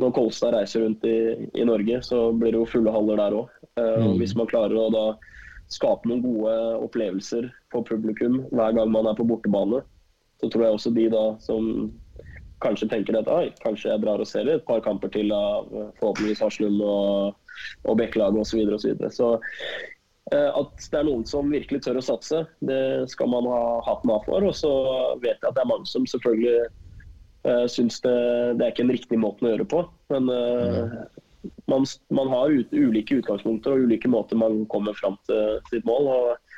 når 0.00 0.14
Kolstad 0.16 0.56
reiser 0.56 0.86
rundt 0.86 1.04
i, 1.04 1.16
i 1.52 1.66
Norge, 1.68 2.00
så 2.06 2.30
blir 2.32 2.54
det 2.54 2.62
jo 2.62 2.70
fulle 2.72 2.94
haller 2.94 3.20
der 3.20 3.36
òg. 3.42 3.52
Eh, 3.76 4.06
mm. 4.06 4.16
Hvis 4.22 4.34
man 4.38 4.48
klarer 4.50 4.78
å 4.80 4.88
da 4.94 5.06
skape 5.72 6.08
noen 6.08 6.24
gode 6.24 6.54
opplevelser 6.84 7.48
for 7.72 7.84
publikum 7.88 8.42
hver 8.52 8.74
gang 8.76 8.90
man 8.92 9.08
er 9.08 9.16
på 9.18 9.28
bortebane, 9.28 9.82
så 10.40 10.48
tror 10.50 10.66
jeg 10.66 10.78
også 10.78 10.92
de 10.96 11.06
da 11.12 11.26
som 11.44 11.68
kanskje 12.62 12.88
tenker 12.90 13.18
at 13.18 13.28
kanskje 13.62 13.90
jeg 13.90 14.02
drar 14.04 14.22
og 14.22 14.28
ser 14.30 14.48
et 14.48 14.64
par 14.66 14.80
kamper 14.84 15.10
til 15.12 15.34
av 15.34 15.68
forhåpentligvis 15.98 16.42
Haslum 16.44 16.80
og 16.86 17.38
og 17.88 17.98
Bekkelaget 17.98 18.40
osv. 18.40 18.50
Så, 18.50 18.58
videre, 18.58 19.08
og 19.08 19.14
så, 19.16 19.30
så 20.30 20.36
eh, 20.36 20.60
at 20.60 20.86
det 20.92 21.00
er 21.00 21.08
noen 21.08 21.26
som 21.28 21.50
virkelig 21.52 21.82
tør 21.84 22.00
å 22.00 22.04
satse, 22.04 22.44
det 22.64 22.82
skal 23.12 23.32
man 23.32 23.48
ha 23.50 23.64
hatten 23.88 24.12
av 24.14 24.24
for. 24.28 24.46
Og 24.46 24.54
så 24.56 24.72
vet 25.24 25.36
jeg 25.36 25.48
at 25.50 25.58
det 25.58 25.64
er 25.64 25.72
mange 25.74 25.90
som 25.90 26.08
selvfølgelig 26.08 26.70
Jeg 27.42 27.70
syns 27.74 27.96
det, 28.04 28.18
det 28.54 28.62
er 28.62 28.70
ikke 28.70 28.84
en 28.84 28.92
riktig 28.94 29.18
måte 29.18 29.42
å 29.42 29.48
gjøre 29.50 29.64
på. 29.66 29.80
Men 30.14 30.28
eh, 30.30 30.92
man, 31.66 31.86
man 32.14 32.28
har 32.30 32.52
ut, 32.54 32.70
ulike 32.70 33.16
utgangspunkter 33.18 33.74
og 33.74 33.88
ulike 33.88 34.10
måter 34.10 34.38
man 34.38 34.60
kommer 34.70 34.94
fram 34.94 35.16
til 35.26 35.58
sitt 35.72 35.88
mål. 35.88 36.06
og 36.06 36.51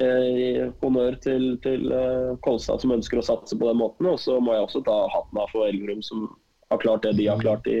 eh, 0.00 0.70
Honnør 0.82 1.18
til, 1.24 1.56
til 1.64 1.92
eh, 1.92 2.32
Kolstad 2.44 2.82
som 2.82 2.94
ønsker 2.94 3.20
å 3.20 3.26
satse 3.26 3.58
på 3.58 3.68
den 3.68 3.80
måten. 3.80 4.08
Og 4.08 4.20
så 4.22 4.38
må 4.40 4.56
jeg 4.56 4.66
også 4.68 4.84
ta 4.86 4.98
hatten 5.12 5.42
av 5.42 5.52
for 5.52 5.68
Elverum 5.68 6.02
som 6.04 6.28
har 6.72 6.80
klart 6.82 7.04
det 7.06 7.16
de 7.18 7.28
har 7.28 7.42
klart 7.42 7.68
i 7.68 7.80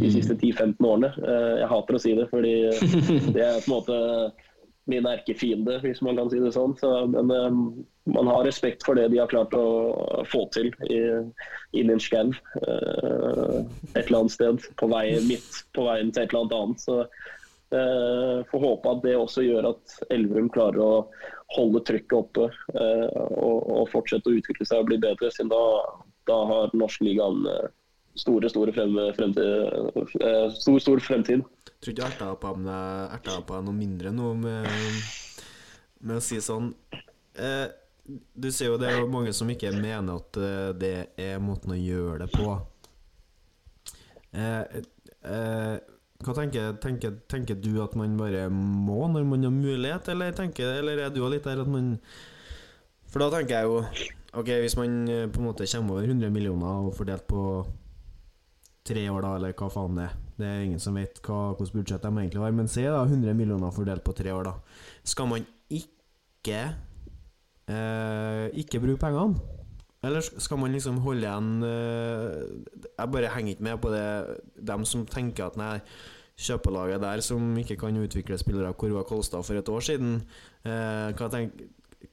de 0.00 0.12
siste 0.12 0.34
10-15 0.38 0.78
årene. 0.80 1.12
Eh, 1.20 1.52
Jeg 1.62 1.72
hater 1.74 1.98
å 1.98 2.02
si 2.02 2.14
det, 2.18 2.28
fordi 2.32 2.56
det 3.36 3.44
er 3.44 3.60
på 3.60 3.68
en 3.68 3.76
måte 3.76 3.98
min 4.90 5.06
erkefiende, 5.06 5.76
hvis 5.84 6.00
man 6.02 6.16
kan 6.18 6.30
si 6.32 6.40
det 6.42 6.54
sånn. 6.56 6.74
Så, 6.80 6.90
men 7.12 7.30
eh, 7.30 7.60
man 8.12 8.30
har 8.32 8.42
respekt 8.48 8.82
for 8.86 8.98
det 8.98 9.10
de 9.12 9.20
har 9.20 9.30
klart 9.30 9.52
å 9.54 10.24
få 10.26 10.46
til 10.54 10.72
i, 10.90 10.98
inni 11.78 11.94
en 11.94 12.02
skau 12.02 12.32
et 13.92 14.00
eller 14.00 14.18
annet 14.18 14.34
sted 14.34 14.64
på 14.80 14.88
veien 14.90 15.22
midt 15.28 15.60
på 15.76 15.84
veien 15.86 16.10
til 16.10 16.24
et 16.24 16.32
eller 16.32 16.42
annet 16.42 16.56
annet. 16.58 16.82
Så 16.82 16.96
eh, 17.76 18.42
får 18.50 18.64
håpe 18.66 18.96
at 18.96 19.04
det 19.06 19.14
også 19.16 19.44
gjør 19.46 19.70
at 19.72 19.96
Elverum 20.10 20.50
klarer 20.52 20.82
å 20.82 20.92
holde 21.56 21.82
trykket 21.88 22.16
oppe 22.16 22.48
eh, 22.48 23.20
og, 23.36 23.58
og 23.68 23.86
fortsette 23.92 24.30
å 24.30 24.38
utvikle 24.38 24.66
seg 24.68 24.82
og 24.82 24.90
bli 24.90 24.98
bedre, 25.02 25.30
siden 25.34 25.52
da, 25.52 25.62
da 26.30 26.38
har 26.48 26.74
norsk 26.76 27.04
ligaen 27.04 27.46
en 27.46 27.70
store, 28.18 28.48
store 28.52 28.72
frem, 28.72 28.96
fremtid, 29.16 29.44
eh, 30.20 30.48
stor, 30.56 30.78
stor 30.78 31.00
fremtid. 31.00 31.44
Tror 31.82 31.94
ikke 31.94 32.08
jeg 32.08 32.18
erta 32.18 32.34
på 33.42 33.54
deg 33.56 33.64
noe 33.66 33.76
mindre 33.76 34.12
nå 34.14 34.32
med, 34.38 34.68
med 36.02 36.18
å 36.20 36.22
si 36.22 36.38
sånn 36.42 36.70
eh, 37.34 37.66
Du 38.36 38.50
ser 38.54 38.70
jo 38.70 38.78
det 38.78 38.90
er 38.92 39.08
mange 39.10 39.32
som 39.34 39.50
ikke 39.50 39.72
mener 39.74 40.20
at 40.20 40.38
eh, 40.38 40.68
det 40.78 40.94
er 41.20 41.42
måten 41.42 41.74
å 41.74 41.78
gjøre 41.78 42.26
det 42.26 42.30
på. 42.36 42.54
Eh, 44.32 44.78
eh, 45.28 45.76
hva 46.22 46.34
tenker, 46.36 46.72
tenker, 46.82 47.14
tenker 47.30 47.58
du 47.58 47.76
at 47.82 47.94
man 47.98 48.16
bare 48.18 48.46
må 48.52 49.06
når 49.10 49.26
man 49.28 49.46
har 49.46 49.54
mulighet, 49.54 50.08
eller, 50.12 50.34
tenker, 50.36 50.78
eller 50.80 51.04
er 51.06 51.14
du 51.14 51.22
litt 51.26 51.46
der 51.48 51.62
at 51.62 51.70
man 51.70 51.96
For 53.10 53.22
da 53.22 53.28
tenker 53.34 53.58
jeg 53.58 53.68
jo 53.68 54.10
Ok, 54.40 54.48
hvis 54.62 54.78
man 54.78 55.02
eh, 55.12 55.26
på 55.28 55.42
en 55.42 55.48
måte 55.50 55.68
kommer 55.68 55.98
over 55.98 56.08
100 56.08 56.30
millioner 56.32 56.86
og 56.86 56.94
fordelt 56.96 57.26
på 57.28 57.42
tre 58.88 59.02
år, 59.10 59.20
da, 59.22 59.34
eller 59.36 59.52
hva 59.52 59.68
faen 59.70 59.98
det 59.98 60.06
er. 60.06 60.14
Det 60.38 60.46
er 60.48 60.62
ingen 60.64 60.80
som 60.82 60.96
vet 60.96 61.20
hva, 61.26 61.52
hvilket 61.58 61.76
budsjett 61.76 62.06
de 62.06 62.12
egentlig 62.16 62.40
har. 62.42 62.54
Men 62.56 62.70
se 62.72 62.86
da, 62.86 63.02
100 63.04 63.36
millioner 63.36 63.74
fordelt 63.76 64.04
på 64.06 64.14
tre 64.16 64.32
år, 64.32 64.48
da. 64.48 64.54
Skal 65.04 65.28
man 65.30 65.44
ikke 65.68 66.62
eh, 67.68 68.46
ikke 68.64 68.80
bruke 68.82 69.02
pengene? 69.04 69.60
Eller 70.02 70.24
skal 70.24 70.58
man 70.58 70.74
liksom 70.74 70.98
holde 71.04 71.22
igjen 71.28 71.62
eh, 71.62 72.40
Jeg 72.98 73.12
bare 73.14 73.30
henger 73.36 73.54
ikke 73.54 73.66
med 73.68 73.78
på 73.82 73.92
det 73.92 74.06
dem 74.72 74.86
som 74.88 75.04
tenker 75.06 75.46
at 75.46 75.58
nei, 75.60 75.76
kjøpelaget 76.42 77.02
der 77.04 77.22
som 77.22 77.52
ikke 77.60 77.76
kan 77.78 78.00
utvikle 78.00 78.38
spillere, 78.40 78.72
hvor 78.74 78.96
var 78.96 79.06
Kolstad 79.06 79.46
for 79.46 79.58
et 79.58 79.70
år 79.70 79.84
siden? 79.86 80.18
Eh, 80.66 81.12
hva 81.14 81.28
tenk, 81.30 81.54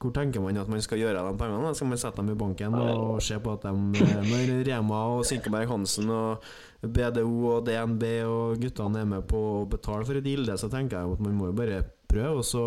hvor 0.00 0.12
tenker 0.14 0.42
man 0.44 0.58
at 0.60 0.70
man 0.70 0.82
skal 0.84 1.00
gjøre 1.00 1.20
av 1.20 1.32
de 1.32 1.40
pengene? 1.40 1.74
Skal 1.74 1.90
man 1.90 2.00
sette 2.00 2.22
dem 2.22 2.32
i 2.32 2.38
banken 2.38 2.76
og 2.78 3.22
se 3.24 3.38
på 3.42 3.54
at 3.56 3.66
de 3.66 4.02
eh, 4.04 4.26
Når 4.30 4.52
Rema 4.68 5.00
og 5.16 5.24
Sinkeberg 5.28 5.70
Hansen 5.70 6.10
og 6.14 6.44
BDO 6.80 7.56
og 7.56 7.64
DNB 7.66 8.04
og 8.24 8.60
guttene 8.62 9.02
er 9.02 9.08
med 9.16 9.26
på 9.28 9.40
å 9.60 9.64
betale 9.70 10.06
for 10.06 10.20
et 10.20 10.30
gilde, 10.30 10.56
så 10.56 10.70
tenker 10.72 11.00
jeg 11.00 11.16
at 11.16 11.24
man 11.24 11.34
må 11.36 11.50
jo 11.50 11.56
bare 11.58 11.82
prøve. 12.10 12.38
Og 12.40 12.46
så, 12.46 12.64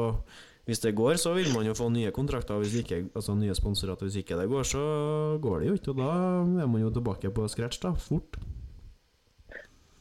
hvis 0.65 0.79
det 0.79 0.95
går, 0.95 1.17
så 1.19 1.33
vil 1.35 1.51
man 1.51 1.67
jo 1.67 1.75
få 1.75 1.89
nye 1.91 2.11
kontrakter, 2.15 2.55
hvis 2.61 2.77
ikke, 2.79 3.01
altså 3.15 3.35
nye 3.35 3.55
sponsorater. 3.55 4.07
Hvis 4.07 4.21
ikke 4.21 4.37
det 4.39 4.47
går, 4.47 4.63
så 4.63 4.83
går 5.43 5.59
det 5.59 5.67
jo 5.67 5.73
ikke. 5.79 5.91
Og 5.91 5.97
da 5.99 6.11
er 6.63 6.69
man 6.71 6.81
jo 6.81 6.91
tilbake 6.93 7.31
på 7.35 7.47
scratch, 7.51 7.81
da. 7.83 7.91
Fort. 7.99 8.39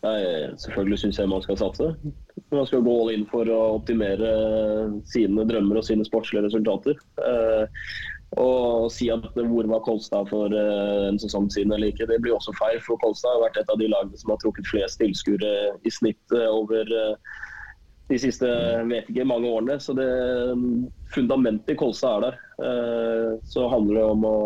Nei, 0.03 0.23
selvfølgelig 0.59 0.99
syns 0.99 1.19
jeg 1.19 1.31
man 1.31 1.43
skal 1.43 1.59
satse. 1.59 1.89
Man 2.55 2.67
skal 2.67 2.83
gå 2.83 2.95
all 2.95 3.13
in 3.15 3.27
for 3.31 3.47
å 3.51 3.61
optimere 3.77 4.31
sine 5.11 5.47
drømmer 5.47 5.79
og 5.79 5.87
sine 5.87 6.07
sportslige 6.07 6.47
resultater. 6.47 6.99
Eh, 7.23 7.85
og 8.41 8.89
si 8.95 9.11
at 9.13 9.27
hvor 9.37 9.67
var 9.69 9.83
Kolstad 9.85 10.31
for 10.31 10.55
eh, 10.57 11.09
en 11.11 11.19
sesong 11.21 11.51
siden 11.53 11.75
eller 11.75 11.93
ikke, 11.93 12.09
det 12.11 12.19
blir 12.25 12.35
også 12.39 12.55
feil. 12.59 12.79
For 12.87 12.99
Kolstad 13.03 13.35
har 13.35 13.45
vært 13.45 13.61
et 13.61 13.73
av 13.73 13.79
de 13.83 13.91
lagene 13.93 14.19
som 14.19 14.33
har 14.33 14.41
trukket 14.43 14.71
flest 14.71 15.03
tilskuere 15.03 15.53
i 15.85 15.93
snitt 15.93 16.35
eh, 16.39 16.49
over 16.49 16.87
eh, 16.87 17.41
de 18.13 18.19
siste 18.21 18.49
vet 18.89 19.09
ikke, 19.09 19.25
mange 19.29 19.49
årene. 19.49 19.79
Så 19.81 19.95
det 19.97 20.09
fundamentet 21.15 21.75
i 21.75 21.77
Kolstad 21.81 22.19
er 22.19 22.25
der. 22.27 22.41
Eh, 22.67 23.31
Så 23.45 23.69
handler 23.69 23.95
det 24.01 24.09
om 24.15 24.27
å, 24.29 24.41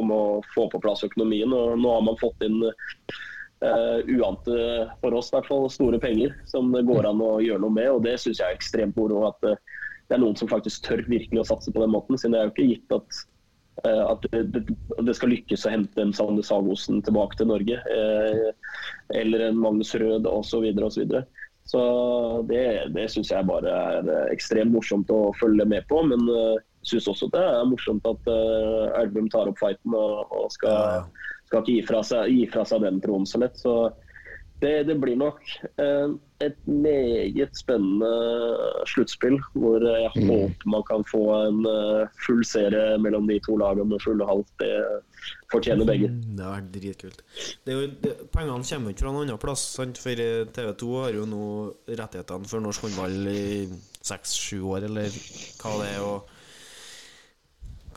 om 0.00 0.12
å 0.14 0.22
få 0.54 0.68
på 0.70 0.80
plass 0.82 1.04
økonomien. 1.06 1.52
og 1.52 1.78
Nå 1.80 1.94
har 1.94 2.04
man 2.06 2.18
fått 2.20 2.46
inn 2.46 2.60
uh, 2.62 3.98
uante, 4.06 4.58
for 5.02 5.16
oss 5.18 5.32
i 5.32 5.36
hvert 5.36 5.50
fall, 5.50 5.66
store 5.72 5.98
penger 6.02 6.36
som 6.46 6.70
det 6.74 6.86
går 6.86 7.10
an 7.10 7.24
å 7.24 7.38
gjøre 7.42 7.64
noe 7.64 7.74
med. 7.74 7.90
og 7.96 8.04
Det 8.06 8.18
syns 8.22 8.42
jeg 8.42 8.46
er 8.46 8.60
ekstremt 8.60 8.98
moro. 8.98 9.24
At 9.30 9.50
eh, 9.50 9.58
det 10.08 10.16
er 10.16 10.22
noen 10.22 10.38
som 10.38 10.50
faktisk 10.50 10.86
tør 10.86 11.02
virkelig 11.08 11.42
å 11.42 11.48
satse 11.50 11.74
på 11.74 11.82
den 11.82 11.92
måten. 11.94 12.18
siden 12.18 12.36
det 12.36 12.42
er 12.42 12.48
jo 12.48 12.54
ikke 12.54 12.70
gitt 12.70 12.94
at, 12.96 13.18
at 13.84 14.24
det, 14.32 15.14
skal 15.14 15.34
lykkes 15.34 15.66
å 15.68 15.74
hente 15.74 16.00
en 16.00 16.14
Sander 16.16 16.46
Sagosen 16.46 17.02
tilbake 17.04 17.36
til 17.38 17.50
Norge. 17.50 17.82
eller 19.14 19.44
en 19.50 19.60
Magnus 19.60 19.92
Rød 19.94 20.26
osv. 20.26 20.64
Så, 21.68 21.80
det, 22.48 22.62
det 22.94 23.10
syns 23.12 23.30
jeg 23.32 23.44
bare 23.48 23.68
er 23.68 24.06
eh, 24.08 24.32
ekstremt 24.32 24.72
morsomt 24.72 25.10
å 25.12 25.34
følge 25.36 25.66
med 25.68 25.84
på. 25.90 26.00
Men 26.08 26.24
uh, 26.32 26.56
syns 26.86 27.10
også 27.12 27.28
det 27.34 27.44
er 27.44 27.68
morsomt 27.68 28.06
at 28.08 28.30
uh, 28.30 29.00
Elverum 29.02 29.28
tar 29.32 29.50
opp 29.50 29.60
fighten 29.60 29.96
og, 29.96 30.32
og 30.32 30.48
skal, 30.54 31.04
skal 31.50 31.60
ikke 31.60 31.74
gi 31.74 31.82
fra, 31.90 32.00
seg, 32.06 32.32
gi 32.32 32.46
fra 32.48 32.64
seg 32.68 32.86
den 32.86 33.02
troen 33.04 33.28
så 33.28 33.42
lett. 33.44 33.60
Så 33.60 33.74
det, 34.62 34.88
det 34.88 34.96
blir 34.98 35.18
nok 35.18 35.44
eh, 35.78 36.14
et 36.44 36.58
meget 36.70 37.56
spennende 37.58 38.10
sluttspill, 38.86 39.40
hvor 39.58 39.82
jeg 39.82 40.10
håper 40.14 40.68
man 40.70 40.84
kan 40.86 41.02
få 41.10 41.22
en 41.48 41.64
eh, 41.66 42.12
full 42.26 42.44
serie 42.46 42.98
mellom 43.02 43.26
de 43.26 43.40
to 43.42 43.56
lagene 43.58 43.88
med 43.90 44.02
fulle 44.04 44.26
halv. 44.26 44.44
Det 44.62 44.70
fortjener 45.52 45.88
begge. 45.88 46.08
Mm, 46.12 46.36
Det 46.38 46.44
har 46.44 46.54
vært 46.60 46.72
dritkult. 46.76 47.22
Det 47.66 47.74
er 47.74 47.80
jo, 47.80 47.90
det, 48.04 48.14
pengene 48.34 48.62
kommer 48.62 48.94
ikke 48.94 49.02
fra 49.04 49.12
noen 49.12 49.26
annen 49.26 49.42
plass, 49.42 49.64
sant? 49.74 49.98
for 49.98 50.14
TV 50.54 50.72
2 50.84 50.90
har 51.02 51.18
jo 51.18 51.26
nå 51.26 51.44
rettighetene 51.88 52.50
for 52.50 52.62
norsk 52.62 52.86
håndball 52.86 53.30
i 53.32 53.46
seks-sju 53.98 54.62
år, 54.76 54.86
eller 54.88 55.10
hva 55.58 55.78
det 55.82 55.94
er. 55.96 56.04
og 56.06 56.36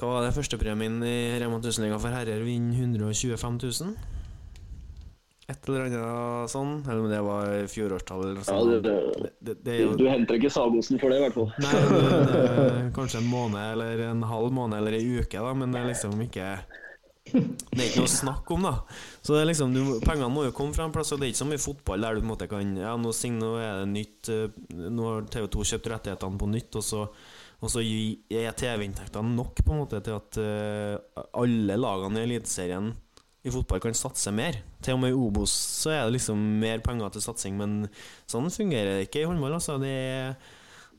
hva 0.02 0.16
var 0.16 0.26
det 0.26 0.34
førstepremien 0.34 0.98
i 1.06 1.18
Rema 1.38 1.60
1000-liga 1.62 2.00
for 2.02 2.10
herrer? 2.10 2.42
Vinne 2.42 2.74
125 2.74 3.60
000? 3.86 3.94
Et 5.52 5.68
eller 5.68 5.88
annet 5.88 6.52
sånn? 6.52 6.74
Eller 6.86 7.02
om 7.04 7.10
det 7.12 7.22
var 7.26 7.50
fjorårstall 7.72 8.22
eller 8.24 8.38
noe 8.40 8.46
Ja, 8.46 8.60
sånt. 8.62 8.86
det, 8.86 9.32
det, 9.42 9.56
det, 9.66 9.78
jo 9.82 9.96
Du 10.00 10.06
henter 10.08 10.38
ikke 10.40 10.52
Sagosen 10.54 11.02
for 11.02 11.12
det, 11.12 11.20
i 11.20 11.26
hvert 11.26 11.36
fall. 11.36 11.50
Nei, 11.64 12.92
kanskje 12.96 13.20
en 13.22 13.28
måned 13.32 13.60
eller 13.74 14.06
en 14.10 14.24
halv 14.30 14.54
måned 14.56 14.80
eller 14.80 14.96
ei 15.00 15.20
uke, 15.20 15.42
da, 15.42 15.52
men 15.58 15.74
det 15.74 15.82
er 15.82 15.92
liksom 15.92 16.16
ikke 16.28 16.48
Det 17.32 17.78
er 17.78 17.86
ikke 17.86 18.02
noe 18.02 18.10
å 18.10 18.14
snakke 18.16 18.56
om, 18.56 18.66
da. 18.66 18.74
Så 19.22 19.36
det 19.36 19.44
er 19.44 19.52
liksom, 19.52 19.76
du, 19.76 19.82
Pengene 20.06 20.32
må 20.34 20.48
jo 20.48 20.56
komme 20.56 20.76
fra 20.76 20.88
en 20.88 20.96
plass, 20.96 21.12
og 21.14 21.22
det 21.22 21.30
er 21.30 21.34
ikke 21.36 21.44
som 21.44 21.54
i 21.54 21.62
fotball 21.62 22.08
der 22.08 22.18
du 22.18 22.24
på 22.24 22.28
en 22.28 22.34
måte 22.34 22.50
kan 22.52 22.74
Ja, 22.80 22.96
nå, 23.00 23.14
nå 23.38 23.52
er 23.62 23.84
det 23.84 23.92
nytt 23.92 24.32
eh, 24.34 24.48
Nå 24.88 25.08
har 25.10 25.30
TV2 25.36 25.68
kjøpt 25.74 25.92
rettighetene 25.96 26.42
på 26.42 26.50
nytt, 26.52 26.80
og 26.80 26.88
så, 26.88 27.06
og 27.62 27.70
så 27.72 27.84
er 27.84 28.58
TV-inntektene 28.58 29.36
nok 29.38 29.62
på 29.62 29.76
en 29.76 29.84
måte 29.84 30.02
til 30.06 30.18
at 30.18 30.42
eh, 30.42 31.24
alle 31.38 31.78
lagene 31.80 32.24
i 32.24 32.30
Eliteserien 32.30 32.94
i 33.42 33.52
fotball 33.52 33.82
kan 33.82 33.98
satse 33.98 34.32
mer. 34.36 34.60
Til 34.86 34.98
og 34.98 35.02
med 35.02 35.14
i 35.14 35.18
Obos 35.18 35.54
så 35.82 35.94
er 35.96 36.02
det 36.06 36.20
liksom 36.20 36.42
mer 36.62 36.82
penger 36.86 37.14
til 37.14 37.24
satsing, 37.26 37.58
men 37.58 37.86
sånn 38.30 38.50
fungerer 38.54 39.00
det 39.00 39.08
ikke 39.08 39.24
i 39.24 39.30
håndball. 39.30 39.56
Altså. 39.58 39.80
Det 39.82 39.90
er, 39.90 40.36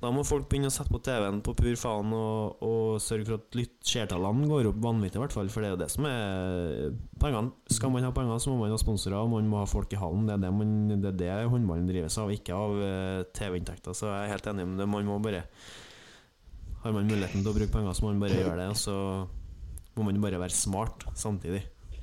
da 0.03 0.11
må 0.11 0.25
folk 0.27 0.49
begynne 0.51 0.67
å 0.67 0.75
sette 0.75 0.91
på 0.91 0.99
TV-en 1.07 1.39
på 1.47 1.55
pur 1.55 1.77
faen 1.79 2.15
og, 2.19 2.65
og 2.67 2.97
sørge 3.03 3.29
for 3.29 3.39
at 3.39 3.59
seertallene 3.87 4.49
går 4.51 4.73
opp 4.73 4.81
vanvittig, 4.83 5.21
i 5.21 5.23
hvert 5.23 5.37
fall. 5.37 5.51
For 5.55 5.63
det 5.63 5.69
er 5.69 5.77
jo 5.77 5.83
det 5.85 5.89
som 5.95 6.09
er 6.11 6.97
pengene. 7.23 7.53
Skal 7.71 7.93
man 7.95 8.09
ha 8.09 8.11
penger, 8.17 8.41
så 8.43 8.51
må 8.51 8.65
man 8.65 8.75
ha 8.75 8.81
sponsorer, 8.83 9.21
og 9.21 9.31
man 9.37 9.51
må 9.53 9.61
ha 9.61 9.69
folk 9.71 9.95
i 9.95 10.01
hallen. 10.01 10.25
Det 10.27 10.35
er 10.35 10.43
det, 10.43 10.51
man, 10.59 10.73
det, 10.97 11.13
er 11.13 11.21
det 11.21 11.53
håndballen 11.53 11.87
drives 11.93 12.19
av, 12.19 12.33
ikke 12.35 12.57
av 12.59 12.83
eh, 12.89 13.21
TV-inntekter. 13.39 13.95
Så 13.95 14.11
jeg 14.11 14.25
er 14.25 14.35
helt 14.35 14.51
enig 14.51 14.67
med 14.73 14.83
det. 14.83 14.89
Man 14.91 15.07
må 15.07 15.21
bare 15.23 15.45
Har 16.83 16.91
man 16.91 17.07
muligheten 17.07 17.47
til 17.47 17.53
å 17.53 17.55
bruke 17.55 17.71
penger, 17.71 17.95
så 17.95 18.03
må 18.03 18.11
man 18.17 18.27
bare 18.27 18.43
gjøre 18.43 18.59
det. 18.59 18.69
Og 18.75 18.83
så 18.83 18.99
må 19.95 20.09
man 20.09 20.21
bare 20.27 20.43
være 20.43 20.59
smart 20.59 21.07
samtidig. 21.15 21.63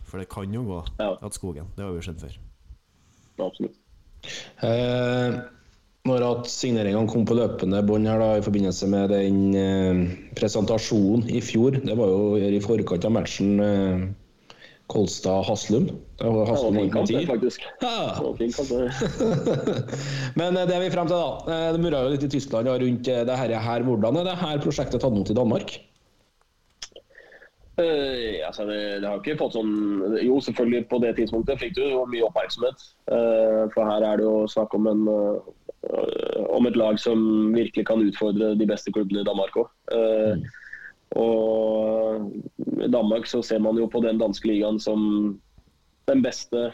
For 0.10 0.18
det 0.22 0.30
kan 0.34 0.51
jo 0.53 0.64
gå 0.66 0.80
Ja. 0.99 1.12
at 1.22 1.34
skogen. 1.38 1.68
Det 1.78 1.86
har 1.86 1.91
vi 1.93 2.01
jo 2.01 2.07
sett 2.10 2.22
før. 2.26 2.36
Absolutt. 3.45 3.76
Eh, 4.66 5.39
når 6.10 6.24
at 6.26 6.47
signeringene 6.49 7.07
kom 7.12 7.26
på 7.30 7.36
løpende 7.38 7.80
bånd 7.88 8.07
her 8.10 8.20
da, 8.20 8.30
i 8.39 8.41
forbindelse 8.43 8.88
med 8.89 9.12
den 9.14 9.38
eh, 9.55 10.01
presentasjonen 10.36 11.30
i 11.30 11.39
fjor, 11.43 11.78
det 11.86 11.95
var 11.99 12.07
jo 12.10 12.36
i 12.39 12.60
forkant 12.64 13.05
av 13.05 13.14
matchen 13.16 13.60
eh, 13.64 14.07
Kolstad-Haslum. 14.89 15.86
Det 16.18 16.26
var 16.34 16.47
Haslum 16.49 16.76
fin 16.80 16.89
med 16.89 17.05
det, 17.07 17.20
10. 17.22 17.28
faktisk. 17.30 17.68
Det 17.80 18.24
var 18.26 18.38
fin 18.39 18.51
kamp, 18.55 18.70
det. 18.74 18.88
Men 20.39 20.57
eh, 20.57 20.66
det 20.66 20.76
er 20.76 20.82
vi 20.88 20.89
frem 20.95 21.07
til, 21.12 21.20
da. 21.20 21.30
Eh, 21.53 21.68
Det 21.76 21.84
murra 21.84 22.01
jo 22.07 22.16
litt 22.16 22.26
i 22.26 22.32
Tyskland 22.34 22.68
og 22.72 22.82
rundt 22.82 23.07
eh, 23.07 23.22
det 23.30 23.38
her. 23.38 23.86
Hvordan 23.86 24.18
er 24.24 24.28
det 24.32 24.38
her 24.41 24.64
prosjektet 24.64 24.99
tatt 25.03 25.14
imot 25.14 25.30
i 25.30 25.38
Danmark? 25.38 25.76
Eh, 27.80 28.48
altså 28.48 28.66
det, 28.68 28.80
det 29.00 29.08
har 29.08 29.20
ikke 29.22 29.38
fått 29.40 29.56
sånn 29.56 30.18
Jo, 30.20 30.40
selvfølgelig 30.44 30.88
på 30.92 31.00
det 31.04 31.14
tidspunktet 31.20 31.62
fikk 31.62 31.78
du 31.78 31.84
jo 31.86 32.04
mye 32.12 32.26
oppmerksomhet. 32.28 32.86
Uh, 33.12 33.70
for 33.76 33.88
her 33.88 34.04
er 34.04 34.20
det 34.20 34.26
jo 34.28 34.48
snakk 34.52 34.74
om, 34.76 34.90
en, 34.92 35.06
uh, 35.08 36.48
om 36.52 36.68
et 36.68 36.80
lag 36.80 37.00
som 37.00 37.54
virkelig 37.56 37.86
kan 37.88 38.04
utfordre 38.04 38.52
de 38.60 38.68
beste 38.68 38.92
klubbene 38.96 39.24
i 39.24 39.30
Danmark 39.30 39.56
òg. 39.64 39.70
Og 41.18 42.28
i 42.84 42.90
Danmark 42.92 43.26
så 43.26 43.40
ser 43.42 43.64
man 43.64 43.80
jo 43.80 43.88
på 43.90 44.02
den 44.04 44.20
danske 44.22 44.46
ligaen 44.46 44.78
som 44.82 45.40
den 46.10 46.22
beste 46.22 46.68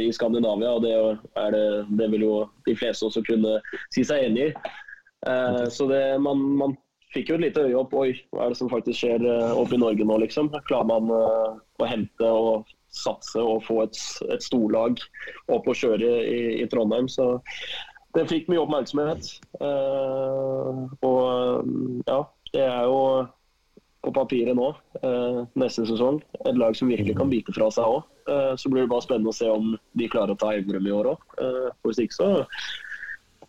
i 0.00 0.08
Skandinavia. 0.12 0.70
og 0.76 0.82
det, 0.84 0.94
er 1.40 1.50
det, 1.52 1.66
det 1.98 2.08
vil 2.12 2.24
jo 2.24 2.38
de 2.68 2.76
fleste 2.76 3.04
også 3.04 3.20
kunne 3.26 3.58
si 3.92 4.04
seg 4.08 4.24
enig 4.28 4.48
i. 4.48 4.72
Eh, 5.26 5.68
så 5.68 5.86
det, 5.88 6.20
man, 6.20 6.38
man 6.38 6.76
fikk 7.14 7.30
jo 7.30 7.38
et 7.38 7.44
lite 7.46 7.64
øye 7.68 7.78
opp. 7.78 7.94
Oi, 7.98 8.14
hva 8.34 8.46
er 8.46 8.54
det 8.54 8.60
som 8.60 8.70
faktisk 8.72 9.00
skjer 9.00 9.24
eh, 9.28 9.52
oppe 9.58 9.76
i 9.76 9.82
Norge 9.82 10.06
nå, 10.06 10.18
liksom? 10.24 10.50
Klarer 10.68 10.88
man 10.90 11.10
uh, 11.12 11.58
å 11.80 11.88
hente 11.88 12.30
og 12.30 12.70
satse 12.94 13.42
og 13.42 13.64
få 13.66 13.80
et, 13.86 13.98
et 14.30 14.42
storlag 14.44 15.00
opp 15.50 15.66
og 15.66 15.78
kjøre 15.78 16.10
i, 16.22 16.40
i, 16.62 16.66
Trondheim? 16.70 17.08
Så 17.10 17.34
det 18.14 18.28
fikk 18.30 18.50
mye 18.50 18.62
oppmerksomhet. 18.62 19.30
Uh, 19.60 20.84
og 21.06 22.04
ja, 22.06 22.20
det 22.52 22.66
er 22.66 22.90
jo 22.90 23.00
på 24.04 24.12
papiret 24.12 24.52
nå, 24.52 24.66
neste 25.56 25.86
sesong, 25.88 26.18
et 26.44 26.58
lag 26.60 26.74
som 26.76 26.90
virkelig 26.92 27.14
kan 27.16 27.30
bite 27.30 27.54
fra 27.56 27.70
seg 27.72 27.88
òg. 27.88 28.02
så 28.60 28.68
blir 28.68 28.84
det 28.84 28.90
bare 28.90 29.00
spennende 29.06 29.32
å 29.32 29.36
se 29.36 29.48
om 29.48 29.70
de 29.96 30.08
klarer 30.12 30.34
å 30.34 30.40
ta 30.42 30.50
Elverum 30.52 30.84
i 30.84 30.92
år 30.92 31.08
òg. 31.14 31.22
hvis 31.86 32.02
ikke 32.04 32.18
så 32.18 32.28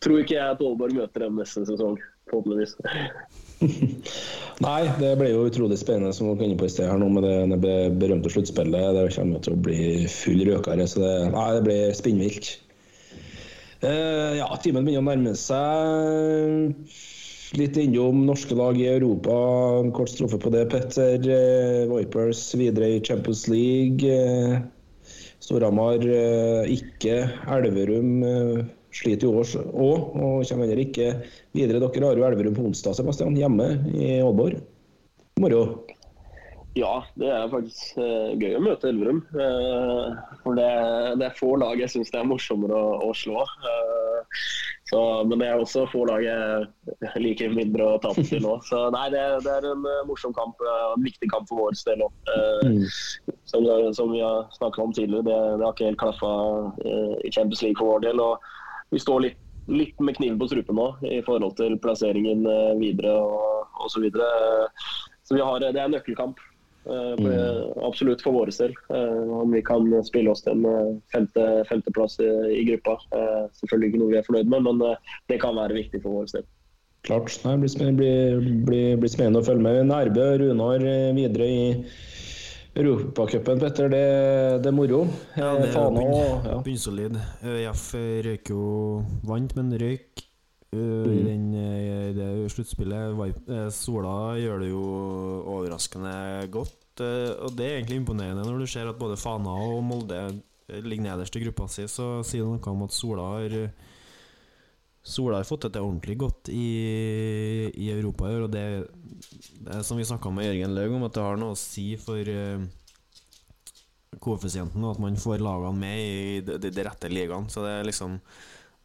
tror 0.06 0.22
ikke 0.22 0.38
jeg 0.38 0.54
at 0.54 0.62
Aalborg 0.62 0.96
møter 0.96 1.26
dem 1.26 1.42
neste 1.42 1.66
sesong, 1.68 2.00
forhåpentligvis. 2.30 2.78
Nei, 4.66 4.82
det 5.00 5.16
ble 5.20 5.32
jo 5.32 5.48
utrolig 5.50 5.78
spennende 5.80 6.14
som 6.16 6.30
dere 6.30 6.46
er 6.46 6.50
inne 6.50 6.60
på 6.60 6.68
i 6.68 6.72
sted 6.72 6.88
her 6.88 7.00
nå 7.00 7.10
med 7.12 7.26
det, 7.64 7.74
berømte 8.00 8.32
sluttspillet. 8.32 8.96
Det 8.96 9.10
kommer 9.16 9.44
til 9.44 9.56
å 9.56 9.64
bli 9.68 9.82
full 10.12 10.46
røkere, 10.48 10.88
så 10.88 11.04
det, 11.04 11.16
nei, 11.34 11.50
det 11.58 11.66
blir 11.66 11.98
spinnvilt. 11.98 12.54
Uh, 13.84 14.40
ja, 14.40 14.48
timen 14.64 14.88
begynner 14.88 15.04
å 15.04 15.10
nærme 15.12 15.36
seg. 15.38 16.96
Litt 17.56 17.78
innom 17.80 18.24
norske 18.28 18.56
lag 18.58 18.80
i 18.80 18.88
Europa. 18.96 19.36
En 19.82 19.92
kort 19.96 20.12
strofe 20.12 20.40
på 20.42 20.52
det, 20.56 20.66
Petter. 20.72 21.20
Uh, 21.28 21.92
Vipers 21.92 22.48
videre 22.58 22.96
i 22.96 23.04
Champions 23.04 23.46
League. 23.52 24.08
Uh, 24.08 24.64
Storhamar 25.44 26.02
ikke. 26.72 27.20
Elverum 27.54 28.24
sliter 28.96 29.28
jo 29.28 29.42
òg, 29.42 29.58
og 29.76 30.46
kommer 30.48 30.66
heller 30.66 30.84
ikke 30.86 31.12
videre. 31.56 31.82
Dere 31.84 32.08
har 32.10 32.22
jo 32.22 32.30
Elverum 32.30 32.56
på 32.56 32.70
onsdag, 32.72 32.96
Sebastian, 32.98 33.38
hjemme 33.40 33.70
i 33.94 34.16
Aalborg. 34.22 34.62
Moro? 35.42 35.66
Ja, 36.76 37.06
det 37.16 37.28
er 37.32 37.52
faktisk 37.52 37.96
uh, 38.00 38.34
gøy 38.36 38.58
å 38.58 38.64
møte 38.64 38.90
Elverum. 38.92 39.22
Uh, 39.32 40.12
for 40.44 40.60
det, 40.60 40.68
det, 41.22 41.30
er 41.30 41.38
få 41.38 41.54
lag 41.62 41.80
jeg 41.80 41.92
syns 41.94 42.12
det 42.12 42.20
er 42.20 42.28
morsommere 42.28 42.76
å, 42.76 42.98
å 43.08 43.14
slå. 43.16 43.46
Uh, 43.64 44.42
så, 44.92 45.00
men 45.28 45.40
det 45.40 45.48
er 45.48 45.64
også 45.64 45.86
få 45.90 46.04
lag 46.06 46.22
jeg 46.22 47.22
liker 47.24 47.56
mindre 47.56 47.88
å 47.94 48.02
tape 48.04 48.26
til 48.28 48.44
nå. 48.44 48.58
Så 48.68 48.82
nei, 48.94 49.08
det, 49.14 49.24
det 49.48 49.54
er 49.56 49.70
en 49.72 49.88
morsom 50.06 50.36
kamp, 50.36 50.60
en 50.62 51.08
viktig 51.08 51.32
kamp 51.32 51.48
for 51.50 51.64
vår 51.64 51.80
del 51.88 52.04
òg. 52.06 52.20
Mm. 52.68 52.84
Som, 53.48 53.66
som, 53.96 54.12
vi 54.12 54.22
har 54.22 54.46
snakket 54.60 54.84
om 54.84 54.94
tidligere, 54.94 55.26
det, 55.26 55.40
det 55.58 55.66
har 55.66 55.74
ikke 55.74 55.90
helt 55.90 56.04
klaffa 56.04 56.36
i 57.24 57.32
Champions 57.32 57.64
League 57.64 57.80
for 57.80 57.96
vår 57.96 58.06
del. 58.06 58.22
og 58.22 58.44
vi 58.94 59.00
står 59.00 59.24
litt, 59.28 59.38
litt 59.68 60.00
med 60.00 60.18
kniven 60.18 60.40
på 60.40 60.50
strupen 60.50 60.78
nå 60.78 60.90
i 61.10 61.22
forhold 61.26 61.58
til 61.60 61.78
plasseringen 61.82 62.46
eh, 62.50 62.74
videre 62.82 63.16
og 63.18 63.86
osv. 63.86 64.10
Så, 64.14 64.28
så 65.26 65.38
vi 65.38 65.46
har, 65.46 65.64
det 65.64 65.82
er 65.82 65.94
nøkkelkamp. 65.94 66.42
Uh, 66.86 67.16
mm. 67.18 67.30
Absolutt 67.82 68.22
for 68.22 68.36
våre 68.36 68.54
del. 68.54 68.76
Uh, 68.94 69.40
om 69.40 69.50
vi 69.56 69.64
kan 69.66 69.88
spille 70.06 70.30
oss 70.30 70.44
til 70.46 70.62
en 70.62 71.00
femte, 71.10 71.46
femteplass 71.66 72.20
i, 72.22 72.30
i 72.60 72.66
gruppa. 72.68 73.00
Selvfølgelig 73.58 73.90
ikke 73.90 74.02
noe 74.04 74.12
vi 74.12 74.20
er 74.20 74.28
fornøyd 74.28 74.52
med, 74.54 74.68
men 74.68 74.84
det 75.32 75.40
kan 75.42 75.58
være 75.58 75.80
viktig 75.80 76.04
for 76.04 76.20
vår 76.20 76.30
del. 76.36 76.46
Klart. 77.06 77.34
Det 77.42 77.56
blir, 77.62 77.98
blir, 77.98 78.46
blir, 78.70 79.00
blir, 79.02 79.10
spennende 79.10 79.42
å 79.42 79.48
følge 79.48 79.66
med. 79.66 79.82
Nærbø 79.90 80.30
Runar 80.44 80.86
videre 81.18 81.50
i 81.50 81.66
Europacupen, 82.76 83.60
Petter, 83.62 83.88
det, 83.88 84.06
det, 84.60 84.68
er 84.68 84.76
moro. 84.76 85.06
Ja, 85.38 85.54
det 85.56 85.70
er 85.72 85.94
bunn, 85.96 86.64
bunnsolid. 86.66 87.16
ØIF 87.48 87.86
røyk 88.26 88.52
jo 88.52 88.64
Vant, 89.24 89.56
men 89.56 89.72
røyk 89.80 90.26
mm. 90.76 91.06
i 91.08 91.22
den, 91.24 91.46
det 92.18 92.28
sluttspillet. 92.52 93.16
Sola 93.72 94.36
gjør 94.42 94.66
det 94.66 94.74
jo 94.74 94.84
overraskende 95.56 96.18
godt. 96.52 97.00
og 97.00 97.56
det 97.56 97.66
er 97.70 97.78
egentlig 97.80 98.02
imponerende 98.02 98.44
når 98.44 98.60
du 98.60 98.68
ser 98.68 98.92
at 98.92 99.00
både 99.00 99.16
Fana 99.20 99.56
og 99.56 99.80
Molde 99.84 100.22
ligger 100.68 101.08
nederst 101.08 101.36
i 101.40 101.46
gruppa 101.46 101.70
si. 101.72 101.88
Så 101.88 102.20
sier 102.28 102.44
det 102.44 102.58
noe 102.58 102.76
om 102.76 102.84
at 102.90 102.96
Sola 102.96 103.32
har 103.38 103.60
Sola 105.06 105.38
har 105.38 105.46
fått 105.46 105.68
det 105.68 105.76
til 105.76 105.86
ordentlig 105.86 106.16
godt 106.18 106.50
i, 106.50 106.66
i 107.78 107.92
Europa 107.94 108.26
i 108.26 108.40
år. 108.40 108.48
Og 108.48 108.54
det, 108.56 108.64
det 109.62 109.78
er 109.78 109.86
som 109.86 110.00
vi 110.02 110.08
snakka 110.08 110.32
med 110.34 110.48
Jørgen 110.48 110.74
Laug 110.74 110.96
om, 110.98 111.06
at 111.06 111.14
det 111.14 111.26
har 111.28 111.38
noe 111.38 111.54
å 111.54 111.60
si 111.60 111.92
for 112.02 112.26
uh, 112.26 112.66
koeffisienten, 114.18 114.88
at 114.90 115.02
man 115.04 115.20
får 115.22 115.44
lagene 115.46 115.78
med 115.78 116.02
i 116.02 116.42
de, 116.48 116.58
de, 116.58 116.74
de 116.74 116.86
rette 116.90 117.12
ligaene. 117.14 117.54
Så 117.54 117.62
det 117.66 117.76
er 117.76 117.90
liksom 117.92 118.18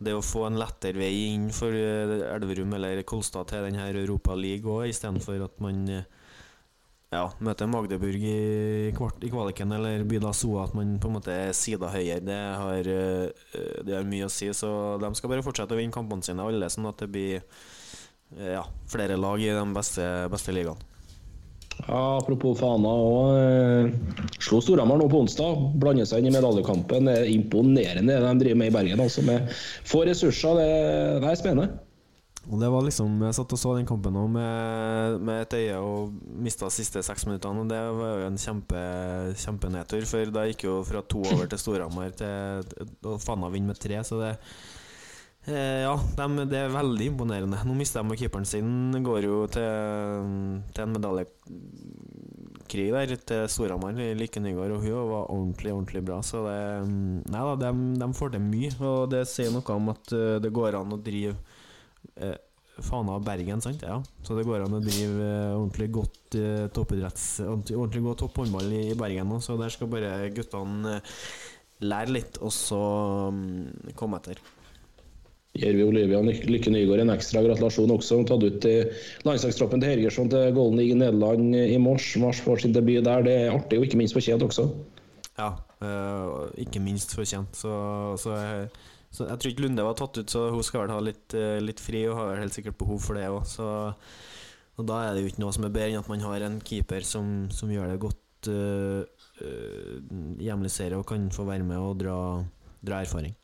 det 0.00 0.12
å 0.16 0.24
få 0.24 0.46
en 0.48 0.60
lettere 0.60 1.00
vei 1.00 1.12
inn 1.30 1.48
for 1.56 1.72
uh, 1.72 2.14
Elverum 2.34 2.76
eller 2.76 3.00
Kolstad 3.08 3.48
til 3.48 3.64
denne 3.70 3.88
Europa 3.88 4.36
League 4.36 4.68
òg, 4.68 4.90
istedenfor 4.92 5.48
at 5.48 5.56
man 5.64 5.86
uh, 5.88 6.19
ja, 7.10 7.24
møter 7.42 7.66
Magdeburg 7.66 8.22
i, 8.22 8.92
kvart, 8.94 9.18
i 9.26 9.30
kvaliken 9.32 9.74
eller 9.74 10.04
Byda 10.06 10.30
Soa, 10.36 10.68
at 10.68 10.76
man 10.78 10.92
på 11.02 11.10
en 11.10 11.16
måte 11.16 11.34
er 11.34 11.56
sida 11.58 11.90
høyere, 11.90 12.22
det 12.22 12.38
har, 12.38 12.86
eh, 12.86 13.72
det 13.86 13.96
har, 13.96 14.06
mye 14.06 14.28
å 14.28 14.30
si. 14.30 14.46
Så 14.54 14.70
de 15.02 15.10
skal 15.18 15.32
bare 15.32 15.44
fortsette 15.46 15.74
å 15.74 15.80
vinne 15.80 15.94
kampene 15.94 16.22
sine, 16.22 16.46
alle, 16.46 16.70
sånn 16.70 16.86
at 16.92 17.02
det 17.02 17.10
blir 17.10 17.40
eh, 17.40 18.54
ja, 18.54 18.62
flere 18.92 19.18
lag 19.18 19.42
i 19.42 19.50
de 19.50 19.66
beste, 19.74 20.06
beste 20.30 20.54
ligaene. 20.54 20.86
Ja, 21.80 22.20
apropos 22.20 22.58
Fana 22.60 22.90
òg. 22.92 23.34
Eh, 23.40 24.16
slo 24.38 24.60
Storhamar 24.62 25.00
nå 25.00 25.06
på 25.10 25.24
onsdag. 25.24 25.62
Blander 25.80 26.06
seg 26.06 26.20
inn 26.20 26.30
i 26.30 26.34
medaljekampen. 26.36 27.08
Det 27.08 27.14
er 27.22 27.30
imponerende 27.32 28.18
det 28.20 28.26
de 28.26 28.42
driver 28.44 28.58
med 28.60 28.70
i 28.70 28.74
Bergen. 28.74 29.02
Altså 29.02 29.24
med 29.26 29.48
få 29.88 30.04
ressurser. 30.06 30.60
Det, 30.60 30.74
det 31.24 31.30
er 31.30 31.40
spennende. 31.40 31.89
Og 32.50 32.58
det 32.58 32.70
var 32.72 32.82
liksom 32.82 33.20
Jeg 33.22 33.36
satt 33.36 33.52
og 33.54 33.60
så 33.60 33.76
den 33.76 33.86
kampen 33.88 34.14
nå 34.16 34.24
med, 34.32 35.20
med 35.22 35.44
et 35.44 35.54
øye 35.60 35.76
og 35.78 36.16
mista 36.42 36.66
de 36.66 36.74
siste 36.74 37.02
seks 37.06 37.26
minuttene. 37.28 37.62
Og 37.62 37.70
det 37.70 37.78
var 38.00 38.18
jo 38.18 38.26
en 38.26 38.40
kjempe 38.40 38.80
kjempenedtur, 39.38 40.02
for 40.10 40.34
da 40.34 40.46
gikk 40.50 40.66
jo 40.66 40.74
fra 40.86 41.04
to 41.06 41.22
over 41.22 41.46
til 41.50 41.62
Storhamar 41.62 42.10
til 42.18 42.66
Og 43.06 43.20
Fana 43.22 43.50
vinner 43.52 43.70
med 43.70 43.80
tre, 43.82 44.02
så 44.06 44.18
det 44.18 44.32
eh, 45.46 45.86
Ja, 45.86 45.94
de, 45.94 46.48
det 46.50 46.58
er 46.64 46.74
veldig 46.74 47.06
imponerende. 47.12 47.62
Nå 47.66 47.72
mister 47.78 48.02
de 48.02 48.18
keeperen 48.18 48.48
sin, 48.48 48.70
går 49.06 49.20
jo 49.28 49.44
til, 49.54 49.70
til 50.74 50.82
en 50.88 50.94
medaljekrig 50.98 52.90
der 52.96 53.14
til 53.30 53.46
Storhamar, 53.52 53.94
Lykke 53.94 54.42
Nygaard, 54.42 54.74
og 54.74 54.82
hun 54.88 54.98
var 55.14 55.30
ordentlig, 55.30 55.72
ordentlig 55.76 56.02
bra. 56.10 56.18
Så 56.26 56.42
det 56.48 56.60
Nei 57.30 57.46
da, 57.46 57.54
de, 57.62 57.70
de 58.02 58.12
får 58.18 58.34
til 58.34 58.42
mye, 58.50 58.74
og 58.82 59.10
det 59.14 59.22
sier 59.30 59.54
noe 59.54 59.78
om 59.78 59.94
at 59.94 60.04
eh, 60.18 60.38
det 60.42 60.56
går 60.58 60.82
an 60.82 60.98
å 60.98 61.04
drive 61.06 61.38
eh, 62.16 62.36
Fana 62.80 63.18
Bergen, 63.20 63.60
sant? 63.60 63.82
Ja. 63.84 63.98
Så 64.24 64.36
det 64.38 64.46
går 64.48 64.64
an 64.64 64.78
å 64.78 64.82
drive 64.84 65.24
eh, 65.24 65.56
ordentlig 65.56 65.90
godt 65.94 66.38
eh, 66.38 66.66
toppidretts 66.74 67.26
Ordentlig 67.44 68.04
godt 68.06 68.22
topphåndball 68.24 68.70
i, 68.72 68.84
i 68.92 68.98
Bergen 68.98 69.28
nå, 69.28 69.40
så 69.44 69.58
der 69.60 69.72
skal 69.74 69.90
bare 69.92 70.30
guttene 70.34 70.96
eh, 70.98 71.18
lære 71.80 72.14
litt, 72.14 72.40
og 72.44 72.52
så 72.52 72.80
um, 73.32 73.68
komme 73.96 74.20
etter. 74.20 74.40
Gir 75.56 75.74
vi 75.74 75.82
Olivia 75.82 76.20
Lykke 76.22 76.70
Nygaard 76.70 77.02
en 77.02 77.12
ekstra 77.14 77.42
gratulasjon 77.42 77.90
også. 77.90 78.20
Hun 78.20 78.28
tatt 78.28 78.44
ut 78.44 78.66
i 78.68 78.74
landslagstroppen 79.26 79.82
til 79.82 79.94
Hergersson 79.94 80.30
til 80.30 80.52
Golden 80.54 80.78
League 80.78 80.94
i 80.94 81.00
Nederland 81.00 81.56
i 81.58 81.78
mars. 81.82 82.12
Mars 82.22 82.42
får 82.44 82.62
sin 82.62 82.76
debut 82.76 83.02
der. 83.06 83.24
Det 83.26 83.34
er 83.34 83.56
artig 83.56 83.80
og 83.80 83.88
ikke 83.88 83.98
minst 83.98 84.14
fortjent 84.14 84.44
også. 84.46 84.68
Ja, 85.40 85.50
øh, 85.82 86.52
ikke 86.60 86.84
minst 86.84 87.16
fortjent. 87.16 87.56
Så, 87.56 87.72
så 88.22 88.36
jeg 88.36 88.68
så 89.10 89.26
jeg 89.26 89.40
tror 89.40 89.52
ikke 89.52 89.64
Lunde 89.66 89.86
var 89.86 89.96
tatt 89.98 90.20
ut, 90.20 90.30
så 90.30 90.46
hun 90.54 90.66
skal 90.66 90.84
vel 90.84 90.94
ha 90.94 91.00
litt, 91.02 91.34
eh, 91.34 91.58
litt 91.62 91.82
fri 91.82 92.04
og 92.08 92.16
har 92.18 92.30
vel 92.30 92.44
helt 92.44 92.56
sikkert 92.56 92.78
behov 92.78 93.02
for 93.02 93.18
det 93.18 93.26
òg. 93.30 93.42
Og 94.80 94.86
da 94.88 95.00
er 95.04 95.14
det 95.14 95.24
jo 95.24 95.32
ikke 95.32 95.42
noe 95.42 95.52
som 95.52 95.66
er 95.66 95.74
bedre 95.74 95.90
enn 95.90 96.00
at 96.00 96.08
man 96.08 96.22
har 96.24 96.46
en 96.46 96.60
keeper 96.64 97.04
som, 97.04 97.50
som 97.52 97.68
gjør 97.68 97.90
det 97.90 97.98
godt 98.00 98.48
uh, 98.48 99.02
uh, 99.42 99.96
hjemlig 100.40 100.72
serie 100.72 100.96
og 100.96 101.04
kan 101.10 101.26
få 101.34 101.44
være 101.44 101.66
med 101.68 101.76
og 101.76 101.98
dra, 102.00 102.16
dra 102.80 103.02
erfaring. 103.04 103.34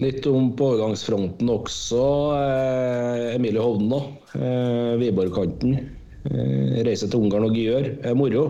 Litt 0.00 0.24
om 0.30 0.52
på 0.56 0.70
overgangsfronten 0.72 1.50
også. 1.52 2.02
Eh, 2.38 3.34
Emilie 3.34 3.60
Hovden, 3.60 3.90
da. 3.92 4.00
Eh, 4.38 4.92
Viborg-kanten. 5.02 5.74
Eh, 6.30 6.80
reiser 6.86 7.10
til 7.10 7.26
Ungarn 7.26 7.48
og 7.48 7.58
gjør. 7.58 7.90
Eh, 8.04 8.14
moro. 8.16 8.44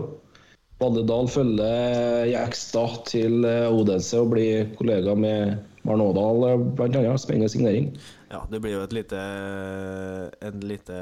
Valle 0.81 1.03
Dahl 1.05 1.27
følger 1.29 2.29
Jekstad 2.31 3.03
til 3.11 3.43
Odense 3.45 4.17
og 4.17 4.31
blir 4.31 4.71
kollega 4.79 5.13
med 5.13 5.59
Marnådal 5.87 6.67
bl.a. 6.77 7.15
Spennende 7.17 7.49
signering. 7.49 7.91
Ja, 8.31 8.43
det 8.51 8.61
blir 8.61 8.77
jo 8.77 8.83
et 8.85 8.93
lite 8.95 9.19
En 10.41 10.61
lite 10.63 10.99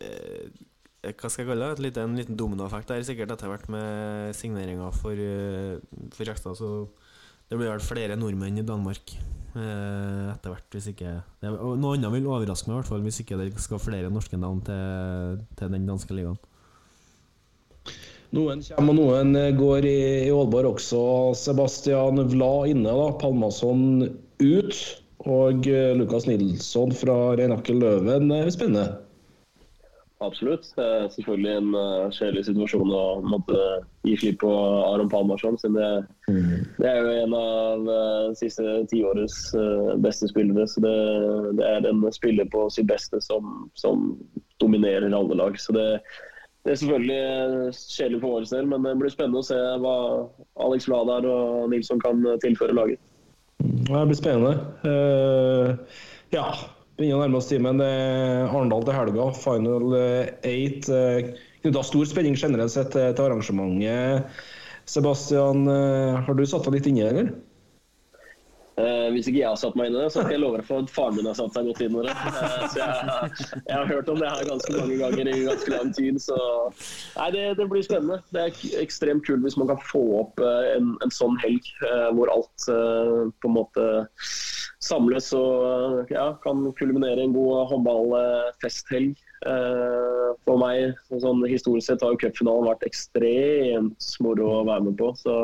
eh, 0.00 0.46
hva 1.06 1.30
skal 1.30 1.44
jeg 1.44 1.50
kalle 1.52 1.66
det? 1.68 1.76
Et 1.76 1.84
lite, 1.86 2.02
en 2.02 2.16
liten 2.18 2.38
dominoeffekt 2.38 2.90
der, 2.90 3.04
sikkert 3.06 3.30
etter 3.34 3.50
hvert 3.50 3.68
med 3.70 4.34
signeringer 4.34 4.94
for, 4.94 5.14
eh, 5.14 5.78
for 6.14 6.26
Rekstad. 6.26 6.56
Så 6.58 6.88
det 7.46 7.58
blir 7.58 7.70
vel 7.70 7.84
flere 7.84 8.16
nordmenn 8.18 8.58
i 8.58 8.66
Danmark 8.66 9.12
eh, 9.14 10.32
etter 10.32 10.50
hvert, 10.50 10.66
hvis 10.74 10.90
ikke 10.90 11.12
Noe 11.46 11.94
annet 11.94 12.10
vil 12.16 12.26
overraske 12.26 12.70
meg, 12.70 12.74
i 12.74 12.80
hvert 12.80 12.90
fall 12.90 13.06
hvis 13.06 13.22
ikke 13.22 13.38
det 13.38 13.52
skal 13.62 13.82
flere 13.82 14.10
norske 14.10 14.38
navn 14.40 14.64
til, 14.66 15.44
til 15.58 15.72
den 15.76 15.86
danske 15.86 16.16
ligaen. 16.16 16.40
Noen 18.34 18.62
kommer 18.66 18.92
og 18.92 18.98
noen 18.98 19.38
eh, 19.38 19.52
går 19.56 19.86
i, 19.86 19.98
i 20.26 20.34
Aalborg 20.34 20.74
også. 20.74 21.00
Sebastian 21.38 22.22
Vla 22.32 22.52
inne, 22.70 22.90
da. 22.90 23.10
Palmason 23.20 24.06
ut. 24.42 24.84
Og 25.26 25.66
eh, 25.70 25.92
Lukas 25.98 26.28
Nilsson 26.28 26.94
fra 26.94 27.36
Reinakel 27.38 27.82
Løven. 27.82 28.30
er 28.34 28.50
Spennende. 28.54 28.88
Absolutt. 30.24 30.64
Det 30.76 30.84
er 30.84 31.08
selvfølgelig 31.12 31.50
en 31.58 31.74
uh, 31.76 32.06
kjedelig 32.08 32.46
situasjon 32.46 32.92
å 32.94 33.02
måtte 33.28 33.58
gi 34.08 34.14
slipp 34.16 34.38
på 34.40 34.52
Aron 34.88 35.10
Palmarsson. 35.12 35.58
Siden 35.60 35.76
det, 35.76 35.90
det 36.78 36.88
er 36.88 37.02
jo 37.02 37.10
en 37.26 37.34
av 37.36 37.90
uh, 37.90 38.30
siste 38.38 38.78
tiårets 38.88 39.36
uh, 39.52 39.92
beste 40.00 40.30
spillere. 40.30 40.64
Så 40.72 40.80
det, 40.84 40.94
det 41.60 41.68
er 41.68 41.90
en 41.90 42.00
spiller 42.16 42.48
på 42.48 42.64
sitt 42.72 42.88
beste 42.88 43.20
som, 43.20 43.68
som 43.76 44.14
dominerer 44.62 45.12
alle 45.12 45.36
lag. 45.36 45.60
Så 45.60 45.76
det, 45.76 46.00
det 46.66 46.72
er 46.72 46.78
selvfølgelig 46.80 47.74
kjedelig 47.78 48.18
for 48.22 48.34
vår 48.34 48.46
del, 48.50 48.70
men 48.72 48.82
det 48.82 48.96
blir 48.98 49.12
spennende 49.12 49.38
å 49.38 49.46
se 49.46 49.58
hva 49.84 49.96
Alex 50.66 50.88
Vladar 50.90 51.28
og 51.30 51.68
Nilsson 51.70 52.02
kan 52.02 52.24
tilføre 52.42 52.74
laget. 52.74 52.98
Det 53.62 54.02
blir 54.10 54.18
spennende. 54.18 54.56
Uh, 54.82 55.78
ja, 56.34 56.48
begynner 56.98 57.20
å 57.20 57.22
nærme 57.22 57.38
oss 57.38 57.52
timen. 57.52 57.78
Det 57.78 57.86
er 57.86 58.48
Arendal 58.50 58.82
til 58.88 58.98
helga, 58.98 59.30
final 59.38 59.94
eh, 59.94 60.34
eight. 60.48 60.90
Knytta 61.62 61.86
stor 61.86 62.10
spenning 62.10 62.34
generelt 62.40 62.74
sett 62.74 62.90
til 62.96 63.24
arrangementet. 63.28 64.26
Sebastian, 64.86 65.66
eh, 65.70 66.18
har 66.26 66.34
du 66.34 66.44
satt 66.46 66.66
deg 66.66 66.78
litt 66.78 66.90
inni, 66.90 67.06
eller? 67.06 67.30
Eh, 68.76 69.06
hvis 69.14 69.30
ikke 69.30 69.38
jeg 69.40 69.48
har 69.48 69.56
satt 69.56 69.76
meg 69.78 69.88
inn 69.88 69.94
i 69.96 70.02
det, 70.02 70.10
så 70.12 70.20
skal 70.20 70.34
jeg 70.34 70.40
love 70.42 70.58
deg 70.60 70.66
for 70.68 70.84
at 70.84 70.90
faren 70.92 71.14
min 71.16 71.28
har 71.30 71.36
satt 71.38 71.54
seg 71.56 71.68
godt 71.70 71.78
inn 71.80 71.94
i 71.96 72.02
det. 72.04 72.12
Uh, 72.12 72.64
så 72.68 72.80
jeg, 72.82 73.30
jeg 73.56 73.72
har 73.72 73.88
hørt 73.88 74.10
om 74.12 74.18
det 74.20 74.28
her 74.28 74.50
ganske 74.50 74.74
mange 74.76 74.98
ganger 75.00 75.30
i 75.32 75.36
ganske 75.46 75.72
lang 75.72 75.92
tid. 75.96 76.18
Så 76.20 76.36
nei, 77.16 77.30
det, 77.32 77.44
det 77.56 77.68
blir 77.72 77.86
spennende. 77.86 78.20
Det 78.36 78.42
er 78.42 78.82
ekstremt 78.82 79.24
kult 79.24 79.46
hvis 79.46 79.56
man 79.56 79.70
kan 79.72 79.80
få 79.88 80.02
opp 80.20 80.44
eh, 80.44 80.74
en, 80.74 80.92
en 81.06 81.14
sånn 81.14 81.40
helg 81.40 81.72
hvor 82.16 82.28
alt 82.34 82.66
på 82.68 83.48
en 83.48 83.56
måte 83.56 83.86
samles 84.84 85.30
og 85.36 86.12
ja, 86.12 86.28
kan 86.44 86.66
kulminere 86.76 87.24
en 87.24 87.34
god 87.36 87.70
håndballfesthelg. 87.72 89.16
Eh, 89.44 90.28
for 90.46 90.56
meg, 90.60 90.94
sånn 91.20 91.42
historisk 91.44 91.90
sett, 91.90 92.02
har 92.04 92.14
jo 92.14 92.20
cupfinalen 92.22 92.68
vært 92.70 92.86
ekstremt 92.88 94.06
moro 94.24 94.46
å 94.48 94.62
være 94.68 94.86
med 94.88 94.96
på. 95.00 95.10
Så 95.20 95.34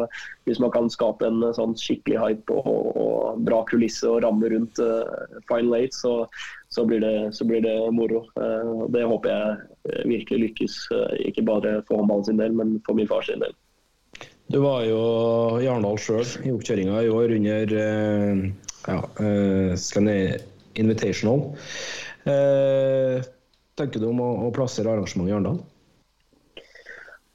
hvis 0.49 0.61
man 0.63 0.73
kan 0.75 0.89
skape 0.93 1.29
en 1.29 1.43
eh, 1.45 1.55
sånn 1.57 1.75
skikkelig 1.79 2.21
hype 2.23 2.57
og, 2.57 2.89
og 2.97 3.43
bra 3.45 3.63
kulisse 3.69 4.09
og 4.09 4.23
ramme 4.25 4.49
rundt 4.53 4.81
uh, 4.83 5.05
Final 5.51 5.77
Eight, 5.77 5.97
så, 5.97 6.15
så, 6.73 6.87
blir 6.89 7.03
det, 7.05 7.33
så 7.37 7.47
blir 7.49 7.65
det 7.65 7.75
moro. 7.95 8.25
Uh, 8.39 8.89
det 8.95 9.05
håper 9.09 9.35
jeg 9.35 10.07
virkelig 10.15 10.41
lykkes, 10.47 10.79
uh, 10.95 11.11
ikke 11.29 11.45
bare 11.49 11.81
for 11.89 12.01
håndballen 12.01 12.31
sin 12.31 12.41
del, 12.41 12.57
men 12.57 12.79
for 12.89 12.97
min 12.99 13.11
fars 13.11 13.29
del. 13.33 13.53
Du 14.53 14.59
var 14.65 14.83
jo 14.85 15.03
i 15.63 15.69
Arendal 15.71 16.01
sjøl 16.01 16.27
i 16.45 16.53
oppkjøringa 16.53 17.05
i 17.05 17.13
år 17.13 17.37
under 17.37 17.77
uh, 17.77 18.41
ja, 18.89 20.41
Invitational. 20.73 21.51
Eh, 22.25 23.23
tenker 23.81 24.03
du 24.03 24.09
om 24.11 24.21
å, 24.23 24.31
å 24.47 24.51
plassere 24.55 24.93
arrangementet 24.93 25.33
i 25.33 25.37
Arendal? 25.37 25.63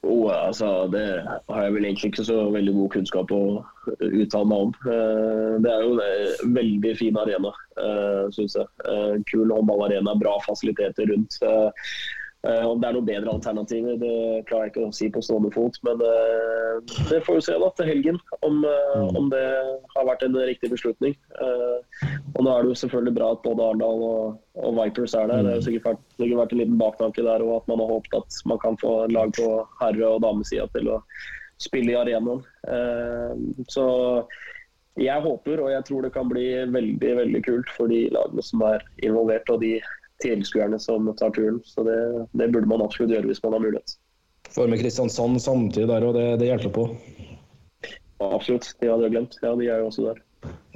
Oh, 0.06 0.30
altså, 0.30 0.86
det 0.92 1.02
har 1.26 1.64
jeg 1.64 1.72
vel 1.74 1.86
egentlig 1.88 2.12
ikke 2.12 2.24
så 2.28 2.36
veldig 2.54 2.72
god 2.76 2.92
kunnskap 2.94 3.32
å 3.34 3.40
uttale 3.98 4.46
meg 4.46 4.68
om. 4.68 4.70
Eh, 4.86 5.56
Det 5.64 5.72
er 5.72 5.82
jo 5.82 5.96
en 5.98 6.54
veldig 6.54 6.92
fin 7.00 7.18
arena, 7.18 7.50
syns 8.34 8.54
jeg. 8.56 8.68
Eh, 8.86 9.16
Kul 9.28 9.50
håndballarena, 9.50 10.14
bra 10.20 10.36
fasiliteter 10.46 11.10
rundt. 11.10 11.40
Eh, 12.46 12.64
Om 12.70 12.78
det 12.78 12.86
er 12.86 12.94
noen 12.94 13.06
bedre 13.08 13.32
alternativer, 13.34 13.96
det 13.98 14.44
klarer 14.46 14.68
jeg 14.68 14.72
ikke 14.72 14.84
å 14.86 14.94
si 14.94 15.08
på 15.10 15.22
stående 15.26 15.50
fot. 15.54 15.78
Men 15.86 16.02
eh, 16.06 16.76
det 17.10 17.22
får 17.26 17.38
vi 17.40 17.46
se 17.48 17.56
da 17.58 17.70
til 17.74 17.88
helgen, 17.90 18.20
om, 18.46 18.60
eh, 18.68 19.16
om 19.18 19.26
det 19.32 19.42
har 19.96 20.06
vært 20.06 20.22
en 20.26 20.38
riktig 20.46 20.70
beslutning. 20.70 21.16
Og 22.36 22.44
nå 22.44 22.52
er 22.52 22.62
det 22.62 22.70
jo 22.70 22.78
selvfølgelig 22.84 23.16
bra 23.16 23.32
at 23.34 23.42
både 23.42 23.64
Arendal 23.66 24.04
og, 24.06 24.38
og 24.62 24.78
Vipers 24.78 25.16
er 25.18 25.26
der. 25.32 25.42
Det 25.42 25.50
har 25.50 25.58
jo 25.58 25.66
sikkert 25.66 25.90
vært, 25.90 26.04
sikkert 26.14 26.42
vært 26.44 26.54
en 26.54 26.62
liten 26.62 26.78
baktanke 26.78 27.26
der, 27.26 27.46
og 27.46 27.56
at 27.56 27.72
man 27.72 27.82
har 27.82 27.92
håpet 27.96 28.20
at 28.20 28.38
man 28.52 28.62
kan 28.62 28.78
få 28.84 28.94
lag 29.10 29.34
på 29.34 29.50
herre- 29.82 30.12
og 30.12 30.22
damesida 30.22 30.68
til 30.76 30.92
å 30.94 31.00
spille 31.58 31.90
i 31.90 31.98
arenaen. 31.98 32.44
Så 33.66 33.82
jeg 34.98 35.22
håper, 35.24 35.62
og 35.62 35.72
jeg 35.72 35.86
tror 35.88 36.06
det 36.06 36.14
kan 36.14 36.30
bli 36.30 36.46
veldig 36.70 37.14
veldig 37.24 37.42
kult 37.46 37.70
for 37.74 37.90
de 37.90 38.04
lagene 38.14 38.44
som 38.46 38.62
er 38.66 38.84
involvert, 39.02 39.50
og 39.50 39.62
de 39.62 39.80
tilskuerne 40.24 40.78
som 40.82 41.08
tar 41.18 41.34
turen. 41.36 41.60
Så 41.66 41.84
det, 41.86 41.98
det 42.38 42.50
burde 42.54 42.70
man 42.70 42.84
absolutt 42.84 43.14
gjøre 43.14 43.30
hvis 43.30 43.42
man 43.44 43.56
har 43.56 43.64
mulighet. 43.64 43.96
Får 44.54 44.70
med 44.70 44.80
Kristiansand 44.80 45.42
samtidig 45.44 45.88
der, 45.90 46.06
og 46.08 46.16
det, 46.16 46.28
det 46.40 46.48
hjelper 46.50 46.74
på. 46.74 46.86
Absolutt. 48.24 48.72
De 48.80 48.88
hadde 48.90 49.06
jeg 49.06 49.14
glemt. 49.14 49.36
Ja, 49.44 49.52
de 49.58 49.68
er 49.68 49.82
jo 49.82 49.90
også 49.90 50.08
der. 50.08 50.22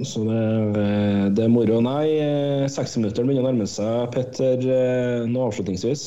Så 0.03 0.25
det, 0.27 0.43
eh, 0.79 1.25
det 1.35 1.45
er 1.45 1.51
moro. 1.51 1.79
Nei, 1.83 2.05
eh, 2.19 2.67
60 2.71 2.99
minutter 3.01 3.25
begynner 3.25 3.47
å 3.47 3.51
nærme 3.51 3.67
seg. 3.69 4.11
Petter, 4.13 4.61
noe 5.25 5.31
nå 5.31 5.49
avslutningsvis. 5.49 6.05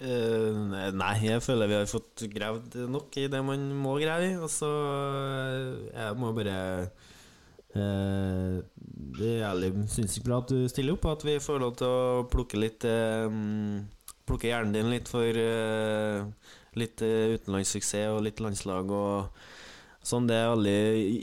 Uh, 0.00 0.88
nei, 0.96 1.14
jeg 1.26 1.42
føler 1.44 1.68
vi 1.68 1.76
har 1.76 1.88
fått 1.90 2.22
gravd 2.32 2.78
nok 2.88 3.16
i 3.20 3.26
det 3.28 3.40
man 3.44 3.66
må 3.76 3.98
grave 4.00 4.30
i. 4.30 4.36
Og 4.40 4.48
så 4.52 4.70
eh, 4.70 5.90
jeg 5.92 6.16
må 6.20 6.32
bare 6.36 6.56
eh, 6.56 7.09
Det 7.74 9.26
er 9.28 9.42
jævlig 9.44 9.70
sinnssykt 9.92 10.26
bra 10.26 10.40
at 10.42 10.50
du 10.50 10.64
stiller 10.70 10.96
opp, 10.96 11.06
at 11.12 11.24
vi 11.26 11.36
får 11.42 11.60
lov 11.62 11.76
til 11.78 11.86
å 11.86 12.24
plukke 12.30 12.58
litt 12.58 12.86
eh, 12.88 13.30
Plukke 14.30 14.46
hjernen 14.46 14.74
din 14.74 14.90
litt 14.92 15.08
for 15.10 15.26
eh, 15.26 16.26
litt 16.78 17.02
eh, 17.02 17.34
utenlandssuksess 17.34 18.12
og 18.12 18.22
litt 18.26 18.42
landslag 18.42 18.92
og 18.94 19.40
sånn. 20.06 20.28
Det 20.30 20.36
er 20.38 20.52
veldig 20.52 20.82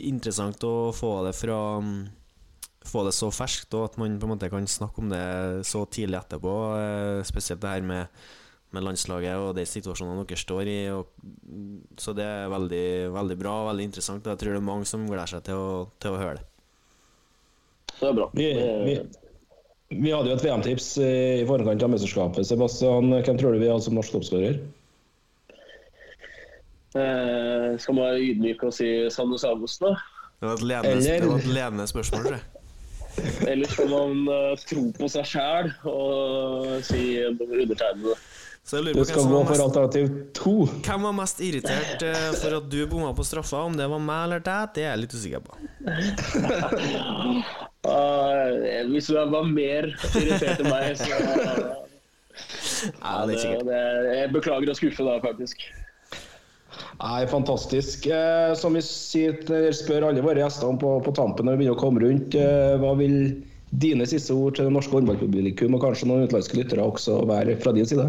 interessant 0.10 0.64
å 0.68 0.91
få 0.95 1.14
det 1.28 1.36
fra 1.38 1.60
få 2.88 3.04
det 3.08 3.14
så 3.16 3.30
ferskt, 3.34 3.74
og 3.76 3.89
at 3.89 3.98
man 4.00 4.18
på 4.20 4.28
en 4.28 4.34
måte 4.34 4.50
kan 4.52 4.68
snakke 4.68 5.04
om 5.04 5.10
det 5.12 5.24
så 5.68 5.84
tidlig 5.91 6.20
etterpå. 6.22 6.54
eh, 6.80 7.24
Spesielt 7.28 7.62
det 7.64 7.74
her 7.74 7.88
med, 7.88 8.08
med 8.76 8.84
landslaget 8.84 9.39
og 9.39 9.53
de 9.57 9.65
situasjonene 9.68 10.26
dere 10.28 10.41
står 10.41 10.72
i. 10.72 10.80
Og, 10.95 11.13
så 11.99 12.13
det 12.18 12.26
er 12.26 12.51
veldig, 12.51 12.88
veldig 13.15 13.38
bra 13.39 13.53
og 13.61 13.70
veldig 13.72 13.88
interessant. 13.89 14.26
Og 14.26 14.34
jeg 14.34 14.41
tror 14.41 14.55
det 14.55 14.61
er 14.61 14.68
mange 14.72 14.89
som 14.89 15.05
gleder 15.07 15.32
seg 15.32 15.45
til 15.47 15.61
å, 15.61 15.70
til 16.03 16.15
å 16.15 16.22
høre 16.22 16.39
det. 16.39 16.47
Det 17.97 18.09
er 18.09 18.18
bra. 18.18 18.28
Vi, 18.38 18.49
vi, 18.86 18.97
vi 19.95 20.11
hadde 20.13 20.30
jo 20.30 20.36
et 20.38 20.43
VM-tips 20.45 20.89
i 21.01 21.45
forkant 21.49 21.86
av 21.86 21.93
mesterskapet. 21.93 22.49
Sebastian, 22.49 23.13
hvem 23.15 23.39
tror 23.39 23.55
du 23.55 23.63
vi 23.63 23.72
har 23.72 23.80
som 23.84 23.97
norsk 23.97 24.18
toppskårer? 24.18 24.59
Eh, 26.97 27.72
skal 27.82 27.97
man 27.97 28.05
være 28.05 28.22
ydmyk 28.32 28.63
og 28.68 28.76
si 28.76 28.88
Sanne 29.13 29.39
Agosten, 29.49 29.89
da? 29.89 29.97
Det 30.38 30.45
var 30.45 30.53
et 30.53 30.68
ledende, 30.70 30.93
Eller- 30.93 31.22
det 31.22 31.30
var 31.32 31.39
et 31.39 31.53
ledende 31.57 31.88
spørsmål, 31.89 32.24
tror 32.28 32.38
jeg. 32.38 32.45
Eller 33.47 33.65
skal 33.65 33.89
man 33.89 34.28
uh, 34.30 34.55
tro 34.70 34.84
på 34.93 35.07
seg 35.09 35.26
sjæl 35.26 35.72
og 35.89 36.68
si 36.86 37.18
undertegnede? 37.26 38.13
Så 38.68 38.76
jeg 38.76 38.84
lurer 38.84 38.97
Du 38.97 38.99
på 38.99 39.05
hvem 39.05 39.13
skal 39.13 39.24
som 39.24 39.32
gå 39.32 39.38
for 39.39 39.47
mest, 39.53 39.63
alternativ 39.63 40.05
to. 40.36 40.68
hvem 40.84 40.99
var 41.07 41.13
mest 41.15 41.38
irritert 41.39 42.01
eh, 42.03 42.36
for 42.36 42.51
at 42.57 42.65
du 42.68 42.82
bomma 42.91 43.13
på 43.15 43.24
straffa. 43.24 43.61
Om 43.70 43.78
det 43.80 43.88
var 43.88 44.01
meg 44.03 44.26
eller 44.26 44.41
deg, 44.43 44.74
det 44.76 44.84
er 44.84 44.89
jeg 44.89 44.99
litt 45.05 45.15
usikker 45.15 45.39
på. 45.45 45.55
uh, 47.88 48.51
hvis 48.91 49.07
du 49.07 49.15
var 49.15 49.47
mer 49.47 49.88
irritert 50.20 50.59
enn 50.59 50.68
meg, 50.68 50.99
så 50.99 51.07
Ja, 51.07 51.15
det 53.24 53.26
er 53.32 53.32
ikke 53.32 53.39
sikkert. 53.45 53.63
det, 53.72 53.80
Jeg 54.18 54.28
beklager 54.36 54.68
å 54.74 54.76
skuffe 54.78 54.99
deg, 55.07 55.18
faktisk. 55.24 55.63
Nei, 56.97 57.22
fantastisk. 57.32 58.07
Eh, 58.11 58.51
som 58.59 58.74
vi 58.76 58.82
sier, 58.86 59.34
spør 59.74 60.05
alle 60.09 60.22
våre 60.26 60.41
gjester 60.43 60.68
om 60.68 60.78
på, 60.82 60.89
på 61.05 61.11
tampen 61.15 61.45
når 61.47 61.53
vi 61.55 61.59
begynner 61.63 61.78
å 61.78 61.82
komme 61.82 62.01
rundt, 62.03 62.36
eh, 62.36 62.76
hva 62.82 62.91
vil 62.99 63.15
dine 63.72 64.05
siste 64.07 64.34
ord 64.36 64.55
til 64.57 64.65
det 64.68 64.74
norske 64.76 64.93
håndballpublikum 64.95 65.76
og 65.78 65.82
kanskje 65.84 66.07
noen 66.11 66.24
utenlandske 66.28 66.57
lyttere 66.59 66.84
også 66.84 67.11
være 67.30 67.55
fra 67.63 67.72
din 67.76 67.88
side? 67.89 68.05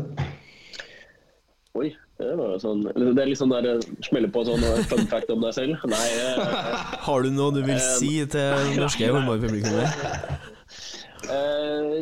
Oi, 1.78 1.92
det 2.18 2.34
var 2.34 2.54
jo 2.54 2.58
sånn 2.62 2.80
Det 2.90 3.22
er 3.22 3.32
sånn 3.38 3.52
der 3.52 3.66
eh, 3.70 3.88
smelle 4.06 4.30
på 4.34 4.42
sånn 4.48 4.64
eh, 4.66 4.80
fun 4.90 5.06
fact 5.10 5.30
om 5.30 5.44
deg 5.44 5.54
selv. 5.54 5.84
Nei, 5.90 6.06
eh, 6.18 6.38
Har 7.06 7.22
du 7.22 7.30
noe 7.34 7.54
du 7.54 7.60
vil 7.66 7.78
si 7.78 8.16
til 8.24 8.54
det 8.66 8.78
norske 8.80 9.10
håndballpublikummet? 9.14 9.88
Eh, 11.28 12.00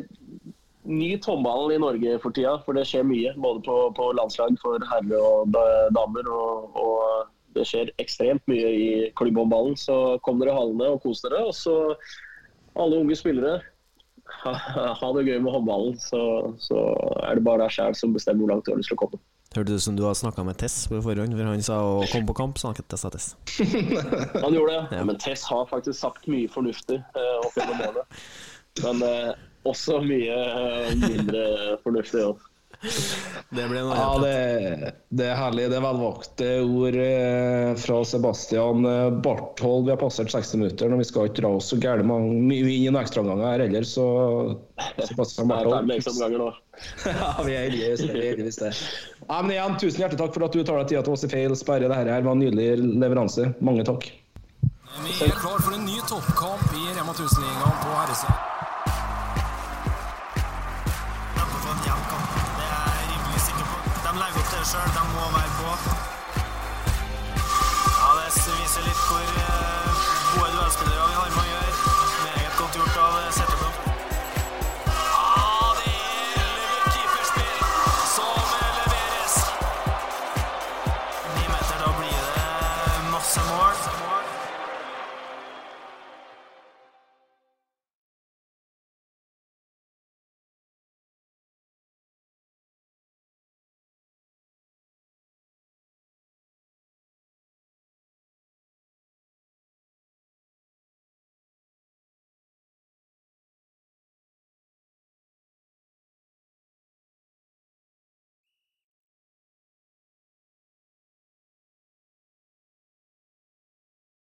Nyt 0.86 1.24
håndballen 1.26 1.74
i 1.74 1.80
Norge 1.82 2.18
for 2.22 2.30
tida, 2.30 2.52
for 2.62 2.78
det 2.78 2.84
skjer 2.86 3.02
mye. 3.04 3.32
Både 3.42 3.64
på, 3.66 3.76
på 3.96 4.10
landslag 4.14 4.54
for 4.62 4.82
herre 4.86 5.18
og 5.18 5.50
damer. 5.96 6.28
Og, 6.30 6.76
og 6.78 7.56
det 7.58 7.64
skjer 7.66 7.90
ekstremt 7.98 8.44
mye 8.46 8.68
i 8.70 8.90
klubbhåndballen. 9.18 9.74
Så 9.80 9.96
kom 10.22 10.38
dere 10.38 10.54
hallene 10.54 10.92
og 10.94 11.02
kos 11.02 11.24
dere. 11.26 11.42
Og 11.50 11.56
så 11.58 11.74
alle 12.78 13.00
unge 13.02 13.18
spillere. 13.18 13.58
ha, 14.44 14.52
ha 15.00 15.08
det 15.16 15.26
gøy 15.26 15.40
med 15.42 15.52
håndballen, 15.54 15.98
så, 16.02 16.20
så 16.62 16.82
er 17.26 17.38
det 17.38 17.44
bare 17.46 17.64
deg 17.64 17.74
sjæl 17.76 17.98
som 17.98 18.14
bestemmer 18.14 18.44
hvor 18.44 18.54
langt 18.54 18.66
du 18.66 18.72
har 18.72 18.80
lyst 18.80 18.92
til 18.92 18.98
å 18.98 19.02
komme. 19.04 19.20
Hørtes 19.54 19.74
ut 19.74 19.82
som 19.86 19.96
du 19.96 20.02
har 20.04 20.16
snakka 20.18 20.44
med 20.44 20.58
Tess 20.60 20.88
på 20.90 20.98
forhånd, 21.04 21.32
for 21.36 21.48
han 21.48 21.62
sa 21.64 21.78
å 21.80 22.02
komme 22.10 22.28
på 22.28 22.36
kamp, 22.36 22.58
snakket 22.60 22.88
Tess 22.92 23.06
sa 23.06 23.10
Tess. 23.12 23.28
Han 24.44 24.52
gjorde 24.52 24.82
det, 24.90 25.04
men 25.08 25.16
Tess 25.22 25.46
har 25.48 25.68
faktisk 25.70 26.00
sagt 26.00 26.26
mye 26.28 26.50
fornuftig 26.52 26.98
eh, 26.98 27.36
opp 27.40 27.56
gjennom 27.56 27.80
året. 27.88 28.20
Men 28.84 29.00
eh, 29.06 29.30
også 29.64 30.02
mye 30.04 30.34
eh, 30.36 30.90
mindre 31.00 31.46
fornuftig. 31.80 32.26
Ja. 32.26 32.34
Det 33.56 33.64
ble 33.70 33.82
noe 33.86 33.94
Ja, 33.94 34.06
det, 34.20 34.92
det 35.14 35.26
er 35.30 35.38
herlig. 35.38 35.68
Det 35.70 35.78
er 35.78 35.84
velvalgte 35.84 36.48
ord 36.66 36.98
eh, 36.98 37.70
fra 37.78 37.98
Sebastian 38.08 38.86
eh, 38.88 39.10
Barthold. 39.22 39.86
Vi 39.86 39.94
har 39.94 40.00
passert 40.00 40.32
60 40.32 40.60
minutter, 40.60 40.90
når 40.90 41.02
vi 41.02 41.08
skal 41.08 41.30
ikke 41.30 41.42
dra 41.44 41.52
oss 41.58 41.70
så 41.72 41.78
gærent 41.82 42.08
mange 42.08 42.34
mye 42.48 42.74
inn 42.74 42.96
i 42.96 43.02
ekstraomganger 43.02 43.46
her 43.46 43.64
heller, 43.66 43.86
så 43.86 44.06
Sebastian 44.98 45.46
Det 45.52 45.60
er 45.60 45.70
Barthold 45.70 45.94
ekstraomganger 45.98 46.44
nå. 46.44 46.50
Ja, 47.06 47.30
vi 47.46 47.54
er 47.56 47.68
heldigvis 47.68 48.02
det. 48.02 48.10
Vi 48.12 48.20
er 48.20 48.30
heldigvis 48.32 48.60
det. 48.60 48.72
Ja, 49.22 49.38
men 49.40 49.54
igjen, 49.54 49.78
tusen 49.80 50.02
hjertelig 50.02 50.20
takk 50.24 50.36
for 50.36 50.48
at 50.48 50.58
du 50.58 50.62
tar 50.62 50.82
deg 50.82 50.92
tida 50.92 51.06
til 51.06 51.16
oss 51.16 51.24
i 51.26 51.32
feil 51.32 51.56
sperre. 51.58 51.86
Dette 51.88 52.02
her 52.18 52.26
var 52.26 52.36
en 52.36 52.44
nydelig 52.44 52.98
leveranse. 53.00 53.50
Mange 53.64 53.86
takk. 53.88 54.10
Vi 54.96 55.16
er 55.26 55.38
klar 55.38 55.60
for 55.60 55.76
en 55.76 55.86
ny 55.86 55.96
toppkamp 56.08 56.68
i 56.72 56.84
Rema 56.96 57.12
1000-ligaen 57.16 57.80
på 57.84 57.96
herresida. 58.00 58.45
De 64.84 65.02
får 65.14 65.45